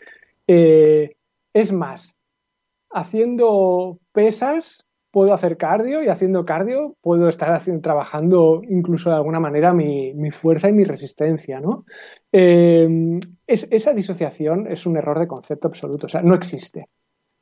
Eh, 0.46 1.16
es 1.52 1.72
más, 1.72 2.14
haciendo 2.90 3.98
pesas 4.12 4.86
puedo 5.10 5.32
hacer 5.32 5.56
cardio 5.56 6.04
y 6.04 6.08
haciendo 6.08 6.44
cardio 6.44 6.94
puedo 7.00 7.28
estar 7.28 7.58
trabajando 7.80 8.60
incluso 8.68 9.08
de 9.08 9.16
alguna 9.16 9.40
manera 9.40 9.72
mi, 9.72 10.30
fuerza 10.30 10.68
y 10.68 10.72
mi 10.72 10.84
resistencia, 10.84 11.58
¿no? 11.58 11.86
Eh, 12.32 13.18
esa 13.46 13.94
disociación 13.94 14.70
es 14.70 14.84
un 14.84 14.98
error 14.98 15.18
de 15.18 15.26
concepto 15.26 15.68
absoluto, 15.68 16.04
o 16.04 16.08
sea, 16.10 16.20
no 16.20 16.34
existe. 16.34 16.88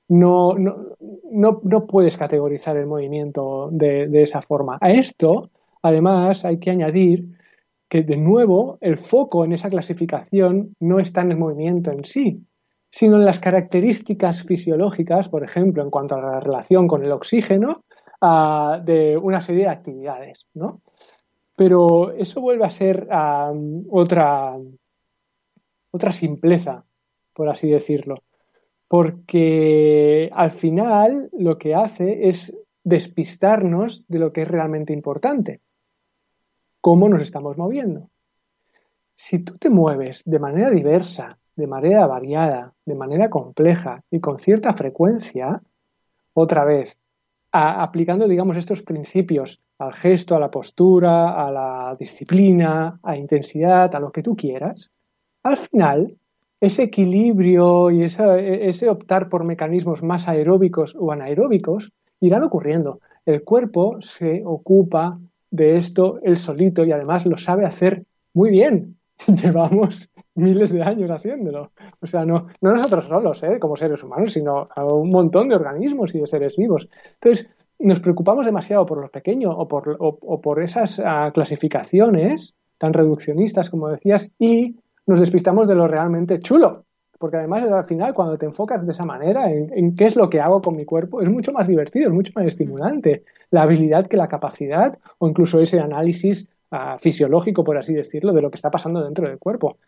No, 0.08 0.54
no, 0.56 1.86
puedes 1.86 2.16
categorizar 2.16 2.76
el 2.76 2.86
movimiento 2.86 3.68
de, 3.72 4.08
de 4.08 4.22
esa 4.22 4.42
forma. 4.42 4.78
A 4.80 4.90
esto, 4.92 5.50
además, 5.82 6.44
hay 6.44 6.58
que 6.58 6.70
añadir 6.70 7.26
que, 7.88 8.02
de 8.02 8.16
nuevo, 8.16 8.78
el 8.80 8.98
foco 8.98 9.44
en 9.44 9.52
esa 9.52 9.70
clasificación 9.70 10.74
no 10.80 10.98
está 10.98 11.22
en 11.22 11.32
el 11.32 11.38
movimiento 11.38 11.90
en 11.90 12.04
sí, 12.04 12.44
sino 12.90 13.16
en 13.16 13.24
las 13.24 13.40
características 13.40 14.44
fisiológicas, 14.44 15.28
por 15.28 15.42
ejemplo, 15.42 15.82
en 15.82 15.90
cuanto 15.90 16.14
a 16.14 16.20
la 16.20 16.40
relación 16.40 16.86
con 16.86 17.04
el 17.04 17.12
oxígeno, 17.12 17.82
de 18.84 19.18
una 19.20 19.42
serie 19.42 19.64
de 19.64 19.70
actividades, 19.70 20.46
¿no? 20.54 20.80
Pero 21.56 22.12
eso 22.12 22.40
vuelve 22.40 22.64
a 22.64 22.70
ser 22.70 23.06
otra, 23.90 24.56
otra 25.90 26.12
simpleza, 26.12 26.84
por 27.32 27.48
así 27.48 27.68
decirlo, 27.68 28.16
porque 28.94 30.30
al 30.32 30.52
final 30.52 31.28
lo 31.32 31.58
que 31.58 31.74
hace 31.74 32.28
es 32.28 32.56
despistarnos 32.84 34.04
de 34.06 34.20
lo 34.20 34.32
que 34.32 34.42
es 34.42 34.48
realmente 34.48 34.92
importante, 34.92 35.62
cómo 36.80 37.08
nos 37.08 37.20
estamos 37.20 37.58
moviendo. 37.58 38.08
Si 39.16 39.40
tú 39.40 39.58
te 39.58 39.68
mueves 39.68 40.22
de 40.24 40.38
manera 40.38 40.70
diversa 40.70 41.40
de 41.56 41.66
manera 41.66 42.06
variada, 42.06 42.72
de 42.86 42.94
manera 42.94 43.30
compleja 43.30 44.04
y 44.12 44.20
con 44.20 44.38
cierta 44.38 44.74
frecuencia, 44.74 45.60
otra 46.32 46.64
vez, 46.64 46.96
aplicando, 47.50 48.28
digamos, 48.28 48.56
estos 48.56 48.82
principios 48.82 49.60
al 49.76 49.94
gesto, 49.94 50.36
a 50.36 50.40
la 50.40 50.52
postura, 50.52 51.44
a 51.44 51.50
la 51.50 51.96
disciplina, 51.98 53.00
a 53.02 53.16
intensidad, 53.16 53.92
a 53.92 53.98
lo 53.98 54.12
que 54.12 54.22
tú 54.22 54.36
quieras, 54.36 54.92
al 55.42 55.56
final, 55.56 56.16
ese 56.64 56.84
equilibrio 56.84 57.90
y 57.90 58.04
ese 58.04 58.88
optar 58.88 59.28
por 59.28 59.44
mecanismos 59.44 60.02
más 60.02 60.28
aeróbicos 60.28 60.96
o 60.98 61.12
anaeróbicos 61.12 61.92
irán 62.20 62.42
ocurriendo. 62.42 63.00
El 63.26 63.42
cuerpo 63.42 63.96
se 64.00 64.42
ocupa 64.44 65.18
de 65.50 65.76
esto 65.76 66.18
él 66.22 66.36
solito 66.36 66.84
y 66.84 66.92
además 66.92 67.26
lo 67.26 67.38
sabe 67.38 67.64
hacer 67.64 68.04
muy 68.32 68.50
bien. 68.50 68.96
Llevamos 69.42 70.10
miles 70.34 70.72
de 70.72 70.82
años 70.82 71.10
haciéndolo. 71.10 71.70
O 72.00 72.06
sea, 72.06 72.24
no, 72.24 72.48
no 72.60 72.70
nosotros 72.70 73.04
solos, 73.04 73.42
¿eh? 73.44 73.58
como 73.60 73.76
seres 73.76 74.02
humanos, 74.02 74.32
sino 74.32 74.68
a 74.74 74.84
un 74.84 75.10
montón 75.10 75.48
de 75.48 75.54
organismos 75.54 76.14
y 76.14 76.20
de 76.20 76.26
seres 76.26 76.56
vivos. 76.56 76.88
Entonces, 77.14 77.48
nos 77.78 78.00
preocupamos 78.00 78.46
demasiado 78.46 78.86
por 78.86 79.00
lo 79.00 79.08
pequeño 79.08 79.50
o 79.50 79.68
por, 79.68 79.96
o, 79.98 80.40
por 80.40 80.62
esas 80.62 81.00
ah, 81.04 81.30
clasificaciones 81.32 82.54
tan 82.78 82.92
reduccionistas, 82.92 83.70
como 83.70 83.88
decías, 83.88 84.28
y 84.38 84.76
nos 85.06 85.20
despistamos 85.20 85.68
de 85.68 85.74
lo 85.74 85.88
realmente 85.88 86.40
chulo. 86.40 86.84
Porque 87.18 87.36
además, 87.36 87.70
al 87.70 87.84
final, 87.84 88.12
cuando 88.12 88.36
te 88.36 88.46
enfocas 88.46 88.84
de 88.84 88.92
esa 88.92 89.04
manera 89.04 89.50
en, 89.50 89.72
en, 89.72 89.94
qué 89.96 90.04
es 90.04 90.16
lo 90.16 90.28
que 90.28 90.40
hago 90.40 90.60
con 90.60 90.76
mi 90.76 90.84
cuerpo, 90.84 91.22
es 91.22 91.30
mucho 91.30 91.52
más 91.52 91.66
divertido, 91.66 92.08
es 92.08 92.14
mucho 92.14 92.32
más 92.34 92.46
estimulante. 92.46 93.24
La 93.50 93.62
habilidad 93.62 94.06
que 94.06 94.16
la 94.16 94.28
capacidad 94.28 94.98
o 95.18 95.28
incluso 95.28 95.60
ese 95.60 95.80
análisis 95.80 96.48
ah, 96.70 96.98
fisiológico, 96.98 97.64
por 97.64 97.78
así 97.78 97.94
decirlo, 97.94 98.32
de 98.32 98.42
lo 98.42 98.50
que 98.50 98.56
está 98.56 98.70
pasando 98.70 99.02
dentro 99.02 99.28
del 99.28 99.38
cuerpo 99.38 99.78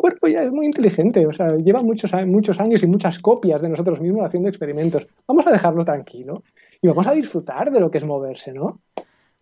cuerpo 0.00 0.28
ya 0.28 0.42
es 0.42 0.50
muy 0.50 0.64
inteligente, 0.64 1.26
o 1.26 1.32
sea, 1.32 1.56
lleva 1.56 1.82
muchos, 1.82 2.10
muchos 2.26 2.58
años 2.58 2.82
y 2.82 2.86
muchas 2.86 3.18
copias 3.18 3.60
de 3.60 3.68
nosotros 3.68 4.00
mismos 4.00 4.24
haciendo 4.24 4.48
experimentos. 4.48 5.06
Vamos 5.28 5.46
a 5.46 5.50
dejarlo 5.50 5.84
tranquilo 5.84 6.42
y 6.80 6.88
vamos 6.88 7.06
a 7.06 7.12
disfrutar 7.12 7.70
de 7.70 7.80
lo 7.80 7.90
que 7.90 7.98
es 7.98 8.04
moverse, 8.06 8.52
¿no? 8.52 8.80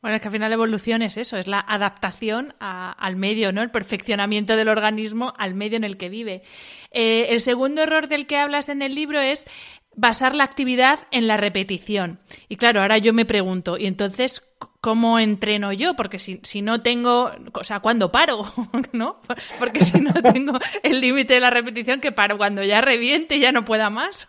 Bueno, 0.01 0.17
es 0.17 0.23
que 0.23 0.29
al 0.29 0.33
final 0.33 0.51
la 0.51 0.55
evolución 0.55 1.03
es 1.03 1.17
eso, 1.17 1.37
es 1.37 1.49
la 1.49 1.59
adaptación 1.59 2.55
al 2.61 3.17
medio, 3.17 3.53
¿no? 3.53 3.63
El 3.63 3.71
perfeccionamiento 3.71 4.57
del 4.57 4.69
organismo 4.69 5.35
al 5.37 5.55
medio 5.55 5.77
en 5.77 5.85
el 5.85 5.97
que 5.97 6.09
vive. 6.09 6.43
Eh, 6.93 7.27
el 7.31 7.41
segundo 7.41 7.83
error 7.83 8.07
del 8.07 8.27
que 8.27 8.37
hablas 8.37 8.69
en 8.69 8.83
el 8.83 8.95
libro 8.95 9.19
es 9.19 9.47
basar 9.97 10.37
la 10.37 10.45
actividad 10.45 11.01
en 11.11 11.27
la 11.27 11.37
repetición. 11.37 12.21
Y 12.49 12.57
claro, 12.57 12.81
ahora 12.81 12.99
yo 12.99 13.13
me 13.13 13.25
pregunto, 13.25 13.77
¿y 13.77 13.87
entonces 13.87 14.45
cómo 14.81 15.19
entreno 15.19 15.73
yo? 15.73 15.97
Porque 15.97 16.21
si, 16.21 16.39
si 16.45 16.63
no 16.63 16.83
tengo, 16.83 17.33
o 17.53 17.65
sea, 17.65 17.81
¿cuándo 17.81 18.13
paro? 18.13 18.43
¿No? 18.93 19.21
Porque 19.59 19.83
si 19.83 20.01
no 20.01 20.13
tengo 20.13 20.59
el 20.85 21.01
límite 21.01 21.35
de 21.35 21.41
la 21.41 21.51
repetición, 21.51 22.01
que 22.01 22.13
paro 22.13 22.39
cuando 22.39 22.63
ya 22.63 22.81
reviente 22.81 23.37
y 23.37 23.41
ya 23.41 23.51
no 23.51 23.65
pueda 23.65 23.91
más. 23.91 24.29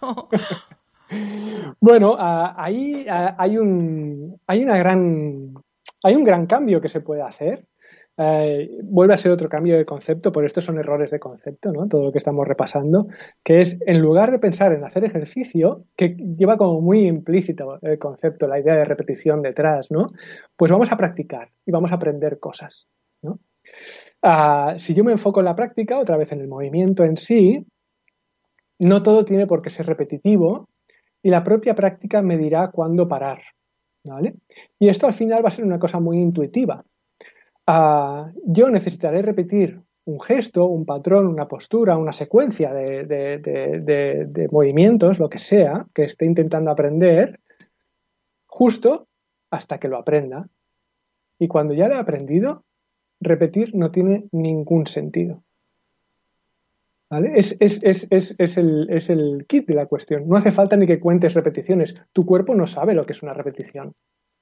Bueno, 1.80 2.16
ahí 2.20 3.06
hay 3.08 3.58
un, 3.58 4.40
hay 4.48 4.64
una 4.64 4.78
gran, 4.78 5.54
hay 6.04 6.16
un 6.16 6.24
gran 6.24 6.46
cambio 6.46 6.82
que 6.82 6.90
se 6.90 7.02
puede 7.02 7.22
hacer 7.22 7.66
eh, 8.22 8.70
vuelve 8.84 9.14
a 9.14 9.18
ser 9.18 9.32
otro 9.32 9.48
cambio 9.48 9.78
de 9.78 9.86
concepto, 9.86 10.34
por 10.34 10.44
estos 10.44 10.66
son 10.66 10.78
errores 10.78 11.10
de 11.10 11.22
concepto, 11.22 11.72
¿no? 11.72 11.88
Todo 11.88 12.04
lo 12.04 12.12
que 12.12 12.18
estamos 12.18 12.46
repasando, 12.46 13.08
que 13.46 13.62
es 13.62 13.80
en 13.86 14.02
lugar 14.02 14.30
de 14.30 14.40
pensar 14.40 14.74
en 14.74 14.84
hacer 14.84 15.06
ejercicio, 15.06 15.86
que 15.96 16.18
lleva 16.38 16.58
como 16.58 16.82
muy 16.82 17.08
implícito 17.08 17.80
el 17.82 17.98
concepto, 17.98 18.46
la 18.46 18.60
idea 18.60 18.76
de 18.76 18.84
repetición 18.84 19.42
detrás, 19.42 19.90
¿no? 19.90 20.08
Pues 20.58 20.70
vamos 20.70 20.92
a 20.92 20.98
practicar 20.98 21.50
y 21.66 21.72
vamos 21.72 21.94
a 21.94 21.96
aprender 21.96 22.40
cosas. 22.40 22.88
Ah, 24.22 24.76
si 24.78 24.94
yo 24.94 25.06
me 25.06 25.14
enfoco 25.14 25.40
en 25.40 25.46
la 25.46 25.56
práctica, 25.56 25.98
otra 25.98 26.18
vez 26.18 26.34
en 26.34 26.42
el 26.42 26.50
movimiento 26.50 27.06
en 27.06 27.16
sí, 27.16 27.66
no 28.80 29.02
todo 29.02 29.24
tiene 29.24 29.48
por 29.48 29.62
qué 29.62 29.70
ser 29.70 29.86
repetitivo 29.86 30.68
y 31.22 31.30
la 31.30 31.44
propia 31.44 31.76
práctica 31.76 32.22
me 32.22 32.38
dirá 32.38 32.72
cuándo 32.72 33.08
parar, 33.08 33.42
¿vale? 34.04 34.36
Y 34.80 34.90
esto 34.90 35.08
al 35.08 35.14
final 35.14 35.44
va 35.44 35.50
a 35.50 35.52
ser 35.52 35.66
una 35.66 35.80
cosa 35.80 36.00
muy 36.00 36.18
intuitiva. 36.18 36.84
Ah, 37.68 38.32
yo 38.46 38.70
necesitaré 38.70 39.22
repetir 39.22 39.82
un 40.06 40.20
gesto, 40.20 40.66
un 40.66 40.86
patrón, 40.86 41.28
una 41.28 41.48
postura, 41.48 41.98
una 41.98 42.12
secuencia 42.12 42.74
de, 42.74 44.50
movimientos, 44.52 45.20
lo 45.20 45.30
que 45.30 45.38
sea, 45.38 45.86
que 45.94 46.04
esté 46.04 46.26
intentando 46.26 46.72
aprender, 46.72 47.40
justo 48.48 49.08
hasta 49.52 49.78
que 49.78 49.88
lo 49.88 49.98
aprenda. 49.98 50.48
Y 51.38 51.48
cuando 51.48 51.74
ya 51.74 51.88
lo 51.88 51.96
he 51.96 52.00
aprendido, 52.00 52.64
repetir 53.20 53.76
no 53.76 53.92
tiene 53.92 54.28
ningún 54.32 54.88
sentido. 54.88 55.44
Es, 57.12 57.58
el, 57.60 58.88
es, 58.90 59.10
el, 59.10 59.46
kit 59.48 59.68
de 59.68 59.74
la 59.74 59.88
cuestión. 59.88 60.28
No 60.28 60.36
hace 60.36 60.52
falta 60.52 60.76
ni 60.76 60.86
que 60.86 61.00
cuentes 61.00 61.34
repeticiones. 61.34 61.96
Tu 62.14 62.26
cuerpo 62.26 62.54
no 62.54 62.68
sabe 62.68 62.94
lo 62.94 63.06
que 63.06 63.14
es 63.14 63.24
una 63.24 63.34
repetición. 63.34 63.94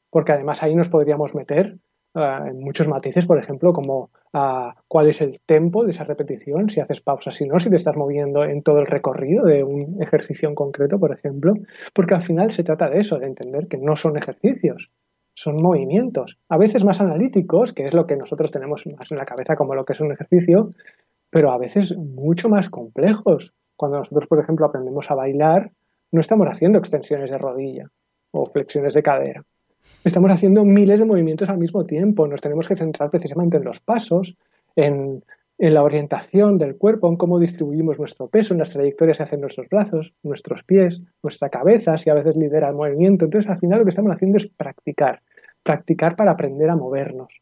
Porque 0.09 0.33
además 0.33 0.63
ahí 0.63 0.75
nos 0.75 0.89
podríamos 0.89 1.33
meter 1.33 1.77
en 2.17 2.47
eh, 2.47 2.53
muchos 2.53 2.87
matices, 2.87 3.25
por 3.25 3.37
ejemplo, 3.37 3.73
como 3.73 4.09
uh, 4.33 4.71
cuál 4.87 5.07
es 5.07 5.21
el 5.21 5.39
tempo 5.45 5.83
de 5.83 5.91
esa 5.91 6.03
repetición, 6.03 6.69
si 6.69 6.79
haces 6.79 7.01
pausas, 7.01 7.35
si 7.35 7.45
no, 7.45 7.59
si 7.59 7.69
te 7.69 7.75
estás 7.75 7.95
moviendo 7.95 8.43
en 8.43 8.63
todo 8.63 8.79
el 8.79 8.87
recorrido 8.87 9.45
de 9.45 9.63
un 9.63 10.01
ejercicio 10.01 10.49
en 10.49 10.55
concreto, 10.55 10.99
por 10.99 11.11
ejemplo, 11.11 11.53
porque 11.93 12.15
al 12.15 12.21
final 12.21 12.49
se 12.49 12.63
trata 12.63 12.89
de 12.89 12.99
eso, 12.99 13.19
de 13.19 13.27
entender 13.27 13.67
que 13.67 13.77
no 13.77 13.95
son 13.95 14.17
ejercicios, 14.17 14.89
son 15.35 15.57
movimientos, 15.61 16.39
a 16.49 16.57
veces 16.57 16.83
más 16.83 16.99
analíticos, 16.99 17.73
que 17.73 17.85
es 17.85 17.93
lo 17.93 18.07
que 18.07 18.15
nosotros 18.15 18.51
tenemos 18.51 18.87
más 18.87 19.11
en 19.11 19.17
la 19.17 19.25
cabeza 19.25 19.55
como 19.55 19.75
lo 19.75 19.85
que 19.85 19.93
es 19.93 19.99
un 19.99 20.11
ejercicio, 20.11 20.73
pero 21.29 21.51
a 21.51 21.57
veces 21.57 21.95
mucho 21.97 22.49
más 22.49 22.69
complejos. 22.69 23.53
Cuando 23.75 23.99
nosotros, 23.99 24.27
por 24.27 24.39
ejemplo, 24.39 24.65
aprendemos 24.65 25.09
a 25.11 25.15
bailar, 25.15 25.71
no 26.11 26.21
estamos 26.21 26.47
haciendo 26.47 26.79
extensiones 26.79 27.31
de 27.31 27.37
rodilla 27.37 27.89
o 28.31 28.45
flexiones 28.45 28.93
de 28.93 29.03
cadera 29.03 29.45
estamos 30.03 30.31
haciendo 30.31 30.63
miles 30.65 30.99
de 30.99 31.05
movimientos 31.05 31.49
al 31.49 31.57
mismo 31.57 31.83
tiempo. 31.83 32.27
Nos 32.27 32.41
tenemos 32.41 32.67
que 32.67 32.75
centrar 32.75 33.09
precisamente 33.09 33.57
en 33.57 33.63
los 33.63 33.79
pasos, 33.79 34.35
en, 34.75 35.23
la 35.59 35.81
orientación 35.81 36.59
del 36.59 36.75
cuerpo, 36.77 37.09
en 37.09 37.17
cómo 37.17 37.39
distribuimos 37.39 37.97
nuestro 37.97 38.27
peso, 38.27 38.53
en 38.53 38.59
las 38.59 38.69
trayectorias 38.69 39.17
que 39.17 39.23
hacen 39.23 39.41
nuestros 39.41 39.67
brazos, 39.69 40.13
nuestros 40.21 40.63
pies, 40.63 41.01
nuestra 41.23 41.49
cabeza, 41.49 41.97
si 41.97 42.11
a 42.11 42.13
veces 42.13 42.35
lidera 42.35 42.69
el 42.69 42.75
movimiento. 42.75 43.25
Entonces, 43.25 43.49
al 43.49 43.57
final 43.57 43.79
lo 43.79 43.85
que 43.85 43.89
estamos 43.89 44.11
haciendo 44.11 44.37
es 44.37 44.47
practicar, 44.47 45.21
practicar 45.63 46.15
para 46.15 46.31
aprender 46.31 46.69
a 46.69 46.75
movernos. 46.75 47.41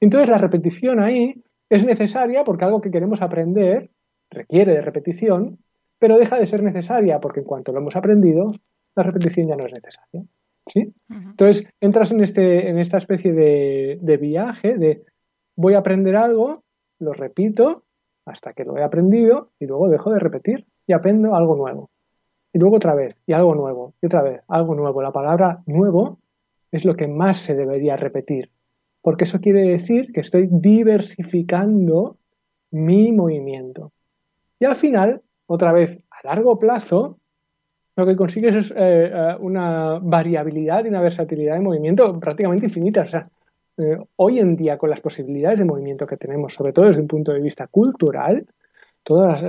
Entonces, 0.00 0.28
la 0.28 0.38
repetición 0.38 1.00
ahí 1.00 1.42
es 1.70 1.84
necesaria 1.84 2.44
porque 2.44 2.64
algo 2.64 2.80
que 2.80 2.90
queremos 2.90 3.22
aprender 3.22 3.90
requiere 4.28 4.74
de 4.74 4.80
repetición, 4.82 5.58
pero 5.98 6.18
deja 6.18 6.38
de 6.38 6.46
ser 6.46 6.62
necesaria 6.62 7.20
porque 7.20 7.40
en 7.40 7.46
cuanto 7.46 7.72
lo 7.72 7.78
hemos 7.78 7.96
aprendido, 7.96 8.52
la 8.96 9.04
repetición 9.04 9.48
ya 9.48 9.56
no 9.56 9.66
es 9.66 9.72
necesaria. 9.72 10.24
¿sí? 10.66 10.92
Entonces, 11.08 11.68
entras 11.80 12.10
en, 12.10 12.22
este, 12.22 12.68
en 12.68 12.78
esta 12.78 12.98
especie 12.98 13.32
de, 13.32 14.16
viaje 14.20 14.76
de 14.76 15.04
voy 15.56 15.74
a 15.74 15.78
aprender 15.78 16.16
algo, 16.16 16.64
lo 16.98 17.12
repito 17.12 17.84
hasta 18.26 18.52
que 18.52 18.64
lo 18.64 18.76
he 18.76 18.82
aprendido 18.82 19.50
y 19.58 19.66
luego 19.66 19.88
dejo 19.88 20.12
de 20.12 20.18
repetir 20.18 20.66
y 20.86 20.92
aprendo 20.92 21.34
algo 21.34 21.56
nuevo. 21.56 21.90
Y 22.52 22.58
luego 22.58 22.76
otra 22.76 22.94
vez, 22.94 23.16
y 23.26 23.32
algo 23.32 23.54
nuevo, 23.54 23.94
y 24.02 24.06
otra 24.06 24.22
vez, 24.22 24.42
algo 24.48 24.74
nuevo. 24.74 25.02
La 25.02 25.12
palabra 25.12 25.62
nuevo 25.66 26.18
es 26.72 26.84
lo 26.84 26.96
que 26.96 27.06
más 27.06 27.38
se 27.38 27.54
debería 27.54 27.96
repetir, 27.96 28.50
porque 29.02 29.24
eso 29.24 29.40
quiere 29.40 29.62
decir 29.62 30.12
que 30.12 30.20
estoy 30.20 30.48
diversificando 30.50 32.16
mi 32.70 33.12
movimiento. 33.12 33.92
Y 34.58 34.64
al 34.64 34.76
final, 34.76 35.22
otra 35.46 35.72
vez, 35.72 35.98
a 36.10 36.26
largo 36.26 36.58
plazo, 36.58 37.18
lo 37.96 38.06
que 38.06 38.16
consigues 38.16 38.54
es 38.54 38.70
eh, 38.70 39.10
eh, 39.12 39.36
una 39.40 39.98
variabilidad 40.00 40.84
y 40.84 40.88
una 40.88 41.00
versatilidad 41.00 41.54
de 41.54 41.60
movimiento 41.60 42.18
prácticamente 42.20 42.66
infinita. 42.66 43.02
O 43.02 43.06
sea, 43.06 43.28
eh, 43.78 43.98
hoy 44.16 44.38
en 44.38 44.56
día, 44.56 44.78
con 44.78 44.90
las 44.90 45.00
posibilidades 45.00 45.58
de 45.58 45.64
movimiento 45.64 46.06
que 46.06 46.16
tenemos, 46.16 46.54
sobre 46.54 46.72
todo 46.72 46.86
desde 46.86 47.00
un 47.00 47.08
punto 47.08 47.32
de 47.32 47.40
vista 47.40 47.66
cultural, 47.66 48.46
todos 49.02 49.44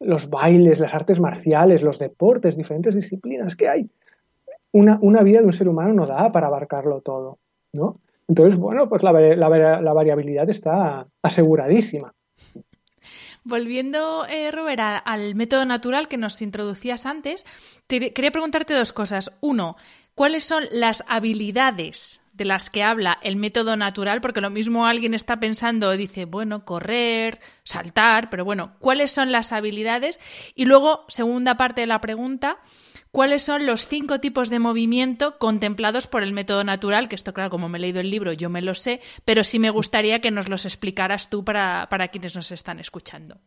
los 0.00 0.30
bailes, 0.30 0.80
las 0.80 0.94
artes 0.94 1.20
marciales, 1.20 1.82
los 1.82 1.98
deportes, 1.98 2.56
diferentes 2.56 2.94
disciplinas 2.94 3.56
que 3.56 3.68
hay, 3.68 3.90
una, 4.72 4.98
una, 5.00 5.22
vida 5.22 5.40
de 5.40 5.46
un 5.46 5.52
ser 5.52 5.68
humano 5.68 5.94
no 5.94 6.06
da 6.06 6.32
para 6.32 6.48
abarcarlo 6.48 7.00
todo, 7.00 7.38
¿no? 7.72 8.00
Entonces, 8.28 8.58
bueno, 8.58 8.88
pues 8.88 9.02
la, 9.02 9.12
la 9.12 9.92
variabilidad 9.92 10.48
está 10.50 11.06
aseguradísima. 11.22 12.12
Volviendo, 13.48 14.26
eh, 14.26 14.50
Robert, 14.50 14.80
al 15.04 15.36
método 15.36 15.64
natural 15.64 16.08
que 16.08 16.16
nos 16.16 16.42
introducías 16.42 17.06
antes, 17.06 17.46
quería 17.86 18.32
preguntarte 18.32 18.74
dos 18.74 18.92
cosas. 18.92 19.30
Uno, 19.40 19.76
¿cuáles 20.16 20.42
son 20.42 20.64
las 20.72 21.04
habilidades 21.06 22.22
de 22.32 22.44
las 22.44 22.70
que 22.70 22.82
habla 22.82 23.18
el 23.22 23.36
método 23.36 23.76
natural? 23.76 24.20
Porque 24.20 24.40
lo 24.40 24.50
mismo 24.50 24.86
alguien 24.86 25.14
está 25.14 25.38
pensando, 25.38 25.92
dice, 25.92 26.24
bueno, 26.24 26.64
correr, 26.64 27.38
saltar, 27.62 28.30
pero 28.30 28.44
bueno, 28.44 28.72
¿cuáles 28.80 29.12
son 29.12 29.30
las 29.30 29.52
habilidades? 29.52 30.18
Y 30.56 30.64
luego, 30.64 31.04
segunda 31.06 31.56
parte 31.56 31.82
de 31.82 31.86
la 31.86 32.00
pregunta, 32.00 32.58
cuáles 33.16 33.44
son 33.44 33.64
los 33.64 33.86
cinco 33.86 34.18
tipos 34.18 34.50
de 34.50 34.58
movimiento 34.58 35.38
contemplados 35.38 36.06
por 36.06 36.22
el 36.22 36.34
método 36.34 36.64
natural, 36.64 37.08
que 37.08 37.14
esto, 37.14 37.32
claro, 37.32 37.48
como 37.48 37.66
me 37.66 37.78
he 37.78 37.80
leído 37.80 38.00
el 38.00 38.10
libro, 38.10 38.34
yo 38.34 38.50
me 38.50 38.60
lo 38.60 38.74
sé, 38.74 39.00
pero 39.24 39.42
sí 39.42 39.58
me 39.58 39.70
gustaría 39.70 40.20
que 40.20 40.30
nos 40.30 40.50
los 40.50 40.66
explicaras 40.66 41.30
tú 41.30 41.42
para, 41.42 41.88
quienes 42.12 42.36
nos 42.36 42.52
están 42.52 42.78
escuchando. 42.78 43.38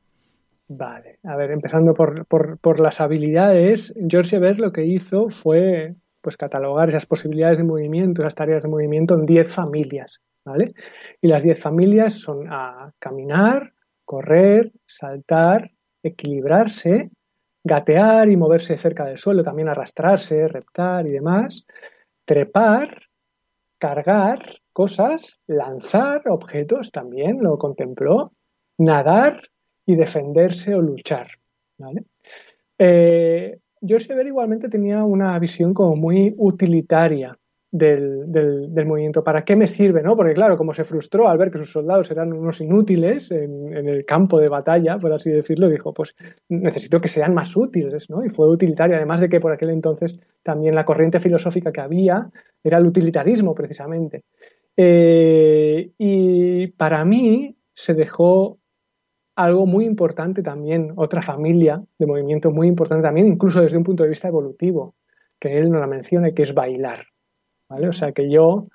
Vale, 0.69 1.19
a 1.23 1.35
ver, 1.35 1.51
empezando 1.51 1.93
por, 1.93 2.79
las 2.79 2.99
habilidades, 2.99 3.93
George 4.09 4.37
Ebert 4.37 4.57
lo 4.57 4.71
que 4.71 4.87
hizo 4.87 5.29
fue 5.29 5.93
pues 6.19 6.35
catalogar 6.35 6.89
esas 6.89 7.05
posibilidades 7.05 7.59
de 7.59 7.63
movimiento, 7.63 8.23
esas 8.23 8.33
tareas 8.33 8.63
de 8.63 8.69
movimiento 8.69 9.13
en 9.13 9.27
10 9.27 9.53
familias, 9.53 10.23
¿vale? 10.43 10.73
Y 11.21 11.27
las 11.27 11.43
10 11.43 11.61
familias 11.61 12.15
son 12.15 12.45
a 12.49 12.91
caminar, 12.97 13.73
correr, 14.03 14.71
saltar, 14.87 15.69
equilibrarse, 16.01 17.11
gatear 17.69 18.29
y 18.29 18.35
moverse 18.35 18.75
cerca 18.77 19.05
del 19.05 19.19
suelo, 19.19 19.43
también 19.43 19.69
arrastrarse, 19.69 20.47
reptar 20.47 21.07
y 21.07 21.11
demás, 21.11 21.67
trepar, 22.25 23.03
cargar 23.77 24.41
cosas, 24.73 25.39
lanzar 25.45 26.27
objetos 26.29 26.91
también 26.91 27.43
lo 27.43 27.57
contempló, 27.57 28.31
nadar 28.79 29.41
y 29.85 29.95
defenderse 29.95 30.73
o 30.73 30.81
luchar. 30.81 31.27
¿vale? 31.77 32.05
Eh, 32.79 33.59
George 33.81 34.13
igualmente 34.25 34.67
tenía 34.67 35.03
una 35.03 35.37
visión 35.37 35.73
como 35.73 35.95
muy 35.95 36.33
utilitaria 36.37 37.37
del, 37.71 38.85
movimiento. 38.85 39.23
¿Para 39.23 39.43
qué 39.43 39.55
me 39.55 39.67
sirve? 39.67 40.01
¿no? 40.01 40.15
Porque 40.15 40.33
claro, 40.33 40.57
como 40.57 40.73
se 40.73 40.83
frustró 40.83 41.27
al 41.27 41.37
ver 41.37 41.51
que 41.51 41.57
sus 41.57 41.71
soldados 41.71 42.09
eran 42.11 42.33
unos 42.33 42.61
inútiles 42.61 43.31
en, 43.31 43.75
el 43.75 44.05
campo 44.05 44.39
de 44.39 44.49
batalla, 44.49 44.97
por 44.97 45.13
así 45.13 45.29
decirlo, 45.31 45.69
dijo, 45.69 45.93
pues 45.93 46.15
necesito 46.49 46.99
que 46.99 47.07
sean 47.07 47.33
más 47.33 47.55
útiles, 47.55 48.09
¿no? 48.09 48.23
Y 48.25 48.29
fue 48.29 48.49
utilitario, 48.49 48.95
además 48.95 49.19
de 49.19 49.29
que 49.29 49.39
por 49.39 49.51
aquel 49.51 49.69
entonces 49.69 50.19
también 50.43 50.75
la 50.75 50.85
corriente 50.85 51.19
filosófica 51.19 51.71
que 51.71 51.81
había 51.81 52.29
era 52.63 52.77
el 52.77 52.85
utilitarismo, 52.85 53.53
precisamente. 53.53 54.23
Eh, 54.75 55.91
y 55.97 56.67
para 56.67 57.03
mí 57.05 57.55
se 57.73 57.93
dejó 57.93 58.59
algo 59.35 59.65
muy 59.65 59.85
importante 59.85 60.43
también, 60.43 60.93
otra 60.97 61.21
familia 61.21 61.81
de 61.97 62.05
movimiento 62.05 62.51
muy 62.51 62.67
importante 62.67 63.03
también, 63.03 63.27
incluso 63.27 63.61
desde 63.61 63.77
un 63.77 63.83
punto 63.83 64.03
de 64.03 64.09
vista 64.09 64.27
evolutivo, 64.27 64.95
que 65.39 65.57
él 65.57 65.69
no 65.69 65.79
la 65.79 65.87
menciona, 65.87 66.31
que 66.31 66.43
es 66.43 66.53
bailar. 66.53 67.05
O 67.69 67.93
sea 67.93 68.11
que 68.11 68.29
yo, 68.29 68.67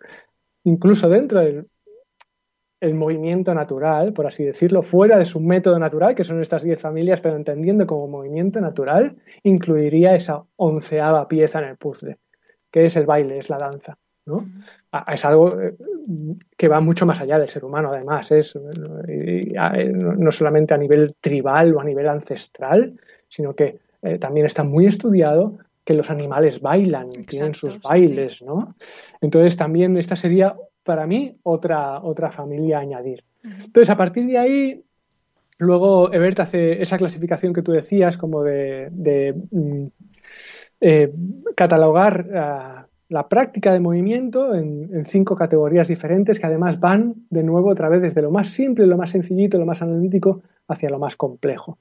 incluso 0.65 1.09
dentro 1.09 1.41
del 1.41 1.67
el 2.85 2.95
movimiento 2.95 3.55
natural, 3.55 4.13
por 4.13 4.27
así 4.27 4.45
decirlo, 4.45 4.83
fuera 4.83 5.17
de 5.17 5.25
su 5.25 5.41
método 5.41 5.79
natural, 5.79 6.15
que 6.15 6.25
son 6.25 6.41
estas 6.41 6.63
diez 6.63 6.81
familias, 6.81 7.21
pero 7.21 7.37
entendiendo 7.37 7.87
como 7.87 8.09
movimiento 8.09 8.61
natural, 8.61 9.17
incluiría 9.43 10.15
esa 10.15 10.45
onceava 10.57 11.27
pieza 11.27 11.61
en 11.61 11.69
el 11.69 11.77
puzzle, 11.77 12.19
que 12.71 12.85
es 12.85 12.97
el 12.97 13.07
baile, 13.07 13.39
es 13.39 13.49
la 13.49 13.59
danza. 13.59 13.99
¿no? 14.27 14.47
Es 15.07 15.25
algo 15.25 15.61
eh, 15.61 15.75
que 16.57 16.69
va 16.69 16.81
mucho 16.81 17.07
más 17.07 17.21
allá 17.21 17.39
del 17.39 17.49
ser 17.49 17.65
humano, 17.65 17.91
además, 17.93 18.31
es 18.33 18.55
no 18.57 20.31
solamente 20.31 20.75
a 20.75 20.79
nivel 20.79 21.15
tribal 21.21 21.75
o 21.75 21.81
a 21.81 21.85
nivel 21.85 22.09
ancestral, 22.09 22.99
sino 23.29 23.55
que 23.55 23.79
eh, 24.03 24.19
también 24.19 24.47
está 24.47 24.63
muy 24.63 24.87
estudiado 24.87 25.59
que 25.85 25.95
los 25.95 26.11
animales 26.11 26.61
bailan, 26.61 27.11
tienen 27.11 27.55
sus 27.55 27.81
bailes, 27.81 28.43
¿no? 28.43 28.75
Entonces 29.21 29.57
también 29.57 29.97
esta 29.97 30.17
sería 30.17 30.57
para 30.83 31.07
mí 31.07 31.37
otra, 31.43 32.03
otra 32.03 32.31
familia 32.31 32.79
a 32.79 32.83
añadir. 32.83 33.25
Entonces 33.43 33.91
a 33.91 33.97
partir 33.97 34.27
de 34.27 34.39
ahí, 34.39 34.85
luego 35.59 36.13
Ebert 36.13 36.41
hace 36.41 36.81
esa 36.81 36.97
clasificación 36.97 37.53
que 37.53 37.63
tú 37.63 37.73
decías 37.73 38.17
como 38.17 38.43
de, 38.43 39.35
mm, 39.51 39.87
eh, 40.81 41.13
catalogar 41.55 42.27
ah, 42.35 42.87
la 43.09 43.29
práctica 43.29 43.73
de 43.73 43.81
movimiento 43.81 44.55
en, 44.55 44.91
en, 44.93 45.05
cinco 45.05 45.37
categorías 45.37 45.89
diferentes 45.89 46.41
que 46.41 46.47
además 46.47 46.81
van 46.81 47.15
de 47.29 47.43
nuevo 47.43 47.71
otra 47.71 47.89
vez 47.89 48.01
desde 48.01 48.23
lo 48.23 48.31
más 48.31 48.49
simple, 48.49 48.87
lo 48.87 48.97
más 48.97 49.11
sencillito, 49.11 49.59
lo 49.59 49.67
más 49.67 49.83
analítico 49.83 50.43
hacia 50.67 50.89
lo 50.89 50.99
más 50.99 51.17
complejo. 51.17 51.79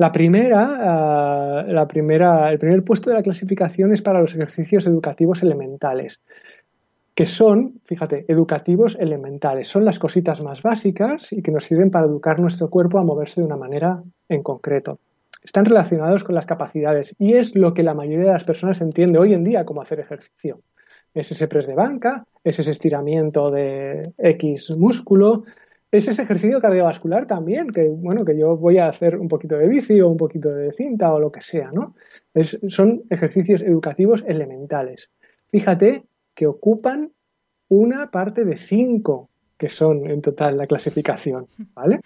La 0.00 0.10
primera, 0.12 1.66
eh, 1.68 1.72
la 1.74 1.86
primera, 1.86 2.50
el 2.50 2.58
primer 2.58 2.82
puesto 2.82 3.10
de 3.10 3.16
la 3.16 3.22
clasificación 3.22 3.92
es 3.92 4.00
para 4.00 4.18
los 4.18 4.34
ejercicios 4.34 4.86
educativos 4.86 5.42
elementales, 5.42 6.22
que 7.14 7.26
son, 7.26 7.82
fíjate, 7.84 8.24
educativos 8.26 8.96
elementales. 8.98 9.68
Son 9.68 9.84
las 9.84 9.98
cositas 9.98 10.40
más 10.40 10.62
básicas 10.62 11.34
y 11.34 11.42
que 11.42 11.50
nos 11.50 11.64
sirven 11.64 11.90
para 11.90 12.06
educar 12.06 12.40
nuestro 12.40 12.70
cuerpo 12.70 12.98
a 12.98 13.04
moverse 13.04 13.42
de 13.42 13.46
una 13.46 13.58
manera 13.58 14.02
en 14.30 14.42
concreto. 14.42 15.00
Están 15.44 15.66
relacionados 15.66 16.24
con 16.24 16.34
las 16.34 16.46
capacidades 16.46 17.14
y 17.18 17.34
es 17.34 17.54
lo 17.54 17.74
que 17.74 17.82
la 17.82 17.92
mayoría 17.92 18.28
de 18.28 18.32
las 18.32 18.44
personas 18.44 18.80
entiende 18.80 19.18
hoy 19.18 19.34
en 19.34 19.44
día 19.44 19.66
como 19.66 19.82
hacer 19.82 20.00
ejercicio. 20.00 20.62
Es 21.12 21.30
ese 21.30 21.46
press 21.46 21.66
de 21.66 21.74
banca, 21.74 22.24
es 22.42 22.58
ese 22.58 22.70
estiramiento 22.70 23.50
de 23.50 24.14
X 24.16 24.70
músculo, 24.70 25.44
es 25.92 26.06
ese 26.06 26.22
ejercicio 26.22 26.60
cardiovascular 26.60 27.26
también, 27.26 27.70
que 27.70 27.88
bueno, 27.88 28.24
que 28.24 28.38
yo 28.38 28.56
voy 28.56 28.78
a 28.78 28.88
hacer 28.88 29.16
un 29.16 29.28
poquito 29.28 29.56
de 29.56 29.68
bici 29.68 30.00
o 30.00 30.08
un 30.08 30.16
poquito 30.16 30.50
de 30.50 30.72
cinta 30.72 31.12
o 31.12 31.18
lo 31.18 31.32
que 31.32 31.42
sea, 31.42 31.70
¿no? 31.72 31.94
son 32.68 33.02
ejercicios 33.10 33.62
educativos 33.62 34.24
elementales. 34.26 35.10
Fíjate 35.48 36.04
que 36.34 36.46
ocupan 36.46 37.10
una 37.68 38.10
parte 38.10 38.44
de 38.44 38.56
cinco 38.56 39.30
que 39.58 39.68
son 39.68 40.08
en 40.08 40.22
total 40.22 40.56
la 40.56 40.66
clasificación, 40.66 41.46
¿vale? 41.74 42.00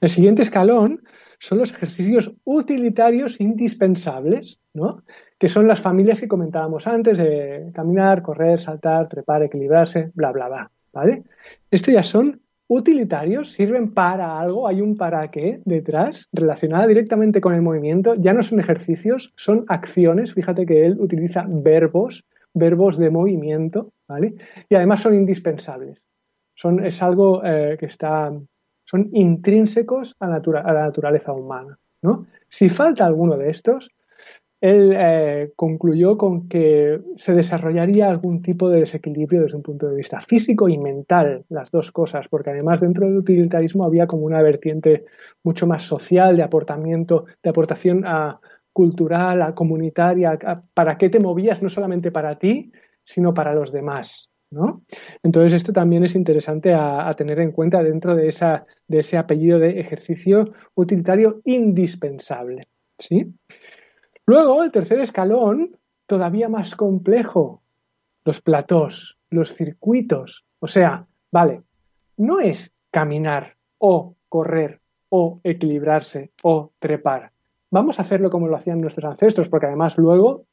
El 0.00 0.08
siguiente 0.08 0.42
escalón 0.42 1.04
son 1.38 1.58
los 1.58 1.70
ejercicios 1.70 2.34
utilitarios 2.42 3.40
indispensables, 3.40 4.58
¿no? 4.74 5.04
Que 5.38 5.48
son 5.48 5.68
las 5.68 5.80
familias 5.80 6.20
que 6.20 6.26
comentábamos 6.26 6.86
antes 6.88 7.18
de 7.18 7.70
caminar, 7.72 8.22
correr, 8.22 8.58
saltar, 8.58 9.06
trepar, 9.06 9.44
equilibrarse, 9.44 10.10
bla, 10.14 10.32
bla, 10.32 10.48
bla, 10.48 10.70
¿vale? 10.92 11.22
Esto 11.70 11.92
ya 11.92 12.02
son 12.02 12.40
utilitarios, 12.68 13.52
sirven 13.52 13.92
para 13.92 14.40
algo, 14.40 14.66
hay 14.66 14.80
un 14.80 14.96
para 14.96 15.30
qué 15.30 15.60
detrás, 15.64 16.28
relacionada 16.32 16.86
directamente 16.86 17.40
con 17.40 17.54
el 17.54 17.62
movimiento, 17.62 18.14
ya 18.14 18.32
no 18.32 18.42
son 18.42 18.60
ejercicios, 18.60 19.32
son 19.36 19.64
acciones, 19.68 20.34
fíjate 20.34 20.66
que 20.66 20.84
él 20.84 20.96
utiliza 20.98 21.44
verbos, 21.48 22.24
verbos 22.54 22.98
de 22.98 23.10
movimiento, 23.10 23.92
¿vale? 24.08 24.34
Y 24.68 24.74
además 24.74 25.00
son 25.00 25.14
indispensables, 25.14 26.02
son, 26.54 26.84
es 26.84 27.02
algo 27.02 27.42
eh, 27.44 27.76
que 27.78 27.86
está, 27.86 28.32
son 28.84 29.10
intrínsecos 29.12 30.16
a, 30.18 30.26
a 30.26 30.72
la 30.72 30.82
naturaleza 30.86 31.32
humana, 31.32 31.78
¿no? 32.02 32.26
Si 32.48 32.68
falta 32.68 33.04
alguno 33.04 33.36
de 33.36 33.50
estos, 33.50 33.90
él 34.70 34.92
eh, 34.96 35.52
concluyó 35.56 36.16
con 36.16 36.48
que 36.48 37.00
se 37.16 37.34
desarrollaría 37.34 38.08
algún 38.08 38.42
tipo 38.42 38.68
de 38.68 38.80
desequilibrio 38.80 39.42
desde 39.42 39.56
un 39.56 39.62
punto 39.62 39.88
de 39.88 39.96
vista 39.96 40.20
físico 40.20 40.68
y 40.68 40.78
mental, 40.78 41.44
las 41.48 41.70
dos 41.70 41.92
cosas, 41.92 42.28
porque 42.28 42.50
además 42.50 42.80
dentro 42.80 43.06
del 43.06 43.18
utilitarismo 43.18 43.84
había 43.84 44.06
como 44.06 44.24
una 44.24 44.42
vertiente 44.42 45.04
mucho 45.42 45.66
más 45.66 45.82
social 45.82 46.36
de 46.36 46.42
aportamiento, 46.42 47.26
de 47.42 47.50
aportación 47.50 48.04
a, 48.06 48.40
cultural, 48.72 49.42
a 49.42 49.54
comunitaria, 49.54 50.38
para 50.74 50.98
qué 50.98 51.08
te 51.08 51.20
movías 51.20 51.62
no 51.62 51.68
solamente 51.68 52.10
para 52.10 52.38
ti, 52.38 52.72
sino 53.04 53.32
para 53.32 53.54
los 53.54 53.72
demás. 53.72 54.30
¿no? 54.50 54.82
Entonces 55.22 55.54
esto 55.54 55.72
también 55.72 56.04
es 56.04 56.14
interesante 56.14 56.72
a, 56.72 57.08
a 57.08 57.12
tener 57.14 57.40
en 57.40 57.52
cuenta 57.52 57.82
dentro 57.82 58.14
de, 58.14 58.28
esa, 58.28 58.66
de 58.86 58.98
ese 59.00 59.16
apellido 59.16 59.58
de 59.58 59.80
ejercicio 59.80 60.52
utilitario 60.74 61.40
indispensable. 61.44 62.68
¿sí? 62.98 63.34
Luego, 64.26 64.64
el 64.64 64.72
tercer 64.72 65.00
escalón, 65.00 65.76
todavía 66.06 66.48
más 66.48 66.74
complejo, 66.74 67.62
los 68.24 68.40
platós, 68.40 69.18
los 69.30 69.52
circuitos. 69.52 70.44
O 70.58 70.66
sea, 70.66 71.06
vale, 71.30 71.62
no 72.16 72.40
es 72.40 72.72
caminar 72.90 73.56
o 73.78 74.16
correr 74.28 74.80
o 75.08 75.40
equilibrarse 75.44 76.32
o 76.42 76.72
trepar. 76.78 77.30
Vamos 77.70 77.98
a 77.98 78.02
hacerlo 78.02 78.30
como 78.30 78.48
lo 78.48 78.56
hacían 78.56 78.80
nuestros 78.80 79.04
ancestros, 79.04 79.48
porque 79.48 79.66
además 79.66 79.96
luego 79.96 80.44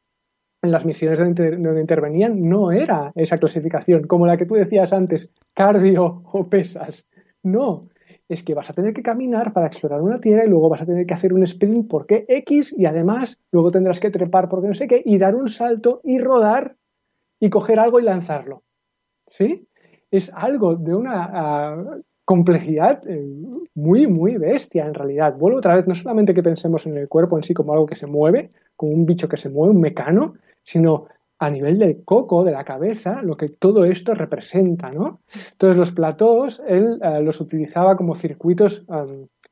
en 0.62 0.72
las 0.72 0.86
misiones 0.86 1.20
donde, 1.20 1.82
intervenían 1.82 2.48
no 2.48 2.72
era 2.72 3.12
esa 3.16 3.38
clasificación, 3.38 4.08
como 4.08 4.26
la 4.26 4.38
que 4.38 4.46
tú 4.46 4.56
decías 4.56 4.94
antes, 4.94 5.30
cardio 5.54 6.24
o 6.32 6.48
pesas. 6.48 7.06
No, 7.44 7.90
es 8.30 8.44
que 8.44 8.54
vas 8.54 8.70
a 8.70 8.74
tener 8.74 8.94
que 8.94 9.04
caminar 9.04 9.54
para 9.54 9.68
explorar 9.68 10.02
una 10.02 10.20
tierra 10.20 10.46
y 10.46 10.50
luego 10.50 10.70
vas 10.70 10.82
a 10.82 10.86
tener 10.86 11.06
que 11.06 11.14
hacer 11.14 11.34
un 11.34 11.44
sprint 11.44 11.90
porque 11.90 12.26
X 12.28 12.74
y 12.78 12.86
además 12.86 13.40
luego 13.52 13.72
tendrás 13.72 14.00
que 14.00 14.12
trepar 14.12 14.50
porque 14.50 14.68
no 14.68 14.74
sé 14.74 14.88
qué 14.88 15.02
y 15.04 15.18
dar 15.18 15.36
un 15.36 15.50
salto 15.50 16.02
y 16.04 16.20
rodar 16.20 16.76
y 17.40 17.50
coger 17.50 17.80
algo 17.80 18.00
y 18.00 18.04
lanzarlo. 18.04 18.64
¿Sí? 19.28 19.68
Es 20.12 20.34
algo 20.34 20.76
de 20.76 20.96
una 20.96 21.30
ah, 21.34 21.98
complejidad 22.26 23.02
eh, 23.08 23.22
muy, 23.76 24.08
muy 24.08 24.38
bestia 24.38 24.86
en 24.86 24.94
realidad. 24.94 25.36
Vuelvo 25.38 25.58
otra 25.58 25.76
vez, 25.76 25.88
no 25.88 25.96
solamente 25.96 26.34
que 26.34 26.44
pensemos 26.44 26.86
en 26.86 26.98
el 26.98 27.10
cuerpo 27.10 27.38
en 27.38 27.44
sí 27.44 27.54
como 27.54 27.74
algo 27.74 27.86
que 27.86 27.96
se 27.96 28.08
mueve, 28.08 28.52
como 28.76 28.94
un 28.94 29.06
bicho 29.06 29.28
que 29.28 29.38
se 29.38 29.50
mueve, 29.50 29.74
un 29.74 29.82
mecano, 29.82 30.36
sino 30.64 31.08
a 31.46 31.50
nivel 31.50 31.78
del 31.80 32.04
coco, 32.04 32.44
de 32.44 32.52
la 32.52 32.64
cabeza, 32.64 33.22
lo 33.22 33.36
que 33.36 33.50
todo 33.50 33.86
esto 33.86 34.14
representa, 34.14 34.92
¿no? 34.92 35.22
Entonces 35.52 35.78
los 35.78 35.92
platós 35.92 36.62
él 36.68 37.00
eh, 37.02 37.22
los 37.22 37.42
utilizaba 37.42 37.96
como 37.96 38.16
circuitos 38.16 38.86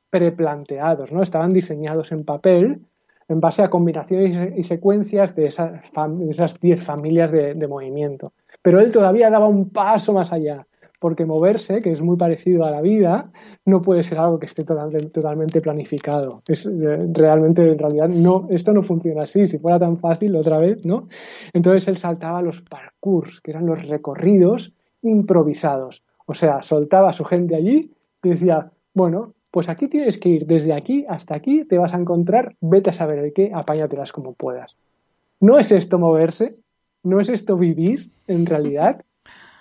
preplanteados, 0.09 1.11
¿no? 1.11 1.21
Estaban 1.21 1.51
diseñados 1.51 2.11
en 2.11 2.25
papel 2.25 2.81
en 3.27 3.39
base 3.39 3.61
a 3.63 3.69
combinaciones 3.69 4.53
y 4.57 4.63
secuencias 4.63 5.35
de, 5.35 5.45
esas 5.45 6.59
10 6.59 6.83
familias 6.83 7.31
de 7.31 7.67
movimiento. 7.67 8.33
Pero 8.61 8.81
él 8.81 8.91
todavía 8.91 9.29
daba 9.29 9.47
un 9.47 9.69
paso 9.69 10.11
más 10.11 10.33
allá 10.33 10.67
porque 11.01 11.25
moverse, 11.25 11.81
que 11.81 11.91
es 11.91 11.99
muy 11.99 12.15
parecido 12.15 12.63
a 12.63 12.69
la 12.69 12.79
vida, 12.79 13.31
no 13.65 13.81
puede 13.81 14.03
ser 14.03 14.19
algo 14.19 14.37
que 14.37 14.45
esté 14.45 14.63
totalmente 14.63 15.59
planificado. 15.59 16.43
Es 16.47 16.67
eh, 16.67 17.07
realmente, 17.11 17.67
en 17.67 17.79
realidad, 17.79 18.07
no, 18.07 18.45
esto 18.51 18.71
no 18.71 18.83
funciona 18.83 19.23
así. 19.23 19.47
Si 19.47 19.57
fuera 19.57 19.79
tan 19.79 19.97
fácil, 19.97 20.35
otra 20.35 20.59
vez, 20.59 20.85
¿no? 20.85 21.07
Entonces 21.53 21.87
él 21.87 21.97
saltaba 21.97 22.43
los 22.43 22.61
parkours, 22.61 23.41
que 23.41 23.49
eran 23.49 23.65
los 23.65 23.83
recorridos 23.87 24.73
improvisados. 25.01 26.03
O 26.27 26.35
sea, 26.35 26.61
soltaba 26.61 27.09
a 27.09 27.13
su 27.13 27.25
gente 27.25 27.55
allí 27.55 27.91
y 28.21 28.29
decía, 28.29 28.69
bueno, 28.93 29.33
pues 29.49 29.69
aquí 29.69 29.87
tienes 29.87 30.19
que 30.19 30.29
ir, 30.29 30.45
desde 30.45 30.71
aquí 30.71 31.07
hasta 31.09 31.33
aquí 31.33 31.65
te 31.65 31.79
vas 31.79 31.95
a 31.95 31.97
encontrar, 31.97 32.55
vete 32.61 32.91
a 32.91 32.93
saber 32.93 33.23
de 33.23 33.33
qué, 33.33 33.51
apáñatelas 33.51 34.11
como 34.11 34.33
puedas. 34.33 34.75
¿No 35.39 35.57
es 35.57 35.71
esto 35.71 35.97
moverse? 35.97 36.57
¿No 37.01 37.19
es 37.19 37.29
esto 37.29 37.57
vivir 37.57 38.11
en 38.27 38.45
realidad? 38.45 39.03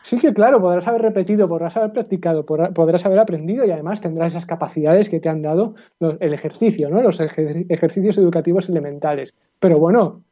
Sí 0.03 0.19
que 0.19 0.33
claro, 0.33 0.61
podrás 0.61 0.89
haber 0.89 1.03
repetido, 1.03 1.49
podrás 1.49 1.77
haber 1.77 1.93
practicado, 1.93 2.45
podrás 2.47 3.05
haber 3.05 3.19
aprendido 3.19 3.65
y 3.65 3.71
además 3.71 4.01
tendrás 4.01 4.29
esas 4.29 4.47
capacidades 4.47 5.09
que 5.09 5.21
te 5.21 5.29
han 5.29 5.43
dado 5.43 5.75
el 6.01 6.33
ejercicio, 6.33 6.89
¿no? 6.89 7.03
los 7.03 7.21
ejercicios 7.21 8.17
educativos 8.17 8.69
elementales. 8.69 9.35
Pero 9.59 9.79
bueno, 9.79 10.23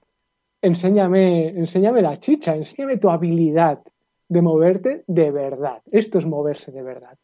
enséñame, 0.62 1.48
enséñame 1.48 2.02
la 2.02 2.18
chicha, 2.18 2.56
enséñame 2.56 2.96
tu 2.96 3.10
habilidad 3.10 3.80
de 4.28 4.42
moverte 4.42 5.04
de 5.06 5.30
verdad. 5.30 5.82
Esto 5.90 6.18
es 6.18 6.26
moverse 6.26 6.72
de 6.72 6.82
verdad. 6.82 7.16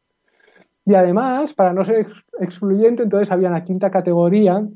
Y 0.86 0.94
además, 0.94 1.54
para 1.54 1.72
no 1.72 1.84
ser 1.84 2.06
excluyente, 2.40 3.04
entonces 3.04 3.30
había 3.30 3.48
una 3.48 3.64
quinta 3.64 3.90
categoría 3.90 4.66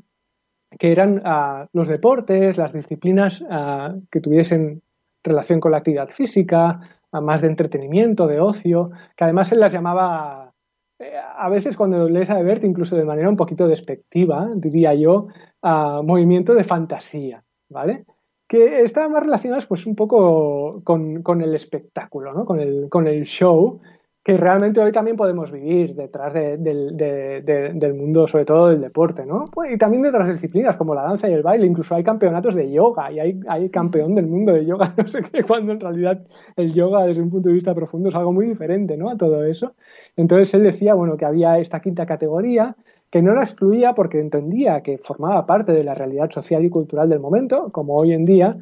que 0.77 0.91
eran 0.91 1.21
ah, 1.23 1.67
los 1.73 1.87
deportes, 1.87 2.57
las 2.57 2.73
disciplinas 2.73 3.43
ah, 3.49 3.95
que 4.11 4.21
tuviesen 4.21 4.81
relación 5.23 5.59
con 5.59 5.71
la 5.71 5.79
actividad 5.79 6.09
física, 6.09 6.79
más 7.11 7.41
de 7.41 7.47
entretenimiento, 7.47 8.27
de 8.27 8.39
ocio, 8.39 8.91
que 9.15 9.23
además 9.23 9.51
él 9.51 9.59
las 9.59 9.73
llamaba, 9.73 10.53
eh, 10.99 11.13
a 11.37 11.49
veces 11.49 11.75
cuando 11.75 12.07
lees 12.07 12.29
a 12.29 12.39
Ebert, 12.39 12.63
incluso 12.63 12.95
de 12.95 13.05
manera 13.05 13.29
un 13.29 13.37
poquito 13.37 13.67
despectiva, 13.67 14.49
diría 14.55 14.93
yo, 14.93 15.27
a 15.61 16.01
movimiento 16.03 16.53
de 16.53 16.63
fantasía, 16.63 17.43
¿vale? 17.69 18.05
Que 18.47 18.81
estaban 18.81 19.11
más 19.11 19.23
relacionadas 19.23 19.65
pues 19.65 19.85
un 19.85 19.95
poco 19.95 20.81
con, 20.83 21.21
con 21.23 21.41
el 21.41 21.53
espectáculo, 21.55 22.33
¿no? 22.33 22.45
Con 22.45 22.59
el, 22.59 22.89
con 22.89 23.07
el 23.07 23.25
show 23.25 23.81
que 24.23 24.35
realmente 24.35 24.81
hoy 24.81 24.91
también 24.91 25.15
podemos 25.15 25.51
vivir 25.51 25.95
detrás 25.95 26.33
del 26.33 27.93
mundo, 27.95 28.27
sobre 28.27 28.45
todo 28.45 28.67
del 28.67 28.81
deporte, 28.81 29.25
¿no? 29.25 29.45
Pues, 29.51 29.73
y 29.73 29.77
también 29.77 30.03
de 30.03 30.09
otras 30.09 30.27
disciplinas 30.27 30.75
como 30.75 30.93
la 30.93 31.03
danza 31.03 31.29
y 31.29 31.33
el 31.33 31.41
baile, 31.41 31.65
incluso 31.65 31.95
hay 31.95 32.03
campeonatos 32.03 32.53
de 32.53 32.69
yoga 32.69 33.11
y 33.11 33.19
hay, 33.19 33.39
hay 33.47 33.69
campeón 33.69 34.15
del 34.15 34.27
mundo 34.27 34.53
de 34.53 34.65
yoga, 34.65 34.93
no 34.97 35.07
sé 35.07 35.21
qué, 35.21 35.41
cuando 35.43 35.71
en 35.71 35.79
realidad 35.79 36.21
el 36.57 36.73
yoga 36.73 37.05
desde 37.05 37.21
un 37.21 37.29
punto 37.29 37.47
de 37.47 37.53
vista 37.53 37.73
profundo 37.73 38.09
es 38.09 38.15
algo 38.15 38.33
muy 38.33 38.45
diferente, 38.45 38.97
¿no? 38.97 39.09
A 39.09 39.17
todo 39.17 39.43
eso. 39.45 39.73
Entonces 40.17 40.53
él 40.53 40.63
decía, 40.63 40.93
bueno, 40.95 41.15
que 41.15 41.25
había 41.25 41.57
esta 41.57 41.79
quinta 41.79 42.05
categoría 42.05 42.75
que 43.09 43.21
no 43.21 43.33
la 43.33 43.41
excluía 43.41 43.93
porque 43.93 44.19
entendía 44.19 44.81
que 44.81 44.97
formaba 44.97 45.45
parte 45.45 45.71
de 45.71 45.83
la 45.83 45.95
realidad 45.95 46.29
social 46.29 46.63
y 46.63 46.69
cultural 46.69 47.09
del 47.09 47.19
momento, 47.19 47.69
como 47.71 47.95
hoy 47.95 48.13
en 48.13 48.25
día, 48.25 48.57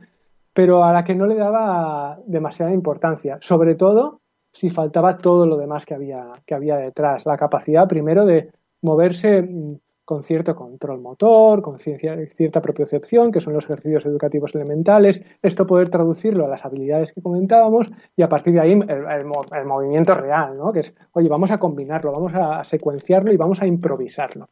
pero 0.53 0.83
a 0.83 0.93
la 0.93 1.03
que 1.03 1.15
no 1.15 1.25
le 1.25 1.35
daba 1.35 2.19
demasiada 2.25 2.71
importancia, 2.71 3.37
sobre 3.41 3.75
todo 3.75 4.21
si 4.57 4.71
faltaba 4.71 5.19
todo 5.19 5.45
lo 5.45 5.55
demás 5.55 5.85
que 5.85 5.93
había, 5.93 6.31
que 6.43 6.55
había 6.55 6.77
detrás. 6.77 7.27
La 7.27 7.37
capacidad, 7.37 7.87
primero, 7.87 8.25
de 8.25 8.49
moverse 8.81 9.43
mm, 9.43 9.75
con 10.03 10.23
cierto 10.23 10.55
control 10.55 10.99
motor, 10.99 11.61
con 11.61 11.77
cierta 11.77 12.59
propiocepción, 12.59 13.31
que 13.31 13.39
son 13.39 13.53
los 13.53 13.65
ejercicios 13.65 14.07
educativos 14.07 14.55
elementales, 14.55 15.21
esto 15.43 15.67
poder 15.67 15.89
traducirlo 15.89 16.45
a 16.45 16.47
las 16.47 16.65
habilidades 16.65 17.11
que 17.11 17.21
comentábamos 17.21 17.91
y 18.15 18.23
a 18.23 18.29
partir 18.29 18.53
de 18.53 18.61
ahí 18.61 18.71
el, 18.71 19.65
movimiento 19.65 20.15
real, 20.15 20.57
¿no? 20.57 20.73
que 20.73 20.79
es, 20.79 20.95
oye, 21.11 21.29
vamos 21.29 21.51
a 21.51 21.59
combinarlo, 21.59 22.11
vamos 22.11 22.33
a 22.33 22.63
secuenciarlo 22.63 23.31
y 23.31 23.37
vamos 23.37 23.61
a 23.61 23.67
improvisarlo. 23.67 24.49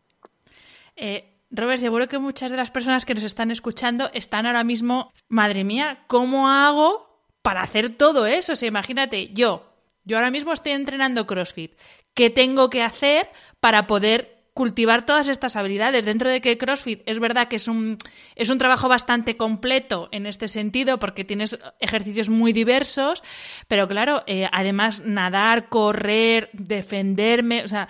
Eh, 0.95 1.23
Robert, 1.49 1.79
seguro 1.79 2.07
que 2.07 2.19
muchas 2.19 2.51
de 2.51 2.57
las 2.57 2.69
personas 2.69 3.05
que 3.05 3.15
nos 3.15 3.23
están 3.23 3.49
escuchando 3.49 4.09
están 4.13 4.45
ahora 4.45 4.63
mismo, 4.63 5.11
madre 5.29 5.63
mía, 5.63 6.03
¿cómo 6.05 6.47
hago 6.47 7.07
para 7.41 7.63
hacer 7.63 7.89
todo 7.97 8.27
eso? 8.27 8.53
O 8.53 8.55
sea, 8.55 8.67
imagínate, 8.67 9.29
yo, 9.33 9.74
yo 10.05 10.17
ahora 10.17 10.31
mismo 10.31 10.53
estoy 10.53 10.71
entrenando 10.71 11.27
CrossFit. 11.27 11.73
¿Qué 12.13 12.29
tengo 12.29 12.69
que 12.69 12.81
hacer 12.81 13.29
para 13.59 13.87
poder 13.87 14.35
cultivar 14.55 15.05
todas 15.05 15.27
estas 15.27 15.57
habilidades. 15.57 16.05
Dentro 16.05 16.31
de 16.31 16.39
que 16.39 16.57
CrossFit 16.57 17.01
es 17.05 17.19
verdad 17.19 17.49
que 17.49 17.57
es 17.57 17.67
un, 17.67 17.97
es 18.35 18.49
un 18.49 18.57
trabajo 18.57 18.87
bastante 18.87 19.35
completo 19.35 20.07
en 20.13 20.25
este 20.25 20.47
sentido 20.47 20.97
porque 20.97 21.25
tienes 21.25 21.59
ejercicios 21.81 22.29
muy 22.29 22.53
diversos, 22.53 23.21
pero 23.67 23.85
claro, 23.85 24.23
eh, 24.27 24.47
además 24.53 25.01
nadar, 25.01 25.67
correr, 25.67 26.49
defenderme, 26.53 27.65
o 27.65 27.67
sea, 27.67 27.89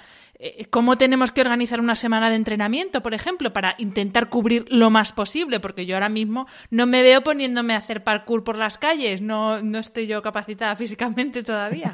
cómo 0.69 0.97
tenemos 0.97 1.31
que 1.31 1.41
organizar 1.41 1.79
una 1.79 1.95
semana 1.95 2.29
de 2.29 2.35
entrenamiento, 2.35 3.01
por 3.01 3.13
ejemplo, 3.13 3.53
para 3.53 3.75
intentar 3.77 4.29
cubrir 4.29 4.65
lo 4.69 4.89
más 4.89 5.11
posible, 5.11 5.59
porque 5.59 5.85
yo 5.85 5.95
ahora 5.95 6.09
mismo 6.09 6.45
no 6.71 6.87
me 6.87 7.01
veo 7.01 7.21
poniéndome 7.21 7.73
a 7.73 7.77
hacer 7.77 8.03
parkour 8.03 8.43
por 8.43 8.57
las 8.57 8.77
calles, 8.77 9.21
no, 9.21 9.61
no 9.61 9.77
estoy 9.79 10.07
yo 10.07 10.21
capacitada 10.21 10.75
físicamente 10.75 11.43
todavía. 11.43 11.93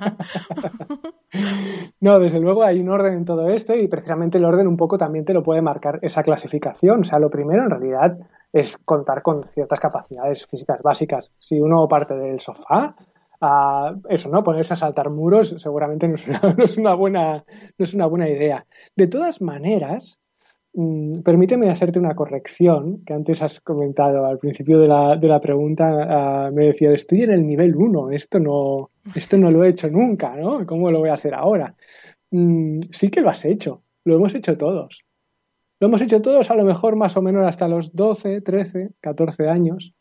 no, 2.00 2.20
desde 2.20 2.40
luego 2.40 2.64
hay 2.64 2.80
un 2.80 2.90
orden 2.90 3.14
en 3.14 3.26
todo 3.26 3.50
esto 3.50 3.76
y 3.76 3.88
precisamente 3.88 4.38
el 4.38 4.46
orden 4.46 4.68
un 4.68 4.78
poco 4.78 4.98
también 4.98 5.26
te 5.26 5.34
lo 5.34 5.44
puede 5.44 5.62
marcar 5.62 6.00
esa 6.02 6.24
clasificación. 6.24 7.02
O 7.02 7.04
sea, 7.04 7.20
lo 7.20 7.30
primero 7.30 7.64
en 7.64 7.70
realidad 7.70 8.18
es 8.54 8.78
contar 8.78 9.22
con 9.22 9.44
ciertas 9.44 9.80
capacidades 9.80 10.46
físicas 10.46 10.82
básicas. 10.82 11.32
Si 11.40 11.60
uno 11.60 11.88
parte 11.88 12.16
del 12.16 12.40
sofá, 12.40 12.96
eso, 14.10 14.30
¿no? 14.30 14.44
Ponerse 14.44 14.74
a 14.74 14.78
saltar 14.78 15.10
muros 15.10 15.56
seguramente 15.58 16.08
no 16.08 16.16
es 16.64 16.78
una, 16.78 16.94
buena, 16.94 17.44
no 17.78 17.84
es 17.84 17.94
una 17.94 18.06
buena 18.06 18.30
idea. 18.30 18.66
De 18.96 19.08
todas 19.08 19.42
maneras, 19.42 20.20
mm, 20.74 21.22
permíteme 21.22 21.70
hacerte 21.72 21.98
una 21.98 22.16
corrección 22.16 23.04
que 23.04 23.14
antes 23.14 23.42
has 23.42 23.60
comentado 23.62 24.26
al 24.26 24.38
principio 24.38 24.80
de 24.80 24.88
la, 24.88 25.16
de 25.18 25.28
la 25.28 25.42
pregunta. 25.42 25.90
Ah, 26.10 26.52
me 26.52 26.68
decía, 26.68 26.92
estoy 26.92 27.24
en 27.24 27.32
el 27.32 27.46
nivel 27.46 27.76
1, 27.76 28.12
esto 28.12 28.40
no, 28.40 28.92
esto 29.16 29.38
no 29.38 29.50
lo 29.50 29.64
he 29.64 29.70
hecho 29.70 29.90
nunca, 29.90 30.36
¿no? 30.36 30.66
¿Cómo 30.66 30.92
lo 30.92 31.00
voy 31.00 31.10
a 31.10 31.14
hacer 31.14 31.34
ahora? 31.34 31.76
Mm, 32.32 32.82
sí 32.92 33.10
que 33.10 33.22
lo 33.22 33.30
has 33.30 33.44
hecho, 33.46 33.84
lo 34.06 34.16
hemos 34.16 34.36
hecho 34.36 34.58
todos. 34.58 35.04
Lo 35.80 35.88
hemos 35.88 36.02
hecho 36.02 36.22
todos 36.22 36.52
a 36.52 36.56
lo 36.56 36.64
mejor 36.64 36.96
más 36.96 37.18
o 37.18 37.24
menos 37.24 37.48
hasta 37.48 37.68
los 37.68 37.96
12, 37.96 38.42
13, 38.42 38.92
14 39.02 39.50
años 39.50 39.96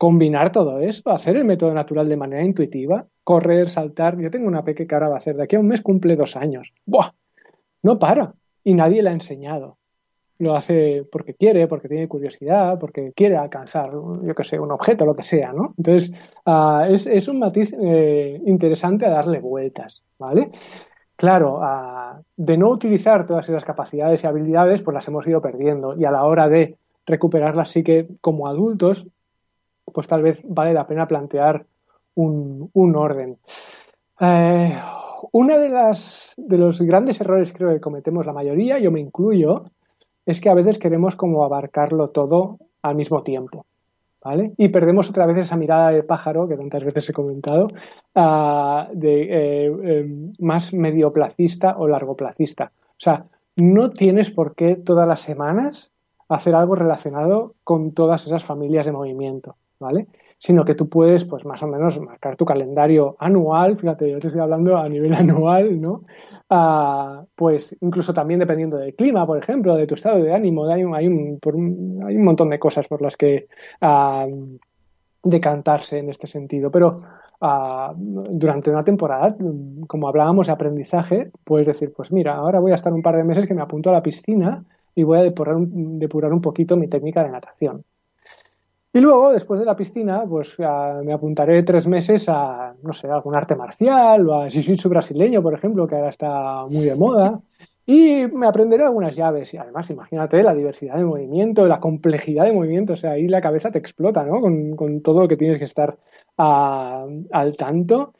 combinar 0.00 0.50
todo 0.50 0.78
eso, 0.80 1.10
hacer 1.10 1.36
el 1.36 1.44
método 1.44 1.74
natural 1.74 2.08
de 2.08 2.16
manera 2.16 2.42
intuitiva, 2.42 3.04
correr, 3.22 3.68
saltar. 3.68 4.18
Yo 4.18 4.30
tengo 4.30 4.48
una 4.48 4.64
peque 4.64 4.86
que 4.86 4.94
ahora 4.94 5.08
va 5.08 5.16
a 5.16 5.16
hacer, 5.18 5.36
de 5.36 5.42
aquí 5.42 5.56
a 5.56 5.60
un 5.60 5.68
mes 5.68 5.82
cumple 5.82 6.16
dos 6.16 6.36
años. 6.36 6.72
¡Buah! 6.86 7.10
No 7.82 7.98
para. 7.98 8.32
Y 8.64 8.72
nadie 8.72 9.02
le 9.02 9.10
ha 9.10 9.12
enseñado. 9.12 9.76
Lo 10.38 10.56
hace 10.56 11.04
porque 11.12 11.34
quiere, 11.34 11.68
porque 11.68 11.88
tiene 11.88 12.08
curiosidad, 12.08 12.78
porque 12.78 13.12
quiere 13.14 13.36
alcanzar, 13.36 13.90
yo 13.92 14.34
qué 14.34 14.42
sé, 14.42 14.58
un 14.58 14.72
objeto, 14.72 15.04
lo 15.04 15.14
que 15.14 15.22
sea, 15.22 15.52
¿no? 15.52 15.74
Entonces, 15.76 16.14
ah, 16.46 16.86
es, 16.88 17.28
un 17.28 17.38
matiz 17.38 17.74
eh, 17.78 18.40
interesante 18.46 19.04
a 19.04 19.10
darle 19.10 19.38
vueltas, 19.38 20.02
¿vale? 20.18 20.50
Claro, 21.14 21.58
ah, 21.60 22.22
de 22.38 22.56
no 22.56 22.70
utilizar 22.70 23.26
todas 23.26 23.46
esas 23.50 23.66
capacidades 23.66 24.24
y 24.24 24.26
habilidades, 24.26 24.80
pues 24.80 24.94
las 24.94 25.06
hemos 25.08 25.26
ido 25.26 25.42
perdiendo. 25.42 25.94
Y 25.94 26.06
a 26.06 26.10
la 26.10 26.24
hora 26.24 26.48
de 26.48 26.78
recuperarlas 27.04 27.68
sí 27.68 27.82
que 27.82 28.08
como 28.22 28.48
adultos 28.48 29.06
pues 29.92 30.08
tal 30.08 30.22
vez 30.22 30.42
vale 30.46 30.72
la 30.72 30.86
pena 30.86 31.06
plantear 31.06 31.66
un, 32.14 32.70
orden. 32.74 33.38
Eh, 34.20 34.78
una 35.32 35.58
de 35.58 35.68
las 35.68 36.34
de 36.36 36.58
los 36.58 36.80
grandes 36.80 37.20
errores 37.20 37.52
creo 37.52 37.72
que 37.72 37.80
cometemos 37.80 38.26
la 38.26 38.32
mayoría, 38.32 38.78
yo 38.78 38.90
me 38.90 39.00
incluyo, 39.00 39.64
es 40.26 40.40
que 40.40 40.50
a 40.50 40.54
veces 40.54 40.78
queremos 40.78 41.16
como 41.16 41.44
abarcarlo 41.44 42.10
todo 42.10 42.58
al 42.82 42.96
mismo 42.96 43.22
tiempo. 43.22 43.66
¿vale? 44.22 44.52
Y 44.56 44.68
perdemos 44.68 45.08
otra 45.08 45.26
vez 45.26 45.38
esa 45.38 45.56
mirada 45.56 45.90
de 45.90 46.02
pájaro 46.02 46.46
que 46.46 46.56
tantas 46.56 46.84
veces 46.84 47.08
he 47.08 47.12
comentado, 47.12 47.68
uh, 48.14 48.84
de 48.92 49.22
eh, 49.22 49.72
eh, 49.82 50.32
más 50.38 50.72
medioplacista 50.72 51.76
o 51.78 51.88
largoplacista. 51.88 52.72
O 52.74 52.98
sea, 53.02 53.24
no 53.56 53.90
tienes 53.90 54.30
por 54.30 54.54
qué 54.54 54.76
todas 54.76 55.08
las 55.08 55.20
semanas 55.20 55.90
hacer 56.28 56.54
algo 56.54 56.74
relacionado 56.74 57.54
con 57.64 57.92
todas 57.92 58.26
esas 58.26 58.44
familias 58.44 58.86
de 58.86 58.92
movimiento, 58.92 59.56
¿vale? 59.80 60.06
Sino 60.38 60.64
que 60.64 60.74
tú 60.74 60.88
puedes, 60.88 61.24
pues 61.24 61.44
más 61.44 61.62
o 61.62 61.66
menos, 61.66 61.98
marcar 62.00 62.36
tu 62.36 62.44
calendario 62.44 63.16
anual, 63.18 63.76
fíjate, 63.76 64.10
yo 64.10 64.18
te 64.20 64.28
estoy 64.28 64.42
hablando 64.42 64.76
a 64.76 64.88
nivel 64.88 65.14
anual, 65.14 65.80
¿no? 65.80 66.04
Uh, 66.48 67.26
pues 67.34 67.76
incluso 67.80 68.12
también 68.12 68.40
dependiendo 68.40 68.76
del 68.76 68.94
clima, 68.94 69.26
por 69.26 69.38
ejemplo, 69.38 69.74
de 69.76 69.86
tu 69.86 69.94
estado 69.94 70.22
de 70.22 70.32
ánimo, 70.34 70.66
hay 70.66 70.84
un, 70.84 70.94
hay 70.94 71.06
un, 71.06 71.38
un, 71.44 72.02
hay 72.06 72.16
un 72.16 72.24
montón 72.24 72.48
de 72.50 72.58
cosas 72.58 72.86
por 72.86 73.02
las 73.02 73.16
que 73.16 73.48
decantarse 75.22 75.98
en 75.98 76.10
este 76.10 76.26
sentido. 76.26 76.70
Pero 76.70 77.02
uh, 77.40 77.94
durante 77.96 78.70
una 78.70 78.84
temporada, 78.84 79.36
como 79.86 80.08
hablábamos 80.08 80.46
de 80.48 80.52
aprendizaje, 80.52 81.30
puedes 81.44 81.66
decir, 81.66 81.92
pues 81.94 82.12
mira, 82.12 82.34
ahora 82.34 82.60
voy 82.60 82.72
a 82.72 82.76
estar 82.76 82.92
un 82.92 83.02
par 83.02 83.16
de 83.16 83.24
meses 83.24 83.46
que 83.46 83.54
me 83.54 83.62
apunto 83.62 83.90
a 83.90 83.92
la 83.92 84.02
piscina 84.02 84.64
y 84.94 85.02
voy 85.04 85.18
a 85.18 85.22
depurar 85.22 85.56
depurar 85.58 86.32
un 86.32 86.40
poquito 86.40 86.76
mi 86.76 86.88
técnica 86.88 87.22
de 87.22 87.30
natación. 87.30 87.84
Y 88.92 88.98
luego, 88.98 89.32
después 89.32 89.60
de 89.60 89.66
la 89.66 89.76
piscina, 89.76 90.24
pues 90.28 90.56
me 90.58 91.12
apuntaré 91.12 91.62
tres 91.62 91.86
meses 91.86 92.28
a, 92.28 92.74
no 92.82 92.92
sé, 92.92 93.08
algún 93.08 93.36
arte 93.36 93.54
marcial 93.54 94.28
o 94.28 94.34
a 94.34 94.46
jiu-jitsu 94.48 94.88
brasileño, 94.88 95.42
por 95.42 95.54
ejemplo, 95.54 95.86
que 95.86 95.94
ahora 95.94 96.08
está 96.08 96.66
muy 96.66 96.86
de 96.86 96.96
moda. 96.96 97.40
Y 97.86 98.26
me 98.26 98.46
aprenderé 98.46 98.84
algunas 98.84 99.14
llaves. 99.14 99.54
Y 99.54 99.58
además, 99.58 99.90
imagínate 99.90 100.42
la 100.42 100.54
diversidad 100.54 100.96
de 100.96 101.04
movimiento, 101.04 101.66
la 101.66 101.78
complejidad 101.78 102.44
de 102.44 102.52
movimiento. 102.52 102.94
O 102.94 102.96
sea, 102.96 103.12
ahí 103.12 103.28
la 103.28 103.40
cabeza 103.40 103.70
te 103.70 103.78
explota, 103.78 104.24
¿no? 104.24 104.40
Con, 104.40 104.76
con 104.76 105.02
todo 105.02 105.20
lo 105.20 105.28
que 105.28 105.36
tienes 105.36 105.58
que 105.58 105.64
estar 105.64 105.96
al 106.36 107.56
tanto. 107.56 108.14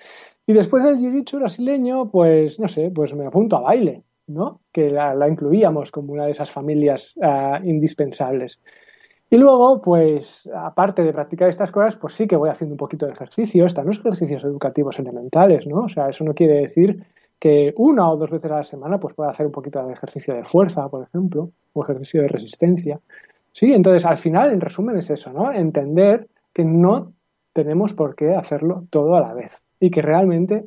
Y 0.47 0.53
después 0.53 0.85
del 0.85 0.99
jiu-jitsu 0.99 1.39
brasileño, 1.39 2.11
pues, 2.11 2.61
no 2.61 2.69
sé, 2.69 2.91
pues 2.93 3.15
me 3.15 3.27
apunto 3.27 3.57
a 3.57 3.61
baile, 3.61 4.03
¿no? 4.29 4.61
Que 4.73 4.91
la, 4.91 5.15
la 5.15 5.29
incluíamos 5.29 5.91
como 5.91 6.13
una 6.13 6.27
de 6.27 6.33
esas 6.33 6.51
familias 6.51 7.15
uh, 7.17 7.65
indispensables. 7.65 8.61
Y 9.33 9.37
luego, 9.37 9.81
pues, 9.81 10.51
aparte 10.53 11.05
de 11.05 11.13
practicar 11.13 11.49
estas 11.49 11.71
cosas, 11.71 11.95
pues 11.95 12.15
sí 12.15 12.27
que 12.27 12.35
voy 12.35 12.51
haciendo 12.51 12.75
un 12.75 12.79
poquito 12.79 13.07
de 13.07 13.13
ejercicio. 13.13 13.65
Están 13.65 13.87
los 13.87 14.01
ejercicios 14.01 14.43
educativos 14.43 14.99
elementales, 14.99 15.69
¿no? 15.69 15.83
O 15.83 15.89
sea, 15.89 16.09
eso 16.09 16.25
no 16.25 16.35
quiere 16.35 16.63
decir 16.63 17.07
que 17.39 17.73
una 17.77 18.11
o 18.11 18.17
dos 18.17 18.33
veces 18.33 18.51
a 18.51 18.57
la 18.57 18.65
semana 18.65 18.99
pues 18.99 19.15
pueda 19.15 19.31
hacer 19.31 19.47
un 19.47 19.53
poquito 19.53 19.87
de 19.87 19.93
ejercicio 19.93 20.35
de 20.35 20.43
fuerza, 20.43 20.89
por 20.89 21.05
ejemplo, 21.05 21.53
o 21.73 21.85
ejercicio 21.85 22.23
de 22.23 22.29
resistencia. 22.29 23.01
Sí, 23.53 23.73
entonces 23.73 24.05
al 24.05 24.19
final, 24.19 24.53
en 24.53 24.61
resumen, 24.61 24.99
es 24.99 25.11
eso, 25.11 25.33
¿no? 25.33 25.53
Entender 25.53 26.29
que 26.53 26.65
no 26.65 27.13
tenemos 27.53 27.95
por 27.95 28.17
qué 28.17 28.35
hacerlo 28.35 28.85
todo 28.91 29.15
a 29.15 29.21
la 29.21 29.33
vez 29.33 29.63
y 29.79 29.93
que 29.93 30.03
realmente 30.03 30.67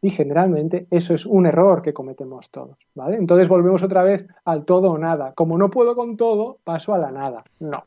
y 0.00 0.10
generalmente 0.10 0.86
eso 0.90 1.12
es 1.12 1.26
un 1.26 1.46
error 1.46 1.82
que 1.82 1.92
cometemos 1.92 2.50
todos, 2.50 2.78
¿vale? 2.94 3.16
Entonces 3.16 3.48
volvemos 3.48 3.82
otra 3.82 4.02
vez 4.02 4.26
al 4.44 4.64
todo 4.64 4.92
o 4.92 4.98
nada. 4.98 5.32
Como 5.34 5.58
no 5.58 5.70
puedo 5.70 5.94
con 5.96 6.16
todo, 6.16 6.58
paso 6.64 6.94
a 6.94 6.98
la 6.98 7.10
nada. 7.10 7.44
No 7.58 7.84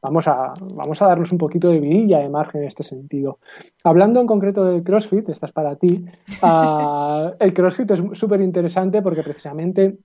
vamos 0.00 0.28
a, 0.28 0.54
vamos 0.60 1.00
a 1.02 1.06
darnos 1.06 1.32
un 1.32 1.38
poquito 1.38 1.68
de 1.68 1.80
vidilla 1.80 2.18
de 2.18 2.28
margen 2.28 2.62
en 2.62 2.68
este 2.68 2.82
sentido. 2.82 3.38
Hablando 3.84 4.20
en 4.20 4.26
concreto 4.26 4.64
del 4.64 4.82
CrossFit, 4.82 5.28
esta 5.28 5.46
es 5.46 5.52
para 5.52 5.76
ti, 5.76 6.04
uh, 6.42 7.30
el 7.40 7.52
CrossFit 7.52 7.90
es 7.90 8.02
súper 8.12 8.40
interesante 8.40 9.02
porque 9.02 9.22
precisamente 9.22 9.98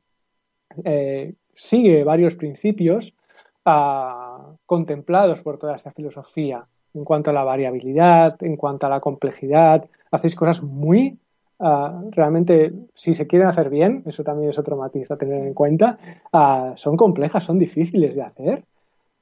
eh, 0.83 1.35
sigue 1.53 2.03
varios 2.03 2.35
principios 2.35 3.13
uh, 3.65 4.55
contemplados 4.65 5.41
por 5.41 5.57
toda 5.57 5.75
esta 5.75 5.91
filosofía 5.91 6.65
en 6.93 7.03
cuanto 7.03 7.31
a 7.31 7.33
la 7.33 7.43
variabilidad, 7.43 8.41
en 8.43 8.55
cuanto 8.55 8.87
a 8.87 8.89
la 8.89 8.99
complejidad. 8.99 9.87
Hacéis 10.11 10.35
cosas 10.35 10.61
muy 10.63 11.17
Uh, 11.59 12.09
realmente, 12.11 12.73
si 12.93 13.15
se 13.15 13.25
quieren 13.25 13.47
hacer 13.47 13.69
bien, 13.69 14.03
eso 14.05 14.23
también 14.23 14.49
es 14.49 14.59
otro 14.59 14.75
matiz 14.75 15.09
a 15.11 15.17
tener 15.17 15.45
en 15.45 15.53
cuenta, 15.53 15.97
uh, 16.33 16.75
son 16.75 16.97
complejas, 16.97 17.45
son 17.45 17.57
difíciles 17.57 18.15
de 18.15 18.21
hacer 18.21 18.65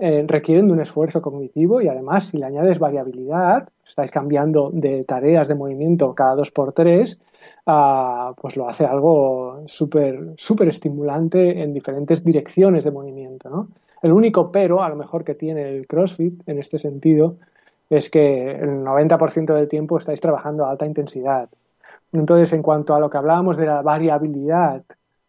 eh, 0.04 0.26
requieren 0.28 0.66
de 0.66 0.74
un 0.74 0.82
esfuerzo 0.82 1.22
cognitivo 1.22 1.80
y 1.80 1.88
además 1.88 2.26
si 2.30 2.38
le 2.38 2.46
añades 2.46 2.80
variabilidad, 2.80 3.70
estáis 3.88 4.10
cambiando 4.10 4.72
de 4.74 5.04
tareas 5.04 5.48
de 5.48 5.54
movimiento 5.54 6.16
cada 6.16 6.34
dos 6.34 6.50
por 6.50 6.74
tres, 6.74 7.20
uh, 7.68 8.34
pues 8.42 8.58
lo 8.58 8.68
hace 8.68 8.86
algo 8.86 9.62
súper 9.68 10.34
súper 10.38 10.70
estimulante 10.70 11.62
en 11.62 11.72
diferentes 11.72 12.24
direcciones 12.24 12.84
de 12.84 12.90
movimiento. 12.90 13.52
¿no? 13.52 13.68
El 14.02 14.14
único 14.14 14.52
pero, 14.52 14.82
a 14.82 14.90
lo 14.90 14.96
mejor, 14.96 15.24
que 15.24 15.36
tiene 15.36 15.70
el 15.70 15.86
CrossFit 15.86 16.50
en 16.50 16.58
este 16.58 16.80
sentido 16.80 17.36
es 17.88 18.10
que 18.10 18.54
el 18.54 18.84
90% 18.84 19.54
del 19.54 19.68
tiempo 19.68 20.00
estáis 20.00 20.20
trabajando 20.20 20.66
a 20.66 20.72
alta 20.72 20.88
intensidad. 20.88 21.48
Entonces, 22.12 22.54
en 22.54 22.64
cuanto 22.64 22.96
a 22.96 23.00
lo 23.00 23.12
que 23.12 23.20
hablábamos 23.20 23.56
de 23.58 23.68
la 23.68 23.84
variabilidad 23.84 24.82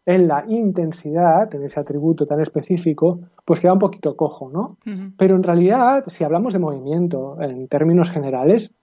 en 0.05 0.27
la 0.27 0.43
intensidad, 0.47 1.53
en 1.55 1.63
ese 1.63 1.79
atributo 1.79 2.25
tan 2.25 2.41
específico, 2.41 3.19
pues 3.45 3.59
queda 3.59 3.73
un 3.73 3.79
poquito 3.79 4.15
cojo, 4.15 4.49
¿no? 4.51 4.77
Uh 4.85 4.89
-huh. 4.89 5.13
Pero 5.17 5.35
en 5.35 5.43
realidad, 5.43 6.03
si 6.07 6.23
hablamos 6.23 6.53
de 6.53 6.59
movimiento 6.59 7.37
en 7.41 7.67
términos 7.67 8.09
generales, 8.09 8.73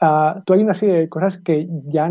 uh, 0.00 0.40
tú 0.44 0.54
hay 0.54 0.62
una 0.62 0.74
serie 0.74 0.96
de 1.00 1.08
cosas 1.08 1.38
que 1.38 1.68
ya, 1.86 2.10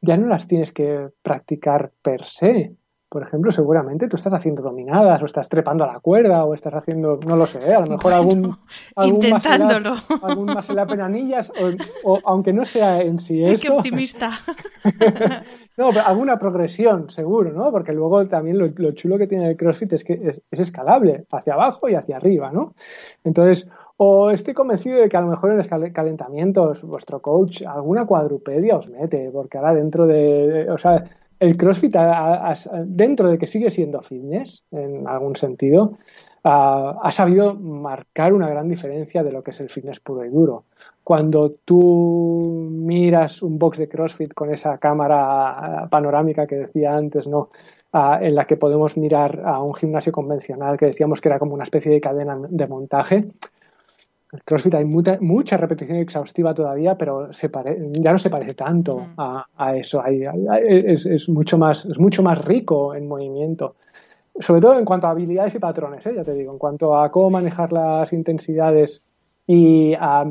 ya 0.00 0.16
no 0.16 0.26
las 0.28 0.46
tienes 0.46 0.72
que 0.72 1.08
practicar 1.22 1.90
per 2.00 2.24
se. 2.24 2.74
Por 3.08 3.22
ejemplo, 3.22 3.50
seguramente 3.50 4.08
tú 4.08 4.16
estás 4.16 4.32
haciendo 4.32 4.62
dominadas 4.62 5.20
o 5.20 5.26
estás 5.26 5.46
trepando 5.48 5.84
a 5.84 5.92
la 5.92 6.00
cuerda 6.00 6.44
o 6.46 6.54
estás 6.54 6.72
haciendo, 6.72 7.20
no 7.26 7.36
lo 7.36 7.46
sé, 7.46 7.74
a 7.74 7.80
lo 7.80 7.86
mejor 7.86 8.12
bueno, 8.14 8.16
algún, 8.16 8.56
algún 8.96 9.24
intentándolo. 9.26 9.90
Más 9.90 10.22
algún 10.22 10.46
más 10.46 10.70
en 10.70 10.76
la 10.76 10.86
penanillas 10.86 11.50
o, 11.50 12.10
o, 12.10 12.18
aunque 12.24 12.54
no 12.54 12.64
sea 12.64 13.02
en 13.02 13.18
sí 13.18 13.44
eso. 13.44 13.62
¡Qué 13.64 13.70
optimista! 13.70 14.30
no, 15.76 15.88
pero 15.90 16.06
alguna 16.06 16.38
progresión, 16.38 17.08
seguro, 17.08 17.52
¿no? 17.52 17.70
Porque 17.70 17.92
luego 17.92 18.24
también 18.26 18.58
lo, 18.58 18.66
lo 18.76 18.92
chulo 18.92 19.16
que 19.16 19.26
tiene 19.26 19.50
el 19.50 19.56
CrossFit 19.56 19.92
es 19.94 20.04
que 20.04 20.14
es, 20.14 20.42
es, 20.50 20.60
escalable 20.60 21.24
hacia 21.30 21.54
abajo 21.54 21.88
y 21.88 21.94
hacia 21.94 22.16
arriba, 22.16 22.52
¿no? 22.52 22.74
Entonces, 23.24 23.68
o 23.96 24.30
estoy 24.30 24.52
convencido 24.52 24.98
de 24.98 25.08
que 25.08 25.16
a 25.16 25.20
lo 25.20 25.28
mejor 25.28 25.50
en 25.50 25.58
los 25.58 25.68
calentamientos 25.68 26.82
vuestro 26.84 27.22
coach 27.22 27.62
alguna 27.62 28.04
cuadrupedia 28.04 28.76
os 28.76 28.88
mete, 28.88 29.30
porque 29.32 29.58
ahora 29.58 29.74
dentro 29.74 30.06
de, 30.06 30.68
o 30.70 30.76
sea, 30.76 31.04
el 31.42 31.56
CrossFit, 31.56 31.96
ha, 31.96 32.52
dentro 32.84 33.30
de 33.30 33.38
que 33.38 33.46
sigue 33.46 33.70
siendo 33.70 34.00
fitness, 34.02 34.64
en 34.70 35.08
algún 35.08 35.34
sentido, 35.34 35.98
ha, 36.44 36.98
ha 37.02 37.12
sabido 37.12 37.54
marcar 37.54 38.32
una 38.32 38.48
gran 38.48 38.68
diferencia 38.68 39.22
de 39.22 39.32
lo 39.32 39.42
que 39.42 39.50
es 39.50 39.60
el 39.60 39.70
fitness 39.70 40.00
puro 40.00 40.24
y 40.24 40.28
duro. 40.28 40.64
Cuando 41.04 41.50
tú 41.64 42.68
miras 42.70 43.42
un 43.42 43.58
box 43.58 43.78
de 43.78 43.88
CrossFit 43.88 44.34
con 44.34 44.52
esa 44.52 44.78
cámara 44.78 45.88
panorámica 45.90 46.46
que 46.46 46.56
decía 46.56 46.94
antes, 46.94 47.26
¿no? 47.26 47.50
Uh, 47.94 48.22
en 48.22 48.34
la 48.34 48.46
que 48.46 48.56
podemos 48.56 48.96
mirar 48.96 49.42
a 49.44 49.62
un 49.62 49.74
gimnasio 49.74 50.12
convencional 50.12 50.78
que 50.78 50.86
decíamos 50.86 51.20
que 51.20 51.28
era 51.28 51.38
como 51.38 51.52
una 51.52 51.64
especie 51.64 51.92
de 51.92 52.00
cadena 52.00 52.38
de 52.48 52.66
montaje, 52.66 53.28
el 54.32 54.42
CrossFit 54.44 54.74
hay 54.74 54.86
mucha, 54.86 55.18
mucha 55.20 55.58
repetición 55.58 55.98
exhaustiva 55.98 56.54
todavía, 56.54 56.96
pero 56.96 57.34
se 57.34 57.50
pare, 57.50 57.76
ya 57.92 58.12
no 58.12 58.18
se 58.18 58.30
parece 58.30 58.54
tanto 58.54 58.96
mm. 58.96 59.14
a, 59.18 59.46
a, 59.58 59.76
eso. 59.76 60.02
Hay, 60.02 60.24
hay, 60.24 60.46
es, 60.86 61.04
es, 61.04 61.28
mucho 61.28 61.58
más, 61.58 61.84
es 61.84 61.98
mucho 61.98 62.22
más 62.22 62.42
rico 62.42 62.94
en 62.94 63.06
movimiento. 63.06 63.76
Sobre 64.38 64.60
todo 64.60 64.78
en 64.78 64.84
cuanto 64.84 65.06
a 65.06 65.10
habilidades 65.10 65.54
y 65.54 65.58
patrones, 65.58 66.04
¿eh? 66.06 66.14
ya 66.16 66.24
te 66.24 66.34
digo, 66.34 66.52
en 66.52 66.58
cuanto 66.58 66.96
a 66.96 67.10
cómo 67.10 67.30
manejar 67.30 67.72
las 67.72 68.12
intensidades 68.12 69.02
y 69.46 69.94
a 69.94 70.24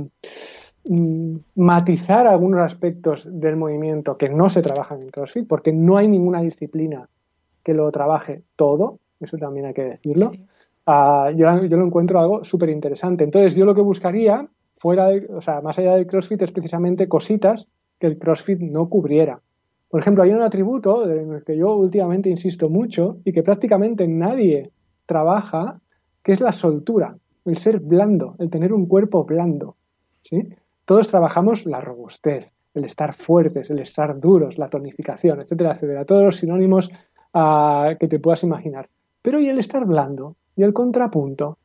mm, 0.86 1.36
matizar 1.56 2.26
algunos 2.28 2.62
aspectos 2.62 3.30
del 3.32 3.58
movimiento 3.58 4.18
que 4.18 4.30
no 4.30 4.50
se 4.50 4.62
trabajan 4.62 5.02
en 5.04 5.10
CrossFit, 5.10 5.48
porque 5.48 5.72
no 5.72 5.98
hay 5.98 6.08
ninguna 6.08 6.42
disciplina 6.42 7.08
que 7.64 7.74
lo 7.74 7.92
trabaje 7.92 8.42
todo, 8.56 9.00
eso 9.20 9.38
también 9.38 9.68
hay 9.68 9.74
que 9.74 9.84
decirlo. 9.84 10.32
Sí. 10.32 10.46
Uh, 10.88 11.30
yo, 11.36 11.64
yo, 11.66 11.78
lo 11.78 11.86
encuentro 11.86 12.20
algo 12.20 12.44
súper 12.44 12.70
interesante. 12.70 13.24
Entonces, 13.24 13.56
yo 13.56 13.66
lo 13.66 13.76
que 13.76 13.82
buscaría, 13.82 14.48
fuera 14.78 15.10
de, 15.10 15.28
o 15.30 15.42
sea, 15.42 15.62
más 15.62 15.78
allá 15.78 15.96
del 15.96 16.08
CrossFit, 16.08 16.42
es 16.42 16.52
precisamente 16.52 17.08
cositas 17.08 17.68
que 18.00 18.08
el 18.08 18.18
CrossFit 18.18 18.60
no 18.60 18.90
cubriera. 18.90 19.40
Por 19.92 20.00
ejemplo, 20.00 20.24
hay 20.24 20.32
un 20.32 20.42
atributo 20.42 21.10
en 21.10 21.34
el 21.34 21.44
que 21.44 21.58
yo 21.58 21.76
últimamente 21.76 22.30
insisto 22.30 22.70
mucho 22.70 23.18
y 23.26 23.34
que 23.34 23.44
prácticamente 23.44 24.08
nadie 24.08 24.72
trabaja, 25.06 25.80
que 26.24 26.32
es 26.32 26.40
la 26.40 26.54
soltura, 26.54 27.18
el 27.46 27.58
ser 27.58 27.80
blando, 27.80 28.36
el 28.40 28.50
tener 28.50 28.74
un 28.74 28.86
cuerpo 28.86 29.26
blando. 29.26 29.76
¿sí? 30.22 30.48
Todos 30.86 31.10
trabajamos 31.10 31.66
la 31.66 31.82
robustez, 31.82 32.54
el 32.74 32.86
estar 32.86 33.14
fuertes, 33.14 33.70
el 33.70 33.80
estar 33.80 34.20
duros, 34.20 34.58
la 34.58 34.70
tonificación, 34.70 35.42
etcétera, 35.42 35.74
etcétera. 35.74 36.06
Todos 36.06 36.24
los 36.24 36.38
sinónimos 36.38 36.90
uh, 37.34 37.98
que 38.00 38.08
te 38.08 38.20
puedas 38.20 38.44
imaginar. 38.44 38.88
Pero 39.22 39.40
¿y 39.42 39.50
el 39.50 39.60
estar 39.60 39.86
blando? 39.86 40.38
y 40.56 40.64
el 40.64 40.74
contrapunto. 40.74 41.58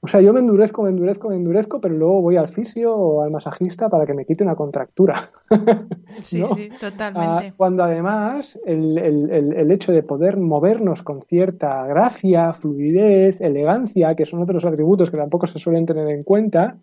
O 0.00 0.06
sea, 0.06 0.20
yo 0.20 0.32
me 0.32 0.38
endurezco, 0.38 0.84
me 0.84 0.90
endurezco, 0.90 1.28
me 1.28 1.34
endurezco, 1.34 1.80
pero 1.80 1.94
luego 1.94 2.22
voy 2.22 2.36
al 2.36 2.48
fisio 2.48 2.94
o 2.94 3.22
al 3.22 3.32
masajista 3.32 3.88
para 3.88 4.06
que 4.06 4.14
me 4.14 4.24
quite 4.24 4.44
una 4.44 4.54
contractura. 4.54 5.30
sí, 6.20 6.44
sí, 6.54 6.68
totalmente. 6.78 7.48
Ah, 7.48 7.54
cuando 7.56 7.82
además 7.82 8.58
el, 8.64 8.96
el, 8.96 9.70
hecho 9.72 9.90
de 9.90 10.04
poder 10.04 10.36
movernos 10.36 11.02
con 11.02 11.22
cierta 11.22 11.84
gracia, 11.86 12.52
fluidez, 12.52 13.40
elegancia, 13.40 14.14
que 14.14 14.24
son 14.24 14.40
otros 14.40 14.64
atributos 14.64 15.10
que 15.10 15.16
tampoco 15.16 15.48
se 15.48 15.58
suelen 15.58 15.84
tener 15.84 16.08
en 16.08 16.22
cuenta, 16.22 16.76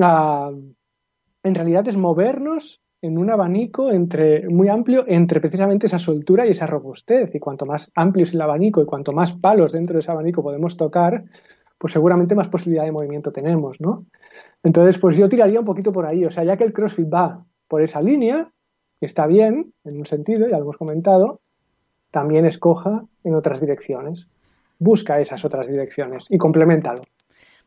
ah, 0.00 0.50
en 1.44 1.54
realidad 1.54 1.86
es 1.86 1.96
movernos 1.96 2.80
en 3.00 3.18
un 3.18 3.30
abanico 3.30 3.92
entre, 3.92 4.48
muy 4.48 4.68
amplio 4.68 5.04
entre 5.06 5.38
precisamente 5.38 5.86
esa 5.86 5.98
soltura 5.98 6.46
y 6.46 6.50
esa 6.50 6.66
robustez. 6.66 7.34
Y 7.34 7.38
cuanto 7.38 7.66
más 7.66 7.92
amplio 7.94 8.24
es 8.24 8.32
el 8.32 8.40
abanico 8.40 8.82
y 8.82 8.86
cuanto 8.86 9.12
más 9.12 9.32
palos 9.32 9.72
dentro 9.72 9.94
de 9.94 10.00
ese 10.00 10.10
abanico 10.10 10.42
podemos 10.42 10.76
tocar, 10.78 11.22
pues 11.78 11.92
seguramente 11.92 12.34
más 12.34 12.48
posibilidad 12.48 12.84
de 12.84 12.92
movimiento 12.92 13.32
tenemos, 13.32 13.80
¿no? 13.80 14.06
Entonces, 14.62 14.98
pues 14.98 15.16
yo 15.16 15.28
tiraría 15.28 15.60
un 15.60 15.66
poquito 15.66 15.92
por 15.92 16.06
ahí. 16.06 16.24
O 16.24 16.30
sea, 16.30 16.44
ya 16.44 16.56
que 16.56 16.64
el 16.64 16.72
CrossFit 16.72 17.12
va 17.12 17.44
por 17.68 17.82
esa 17.82 18.00
línea, 18.00 18.50
que 19.00 19.06
está 19.06 19.26
bien, 19.26 19.72
en 19.84 19.98
un 19.98 20.06
sentido, 20.06 20.48
ya 20.48 20.56
lo 20.58 20.64
hemos 20.64 20.78
comentado, 20.78 21.40
también 22.10 22.46
escoja 22.46 23.04
en 23.24 23.34
otras 23.34 23.60
direcciones. 23.60 24.28
Busca 24.78 25.20
esas 25.20 25.44
otras 25.44 25.68
direcciones 25.68 26.26
y 26.28 26.38
complementalo. 26.38 27.02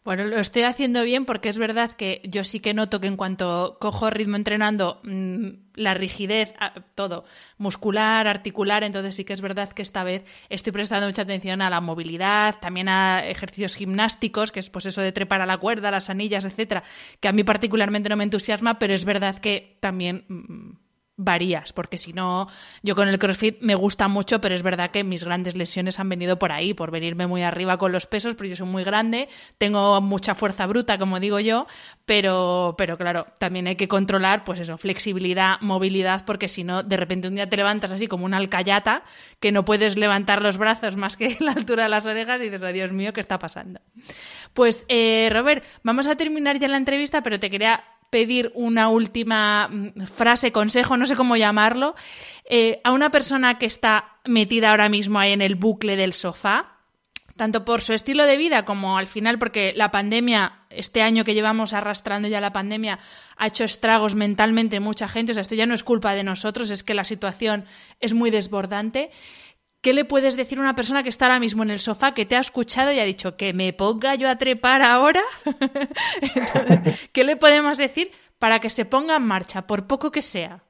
Bueno, 0.08 0.24
lo 0.24 0.39
estoy 0.39 0.62
haciendo 0.62 1.03
bien 1.03 1.26
porque 1.26 1.49
es 1.49 1.58
verdad 1.58 1.91
que 1.91 2.22
yo 2.24 2.45
sí 2.45 2.62
que 2.62 2.74
noto 2.74 3.01
que 3.01 3.08
en 3.08 3.18
cuanto 3.18 3.76
cojo 3.78 4.10
ritmo 4.10 4.38
entrenando, 4.38 5.01
mm, 5.03 5.47
la 5.76 5.95
rigidez, 5.95 6.53
ah, 6.62 6.76
todo, 6.95 7.26
muscular, 7.58 8.26
articular, 8.26 8.86
entonces 8.86 9.16
sí 9.16 9.26
que 9.26 9.34
es 9.34 9.41
verdad 9.41 9.68
que 9.68 9.82
esta 9.82 10.05
vez 10.05 10.24
estoy 10.47 10.72
prestando 10.72 11.08
mucha 11.08 11.24
atención 11.24 11.62
a 11.62 11.70
la 11.70 11.82
movilidad, 11.82 12.55
también 12.62 12.88
a 12.88 13.28
ejercicios 13.28 13.76
gimnásticos, 13.76 14.53
que 14.53 14.62
es 14.62 14.70
pues 14.70 14.86
eso 14.86 15.01
de 15.01 15.12
trepar 15.12 15.41
a 15.41 15.45
la 15.45 15.58
cuerda, 15.58 15.91
las 15.91 16.10
anillas, 16.10 16.45
etcétera, 16.45 16.84
que 17.20 17.28
a 17.28 17.34
mí 17.34 17.43
particularmente 17.43 18.08
no 18.08 18.16
me 18.16 18.24
entusiasma, 18.24 18.80
pero 18.80 18.93
es 18.93 19.03
verdad 19.03 19.39
que 19.39 19.78
también 19.82 20.24
mm, 20.30 20.87
varías, 21.18 21.74
porque 21.74 21.97
si 21.97 22.13
no, 22.13 22.47
yo 22.84 22.95
con 22.95 23.07
el 23.07 23.18
CrossFit 23.18 23.59
me 23.61 23.74
gusta 23.74 24.07
mucho, 24.07 24.39
pero 24.39 24.53
es 24.53 24.61
verdad 24.61 24.91
que 24.91 25.03
mis 25.03 25.26
grandes 25.26 25.55
lesiones 25.55 25.99
han 25.99 26.07
venido 26.09 26.38
por 26.38 26.51
ahí, 26.51 26.76
por 26.76 26.91
venirme 26.91 27.26
muy 27.26 27.41
arriba 27.41 27.78
con 27.78 27.91
los 27.91 28.05
pesos, 28.05 28.36
porque 28.36 28.49
yo 28.49 28.55
soy 28.55 28.68
muy 28.68 28.84
grande, 28.84 29.28
tengo 29.57 29.99
mucha 29.99 30.36
fuerza 30.36 30.68
bruta, 30.68 30.99
como 30.99 31.20
digo 31.20 31.39
yo, 31.39 31.65
pero, 32.05 32.76
pero 32.78 32.97
claro, 32.97 33.26
también 33.39 33.65
hay 33.65 33.76
que 33.76 33.88
controlar, 33.88 34.43
pues 34.43 34.59
eso, 34.59 34.78
flexibilidad, 34.78 35.59
movilidad, 35.61 36.24
porque 36.24 36.47
si 36.47 36.63
no, 36.63 36.84
de 36.84 36.97
repente 36.97 37.28
un 37.28 37.36
día 37.36 37.49
te 37.49 37.57
levantas 37.57 37.91
así 37.91 38.07
como 38.07 38.26
una 38.26 38.38
alcayata, 38.38 39.03
que 39.39 39.51
no 39.51 39.65
puedes 39.65 39.97
levantar 39.97 40.43
los 40.43 40.57
brazos 40.57 40.95
más 40.95 41.18
que 41.18 41.36
la 41.39 41.53
altura 41.53 41.84
de 41.84 41.89
las 41.89 42.05
orejas 42.05 42.39
y 42.41 42.45
dices, 42.45 42.61
oh 42.61 42.72
Dios 42.72 42.91
mío, 42.91 43.11
¿qué 43.11 43.22
está 43.22 43.39
pasando? 43.39 43.82
Pues, 44.53 44.86
eh, 44.88 45.30
Robert, 45.32 45.63
vamos 45.82 46.05
a 46.05 46.15
terminar 46.15 46.59
ya 46.59 46.68
la 46.68 46.78
entrevista, 46.78 47.24
pero 47.24 47.39
te 47.39 47.49
quería 47.49 47.84
pedir 48.10 48.51
una 48.55 48.89
última 48.89 49.68
mm, 49.68 50.05
frase, 50.05 50.51
consejo, 50.51 50.97
no 50.97 51.05
sé 51.05 51.16
cómo 51.16 51.36
llamarlo, 51.36 51.95
eh, 52.45 52.80
a 52.84 52.91
una 52.91 53.12
persona 53.12 53.58
que 53.58 53.66
está 53.66 54.18
metida 54.26 54.72
ahora 54.72 54.89
mismo 54.89 55.20
ahí 55.20 55.32
en 55.32 55.41
el 55.41 55.55
bucle 55.55 55.95
del 55.95 56.14
sofá, 56.14 56.78
tanto 57.36 57.64
por 57.64 57.82
su 57.82 57.93
estilo 57.93 58.26
de 58.26 58.36
vida 58.36 58.66
como 58.66 58.97
al 58.97 59.08
final 59.08 59.38
porque 59.38 59.74
la 59.76 59.91
pandemia, 59.91 60.60
este 60.70 61.03
año 61.03 61.24
que 61.24 61.36
llevamos 61.36 61.74
arrastrando 61.74 62.28
ya 62.28 62.41
la 62.41 62.51
pandemia, 62.51 62.99
ha 63.38 63.47
hecho 63.47 63.64
estragos 63.64 64.16
mentalmente 64.16 64.78
en 64.78 64.84
mucha 64.84 65.08
gente, 65.08 65.32
o 65.32 65.34
sea, 65.34 65.41
esto 65.41 65.55
ya 65.55 65.68
no 65.68 65.76
es 65.76 65.84
culpa 65.84 66.16
de 66.16 66.24
nosotros, 66.24 66.72
es 66.72 66.84
que 66.84 66.95
la 66.95 67.03
situación 67.03 67.66
es 67.99 68.14
muy 68.14 68.32
desbordante. 68.32 69.12
¿Qué 69.82 69.94
le 69.94 70.06
puedes 70.06 70.36
decir 70.36 70.58
a 70.58 70.62
una 70.62 70.76
persona 70.76 71.04
que 71.04 71.10
está 71.10 71.26
ahora 71.26 71.40
mismo 71.40 71.64
en 71.64 71.70
el 71.70 71.80
sofá, 71.80 72.14
que 72.14 72.26
te 72.26 72.36
ha 72.36 72.40
escuchado 72.40 72.92
y 72.92 73.00
ha 73.00 73.06
dicho 73.06 73.38
que 73.38 73.54
me 73.54 73.74
ponga 73.74 74.16
yo 74.16 74.30
a 74.30 74.38
trepar 74.38 74.82
ahora? 74.82 75.22
¿Qué 77.14 77.24
le 77.24 77.36
podemos 77.36 77.78
decir 77.78 78.10
para 78.40 78.60
que 78.60 78.70
se 78.70 78.86
ponga 78.86 79.16
en 79.16 79.24
marcha, 79.24 79.68
por 79.68 79.86
poco 79.86 80.12
que 80.12 80.22
sea? 80.22 80.64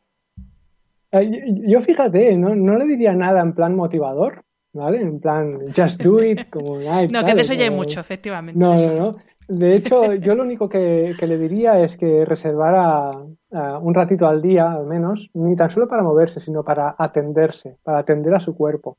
Yo 1.11 1.81
fíjate, 1.81 2.35
no, 2.37 2.53
no 2.55 2.77
le 2.77 2.85
diría 2.85 3.13
nada 3.13 3.41
en 3.41 3.53
plan 3.53 3.75
motivador, 3.75 4.43
¿vale? 4.73 5.01
En 5.01 5.19
plan, 5.19 5.57
just 5.75 6.01
do 6.01 6.21
it, 6.21 6.49
como... 6.49 6.77
no, 7.09 7.25
que 7.25 7.33
de 7.33 7.41
eso 7.41 7.53
ya 7.53 7.63
hay 7.63 7.69
mucho, 7.69 7.99
efectivamente. 7.99 8.59
No, 8.59 8.75
no, 8.75 8.93
no. 8.93 9.15
De 9.47 9.75
hecho, 9.75 10.13
yo 10.13 10.35
lo 10.35 10.43
único 10.43 10.67
que, 10.67 11.15
le 11.19 11.37
diría 11.37 11.79
es 11.79 11.95
que 11.95 12.25
reservara 12.25 13.11
un 13.11 13.93
ratito 13.93 14.27
al 14.27 14.41
día, 14.41 14.73
al 14.73 14.85
menos, 14.85 15.29
ni 15.33 15.55
tan 15.55 15.69
solo 15.69 15.87
para 15.87 16.03
moverse, 16.03 16.41
sino 16.41 16.63
para 16.63 16.95
atenderse, 16.97 17.77
para 17.83 17.99
atender 17.99 18.35
a 18.35 18.41
su 18.41 18.55
cuerpo. 18.55 18.97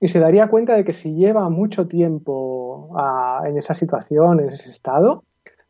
Y 0.00 0.08
se 0.08 0.18
daría 0.18 0.48
cuenta 0.48 0.74
de 0.74 0.84
que 0.84 0.92
si 0.92 1.14
lleva 1.14 1.48
mucho 1.48 1.86
tiempo 1.86 2.90
en 3.44 3.56
esa 3.56 3.74
situación, 3.74 4.40
en 4.40 4.48
ese 4.48 4.68
estado, 4.68 5.22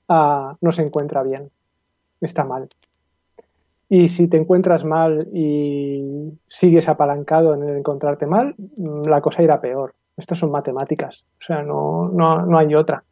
no 0.08 0.72
se 0.72 0.82
encuentra 0.82 1.22
bien, 1.22 1.50
está 2.22 2.44
mal. 2.44 2.68
Y 3.90 4.08
si 4.08 4.28
te 4.28 4.38
encuentras 4.38 4.84
mal 4.84 5.28
y 5.32 6.32
sigues 6.46 6.88
apalancado 6.88 7.54
en 7.54 7.62
el 7.62 7.76
encontrarte 7.76 8.26
mal, 8.26 8.54
la 8.76 9.20
cosa 9.20 9.42
irá 9.42 9.60
peor. 9.60 9.94
Estas 10.16 10.38
son 10.38 10.50
matemáticas, 10.50 11.24
o 11.38 11.44
sea, 11.44 11.62
no, 11.62 12.08
no, 12.08 12.44
no 12.44 12.58
hay 12.58 12.74
otra 12.74 13.04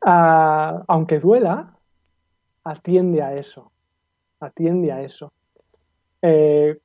aunque 0.00 1.18
duela, 1.18 1.76
atiende 2.64 3.22
a 3.22 3.34
eso, 3.34 3.72
atiende 4.40 4.92
a 4.92 5.02
eso. 5.02 5.32
Eh, 6.22 6.78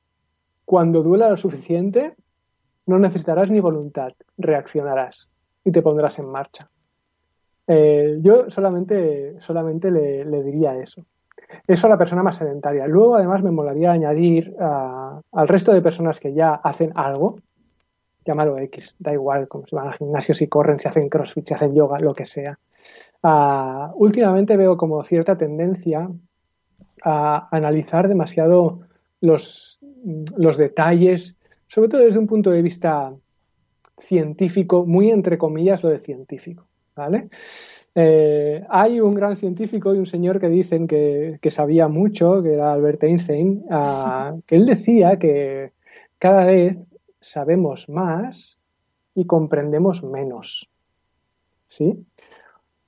cuando 0.64 1.02
duela 1.02 1.30
lo 1.30 1.36
suficiente, 1.36 2.14
no 2.86 2.98
necesitarás 2.98 3.50
ni 3.50 3.60
voluntad, 3.60 4.12
reaccionarás 4.36 5.28
y 5.64 5.72
te 5.72 5.82
pondrás 5.82 6.18
en 6.18 6.26
marcha. 6.26 6.68
Eh, 7.66 8.18
yo 8.20 8.48
solamente, 8.48 9.40
solamente 9.40 9.90
le, 9.90 10.42
diría 10.42 10.76
eso. 10.76 11.04
Eso 11.66 11.86
a 11.86 11.90
la 11.90 11.98
persona 11.98 12.22
más 12.22 12.36
sedentaria. 12.36 12.86
Luego, 12.86 13.16
además, 13.16 13.42
me 13.42 13.50
molaría 13.50 13.92
añadir 13.92 14.54
al 14.58 15.48
resto 15.48 15.72
de 15.72 15.82
personas 15.82 16.20
que 16.20 16.32
ya 16.32 16.54
hacen 16.54 16.92
algo, 16.94 17.38
llámalo 18.24 18.58
X, 18.58 18.96
da 18.98 19.12
igual, 19.12 19.46
como 19.46 19.66
si 19.66 19.76
van 19.76 19.88
al 19.88 19.94
gimnasio, 19.94 20.34
si 20.34 20.48
corren, 20.48 20.80
si 20.80 20.88
hacen 20.88 21.08
crossfit, 21.08 21.46
si 21.46 21.54
hacen 21.54 21.74
yoga, 21.74 21.98
lo 22.00 22.12
que 22.12 22.26
sea. 22.26 22.58
Ah, 23.22 23.92
últimamente 23.96 24.56
veo 24.56 24.76
como 24.76 25.02
cierta 25.02 25.36
tendencia 25.36 26.08
a 27.02 27.48
analizar 27.50 28.08
demasiado 28.08 28.80
los, 29.20 29.80
los 30.36 30.56
detalles, 30.56 31.36
sobre 31.66 31.88
todo 31.88 32.02
desde 32.02 32.18
un 32.18 32.26
punto 32.26 32.50
de 32.50 32.62
vista 32.62 33.12
científico, 33.98 34.86
muy 34.86 35.10
entre 35.10 35.38
comillas 35.38 35.82
lo 35.82 35.90
de 35.90 35.98
científico, 35.98 36.66
¿vale? 36.94 37.28
Eh, 37.98 38.62
hay 38.68 39.00
un 39.00 39.14
gran 39.14 39.36
científico 39.36 39.94
y 39.94 39.98
un 39.98 40.04
señor 40.04 40.38
que 40.38 40.50
dicen 40.50 40.86
que, 40.86 41.38
sabía 41.48 41.88
mucho, 41.88 42.42
que 42.42 42.52
era 42.52 42.72
Albert 42.72 43.02
Einstein, 43.04 43.64
ah, 43.70 44.36
que 44.46 44.56
él 44.56 44.66
decía 44.66 45.18
que 45.18 45.72
cada 46.18 46.44
vez 46.44 46.76
sabemos 47.20 47.88
más 47.88 48.58
y 49.14 49.24
comprendemos 49.24 50.04
menos. 50.04 50.68
¿Sí? 51.68 52.04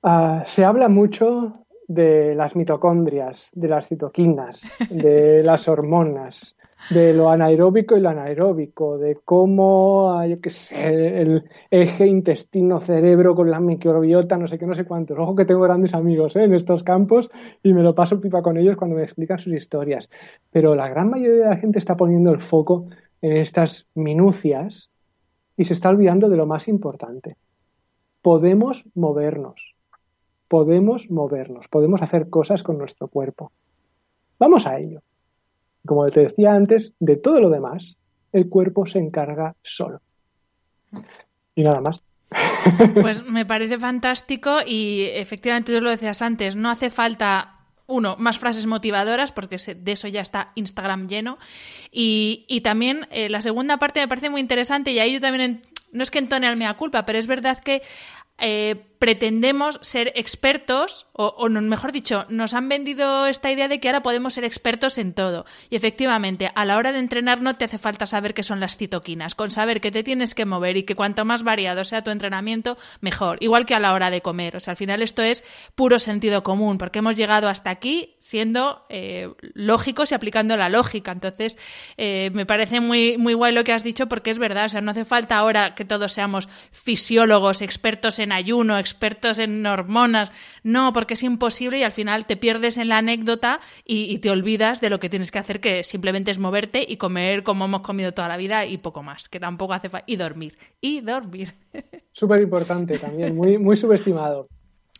Ah, 0.01 0.43
se 0.45 0.63
habla 0.63 0.87
mucho 0.87 1.65
de 1.87 2.33
las 2.33 2.55
mitocondrias, 2.55 3.49
de 3.53 3.67
las 3.67 3.87
citoquinas, 3.89 4.61
de 4.89 5.43
las 5.43 5.67
hormonas, 5.67 6.55
de 6.89 7.13
lo 7.13 7.29
anaeróbico 7.29 7.97
y 7.97 7.99
lo 7.99 8.09
anaeróbico, 8.09 8.97
de 8.97 9.17
cómo, 9.25 10.23
yo 10.25 10.39
qué 10.39 10.49
sé, 10.51 11.21
el 11.21 11.43
eje 11.69 12.07
intestino-cerebro 12.07 13.35
con 13.35 13.51
la 13.51 13.59
microbiota, 13.59 14.37
no 14.37 14.47
sé 14.47 14.57
qué, 14.57 14.65
no 14.65 14.73
sé 14.73 14.85
cuántos. 14.85 15.19
Ojo 15.19 15.35
que 15.35 15.43
tengo 15.43 15.61
grandes 15.61 15.93
amigos 15.93 16.37
¿eh? 16.37 16.45
en 16.45 16.53
estos 16.53 16.83
campos 16.83 17.29
y 17.61 17.73
me 17.73 17.83
lo 17.83 17.93
paso 17.93 18.21
pipa 18.21 18.41
con 18.41 18.57
ellos 18.57 18.77
cuando 18.77 18.95
me 18.95 19.03
explican 19.03 19.37
sus 19.37 19.53
historias. 19.53 20.09
Pero 20.49 20.75
la 20.75 20.87
gran 20.87 21.09
mayoría 21.09 21.43
de 21.43 21.49
la 21.49 21.57
gente 21.57 21.77
está 21.77 21.97
poniendo 21.97 22.31
el 22.31 22.39
foco 22.39 22.87
en 23.21 23.35
estas 23.35 23.89
minucias 23.95 24.89
y 25.57 25.65
se 25.65 25.73
está 25.73 25.89
olvidando 25.89 26.29
de 26.29 26.37
lo 26.37 26.45
más 26.45 26.69
importante. 26.69 27.35
Podemos 28.21 28.85
movernos 28.95 29.75
podemos 30.49 31.09
movernos, 31.09 31.69
podemos 31.69 32.01
hacer 32.01 32.29
cosas 32.29 32.63
con 32.63 32.77
nuestro 32.77 33.07
cuerpo. 33.07 33.53
Vamos 34.39 34.65
a 34.67 34.77
ello. 34.77 35.01
Como 35.85 36.05
te 36.07 36.21
decía 36.21 36.53
antes, 36.53 36.93
de 36.99 37.15
todo 37.15 37.39
lo 37.39 37.49
demás, 37.49 37.97
el 38.33 38.49
cuerpo 38.49 38.85
se 38.85 38.99
encarga 38.99 39.55
solo. 39.61 40.01
Y 41.55 41.63
nada 41.63 41.79
más. 41.79 42.01
Pues 43.01 43.23
me 43.25 43.45
parece 43.45 43.79
fantástico 43.79 44.57
y 44.65 45.05
efectivamente 45.13 45.73
tú 45.73 45.81
lo 45.81 45.89
decías 45.89 46.21
antes, 46.21 46.55
no 46.55 46.69
hace 46.69 46.89
falta 46.89 47.55
uno, 47.87 48.15
más 48.17 48.37
frases 48.37 48.67
motivadoras, 48.67 49.31
porque 49.31 49.57
de 49.57 49.91
eso 49.91 50.07
ya 50.07 50.21
está 50.21 50.51
Instagram 50.55 51.07
lleno. 51.07 51.37
Y, 51.91 52.61
también 52.63 53.07
eh, 53.09 53.29
la 53.29 53.41
segunda 53.41 53.77
parte 53.77 54.01
me 54.01 54.07
parece 54.07 54.29
muy 54.29 54.41
interesante 54.41 54.91
y 54.91 54.99
ahí 54.99 55.13
yo 55.13 55.21
también, 55.21 55.61
no 55.91 56.03
es 56.03 56.11
que 56.11 56.19
entone 56.19 56.47
al 56.47 56.57
mea 56.57 56.75
culpa, 56.75 57.05
pero 57.05 57.17
es 57.17 57.25
verdad 57.25 57.57
que 57.59 57.81
eh, 58.37 58.88
pretendemos 58.99 59.79
ser 59.81 60.11
expertos, 60.15 61.07
o, 61.13 61.47
mejor 61.49 61.93
dicho, 61.93 62.25
nos 62.27 62.53
han 62.53 62.67
vendido 62.67 63.27
esta 63.27 63.49
idea 63.49 63.69
de 63.69 63.79
que 63.79 63.87
ahora 63.87 64.03
podemos 64.03 64.33
ser 64.33 64.43
expertos 64.43 64.97
en 64.97 65.13
todo. 65.13 65.45
Y 65.69 65.77
efectivamente, 65.77 66.51
a 66.53 66.65
la 66.65 66.77
hora 66.77 66.91
de 66.91 66.99
entrenar 66.99 67.41
no 67.41 67.55
te 67.55 67.63
hace 67.63 67.77
falta 67.77 68.05
saber 68.05 68.33
qué 68.33 68.43
son 68.43 68.59
las 68.59 68.75
citoquinas, 68.75 69.35
con 69.35 69.51
saber 69.51 69.79
que 69.79 69.91
te 69.91 70.03
tienes 70.03 70.35
que 70.35 70.45
mover 70.45 70.75
y 70.75 70.83
que 70.83 70.95
cuanto 70.95 71.23
más 71.23 71.43
variado 71.43 71.85
sea 71.85 72.03
tu 72.03 72.11
entrenamiento, 72.11 72.77
mejor. 72.99 73.37
Igual 73.39 73.65
que 73.65 73.73
a 73.73 73.79
la 73.79 73.93
hora 73.93 74.11
de 74.11 74.21
comer. 74.21 74.57
O 74.57 74.59
sea, 74.59 74.71
al 74.71 74.77
final 74.77 75.01
esto 75.01 75.21
es 75.21 75.45
puro 75.75 75.97
sentido 75.97 76.43
común, 76.43 76.77
porque 76.77 76.99
hemos 76.99 77.15
llegado 77.15 77.47
hasta 77.47 77.69
aquí 77.69 78.17
siendo 78.19 78.85
eh, 78.89 79.29
lógicos 79.53 80.11
y 80.11 80.15
aplicando 80.15 80.57
la 80.57 80.67
lógica. 80.67 81.13
Entonces, 81.13 81.57
eh, 81.95 82.31
me 82.33 82.45
parece 82.45 82.81
muy, 82.81 83.17
muy 83.17 83.33
guay 83.33 83.53
lo 83.53 83.63
que 83.63 83.71
has 83.71 83.83
dicho, 83.83 84.07
porque 84.07 84.31
es 84.31 84.39
verdad. 84.39 84.65
O 84.65 84.69
sea, 84.69 84.81
no 84.81 84.91
hace 84.91 85.05
falta 85.05 85.37
ahora 85.37 85.73
que 85.73 85.85
todos 85.85 86.11
seamos 86.11 86.49
fisiólogos, 86.71 87.61
expertos 87.61 88.19
en 88.19 88.33
ayuno, 88.33 88.77
expertos 88.91 89.39
en 89.39 89.65
hormonas. 89.65 90.31
No, 90.63 90.93
porque 90.93 91.13
es 91.13 91.23
imposible 91.23 91.79
y 91.79 91.83
al 91.83 91.91
final 91.91 92.25
te 92.25 92.37
pierdes 92.37 92.77
en 92.77 92.89
la 92.89 92.97
anécdota 92.97 93.59
y, 93.85 94.17
te 94.19 94.29
olvidas 94.29 94.81
de 94.81 94.89
lo 94.89 94.99
que 94.99 95.09
tienes 95.09 95.31
que 95.31 95.39
hacer, 95.39 95.59
que 95.59 95.83
simplemente 95.83 96.31
es 96.31 96.39
moverte 96.39 96.85
y 96.87 96.97
comer 96.97 97.43
como 97.43 97.65
hemos 97.65 97.81
comido 97.81 98.13
toda 98.13 98.27
la 98.27 98.37
vida 98.37 98.65
y 98.65 98.77
poco 98.77 99.03
más, 99.03 99.29
que 99.29 99.39
tampoco 99.39 99.73
hace 99.73 99.89
falta. 99.89 100.05
Y 100.07 100.15
dormir. 100.15 100.57
Y 100.81 101.01
dormir. 101.01 101.53
Súper 102.11 102.41
importante 102.41 102.97
también, 102.97 103.35
muy, 103.35 103.57
muy 103.57 103.77
subestimado. 103.77 104.47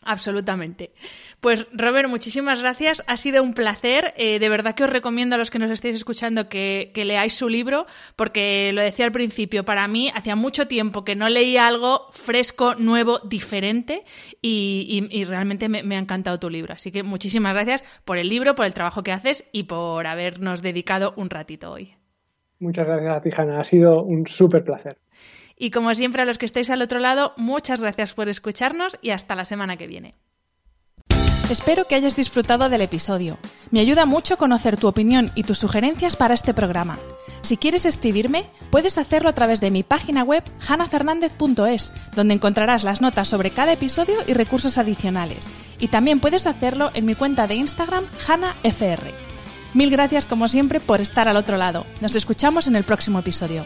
Absolutamente. 0.02 0.92
Pues 1.40 1.68
Robert, 1.74 2.10
muchísimas 2.10 2.62
gracias. 2.62 3.04
Ha 3.08 3.18
sido 3.18 3.44
un 3.44 3.54
placer. 3.54 4.14
Eh, 4.16 4.40
de 4.40 4.50
verdad 4.50 4.74
que 4.74 4.84
os 4.84 4.90
recomiendo 4.90 5.36
a 5.36 5.38
los 5.38 5.52
que 5.52 5.60
nos 5.60 5.72
estéis 5.72 5.96
escuchando 5.96 6.48
que, 6.48 6.92
leáis 6.96 7.34
su 7.34 7.50
libro, 7.50 7.86
porque 8.16 8.72
lo 8.74 8.82
decía 8.82 9.06
al 9.06 9.12
principio, 9.12 9.66
para 9.66 9.88
mí 9.88 10.12
hacía 10.14 10.36
mucho 10.36 10.68
tiempo 10.68 11.04
que 11.04 11.16
no 11.16 11.28
leía 11.28 11.68
algo 11.68 12.08
fresco, 12.12 12.76
nuevo, 12.76 13.20
diferente 13.20 14.04
y, 14.42 15.26
realmente 15.26 15.70
me, 15.70 15.84
me, 15.84 15.96
ha 15.96 16.00
encantado 16.00 16.40
tu 16.40 16.50
libro. 16.50 16.74
Así 16.74 16.92
que 16.92 17.04
muchísimas 17.04 17.54
gracias 17.54 17.84
por 18.06 18.18
el 18.18 18.30
libro, 18.30 18.56
por 18.56 18.66
el 18.66 18.74
trabajo 18.74 19.04
que 19.04 19.12
haces 19.12 19.48
y 19.52 19.64
por 19.64 20.08
habernos 20.08 20.62
dedicado 20.62 21.14
un 21.18 21.30
ratito 21.30 21.72
hoy. 21.72 21.96
Muchas 22.60 22.86
gracias 22.86 23.16
a 23.16 23.22
ti, 23.22 23.30
Ha 23.58 23.64
sido 23.64 24.04
un 24.04 24.28
súper 24.28 24.64
placer. 24.64 24.98
Y 25.62 25.72
como 25.72 25.94
siempre 25.94 26.22
a 26.22 26.26
los 26.26 26.38
que 26.38 26.46
estáis 26.46 26.70
al 26.70 26.82
otro 26.82 27.00
lado, 27.00 27.34
muchas 27.36 27.82
gracias 27.82 28.14
por 28.14 28.30
escucharnos 28.30 28.98
y 29.02 29.12
hasta 29.12 29.36
la 29.36 29.44
semana 29.44 29.76
que 29.76 29.88
viene. 29.88 30.16
Espero 31.50 31.86
que 31.86 31.96
hayas 31.96 32.16
disfrutado 32.16 32.70
del 32.70 32.82
episodio. 32.82 33.38
Me 33.70 33.82
ayuda 33.82 34.06
mucho 34.06 34.38
conocer 34.38 34.78
tu 34.78 34.88
opinión 34.88 35.32
y 35.36 35.44
tus 35.44 35.58
sugerencias 35.58 36.16
para 36.16 36.34
este 36.34 36.54
programa. 36.54 36.98
Si 37.42 37.58
quieres 37.58 37.86
escribirme, 37.86 38.46
puedes 38.72 38.98
hacerlo 38.98 39.30
a 39.30 39.34
través 39.34 39.60
de 39.60 39.72
mi 39.72 39.84
página 39.84 40.24
web 40.24 40.44
hanafernandez.es, 40.66 41.92
donde 42.16 42.36
encontrarás 42.36 42.86
las 42.86 43.02
notas 43.02 43.28
sobre 43.28 43.50
cada 43.50 43.74
episodio 43.74 44.16
y 44.28 44.34
recursos 44.34 44.78
adicionales. 44.78 45.46
Y 45.78 45.90
también 45.90 46.22
puedes 46.22 46.48
hacerlo 46.48 46.92
en 46.94 47.06
mi 47.06 47.16
cuenta 47.16 47.48
de 47.48 47.56
Instagram 47.56 48.06
hanafr. 48.28 49.12
Mil 49.74 49.90
gracias 49.90 50.26
como 50.26 50.48
siempre 50.48 50.80
por 50.80 51.02
estar 51.02 51.28
al 51.28 51.36
otro 51.36 51.58
lado. 51.58 51.86
Nos 52.00 52.16
escuchamos 52.16 52.68
en 52.68 52.78
el 52.78 52.86
próximo 52.86 53.20
episodio. 53.20 53.66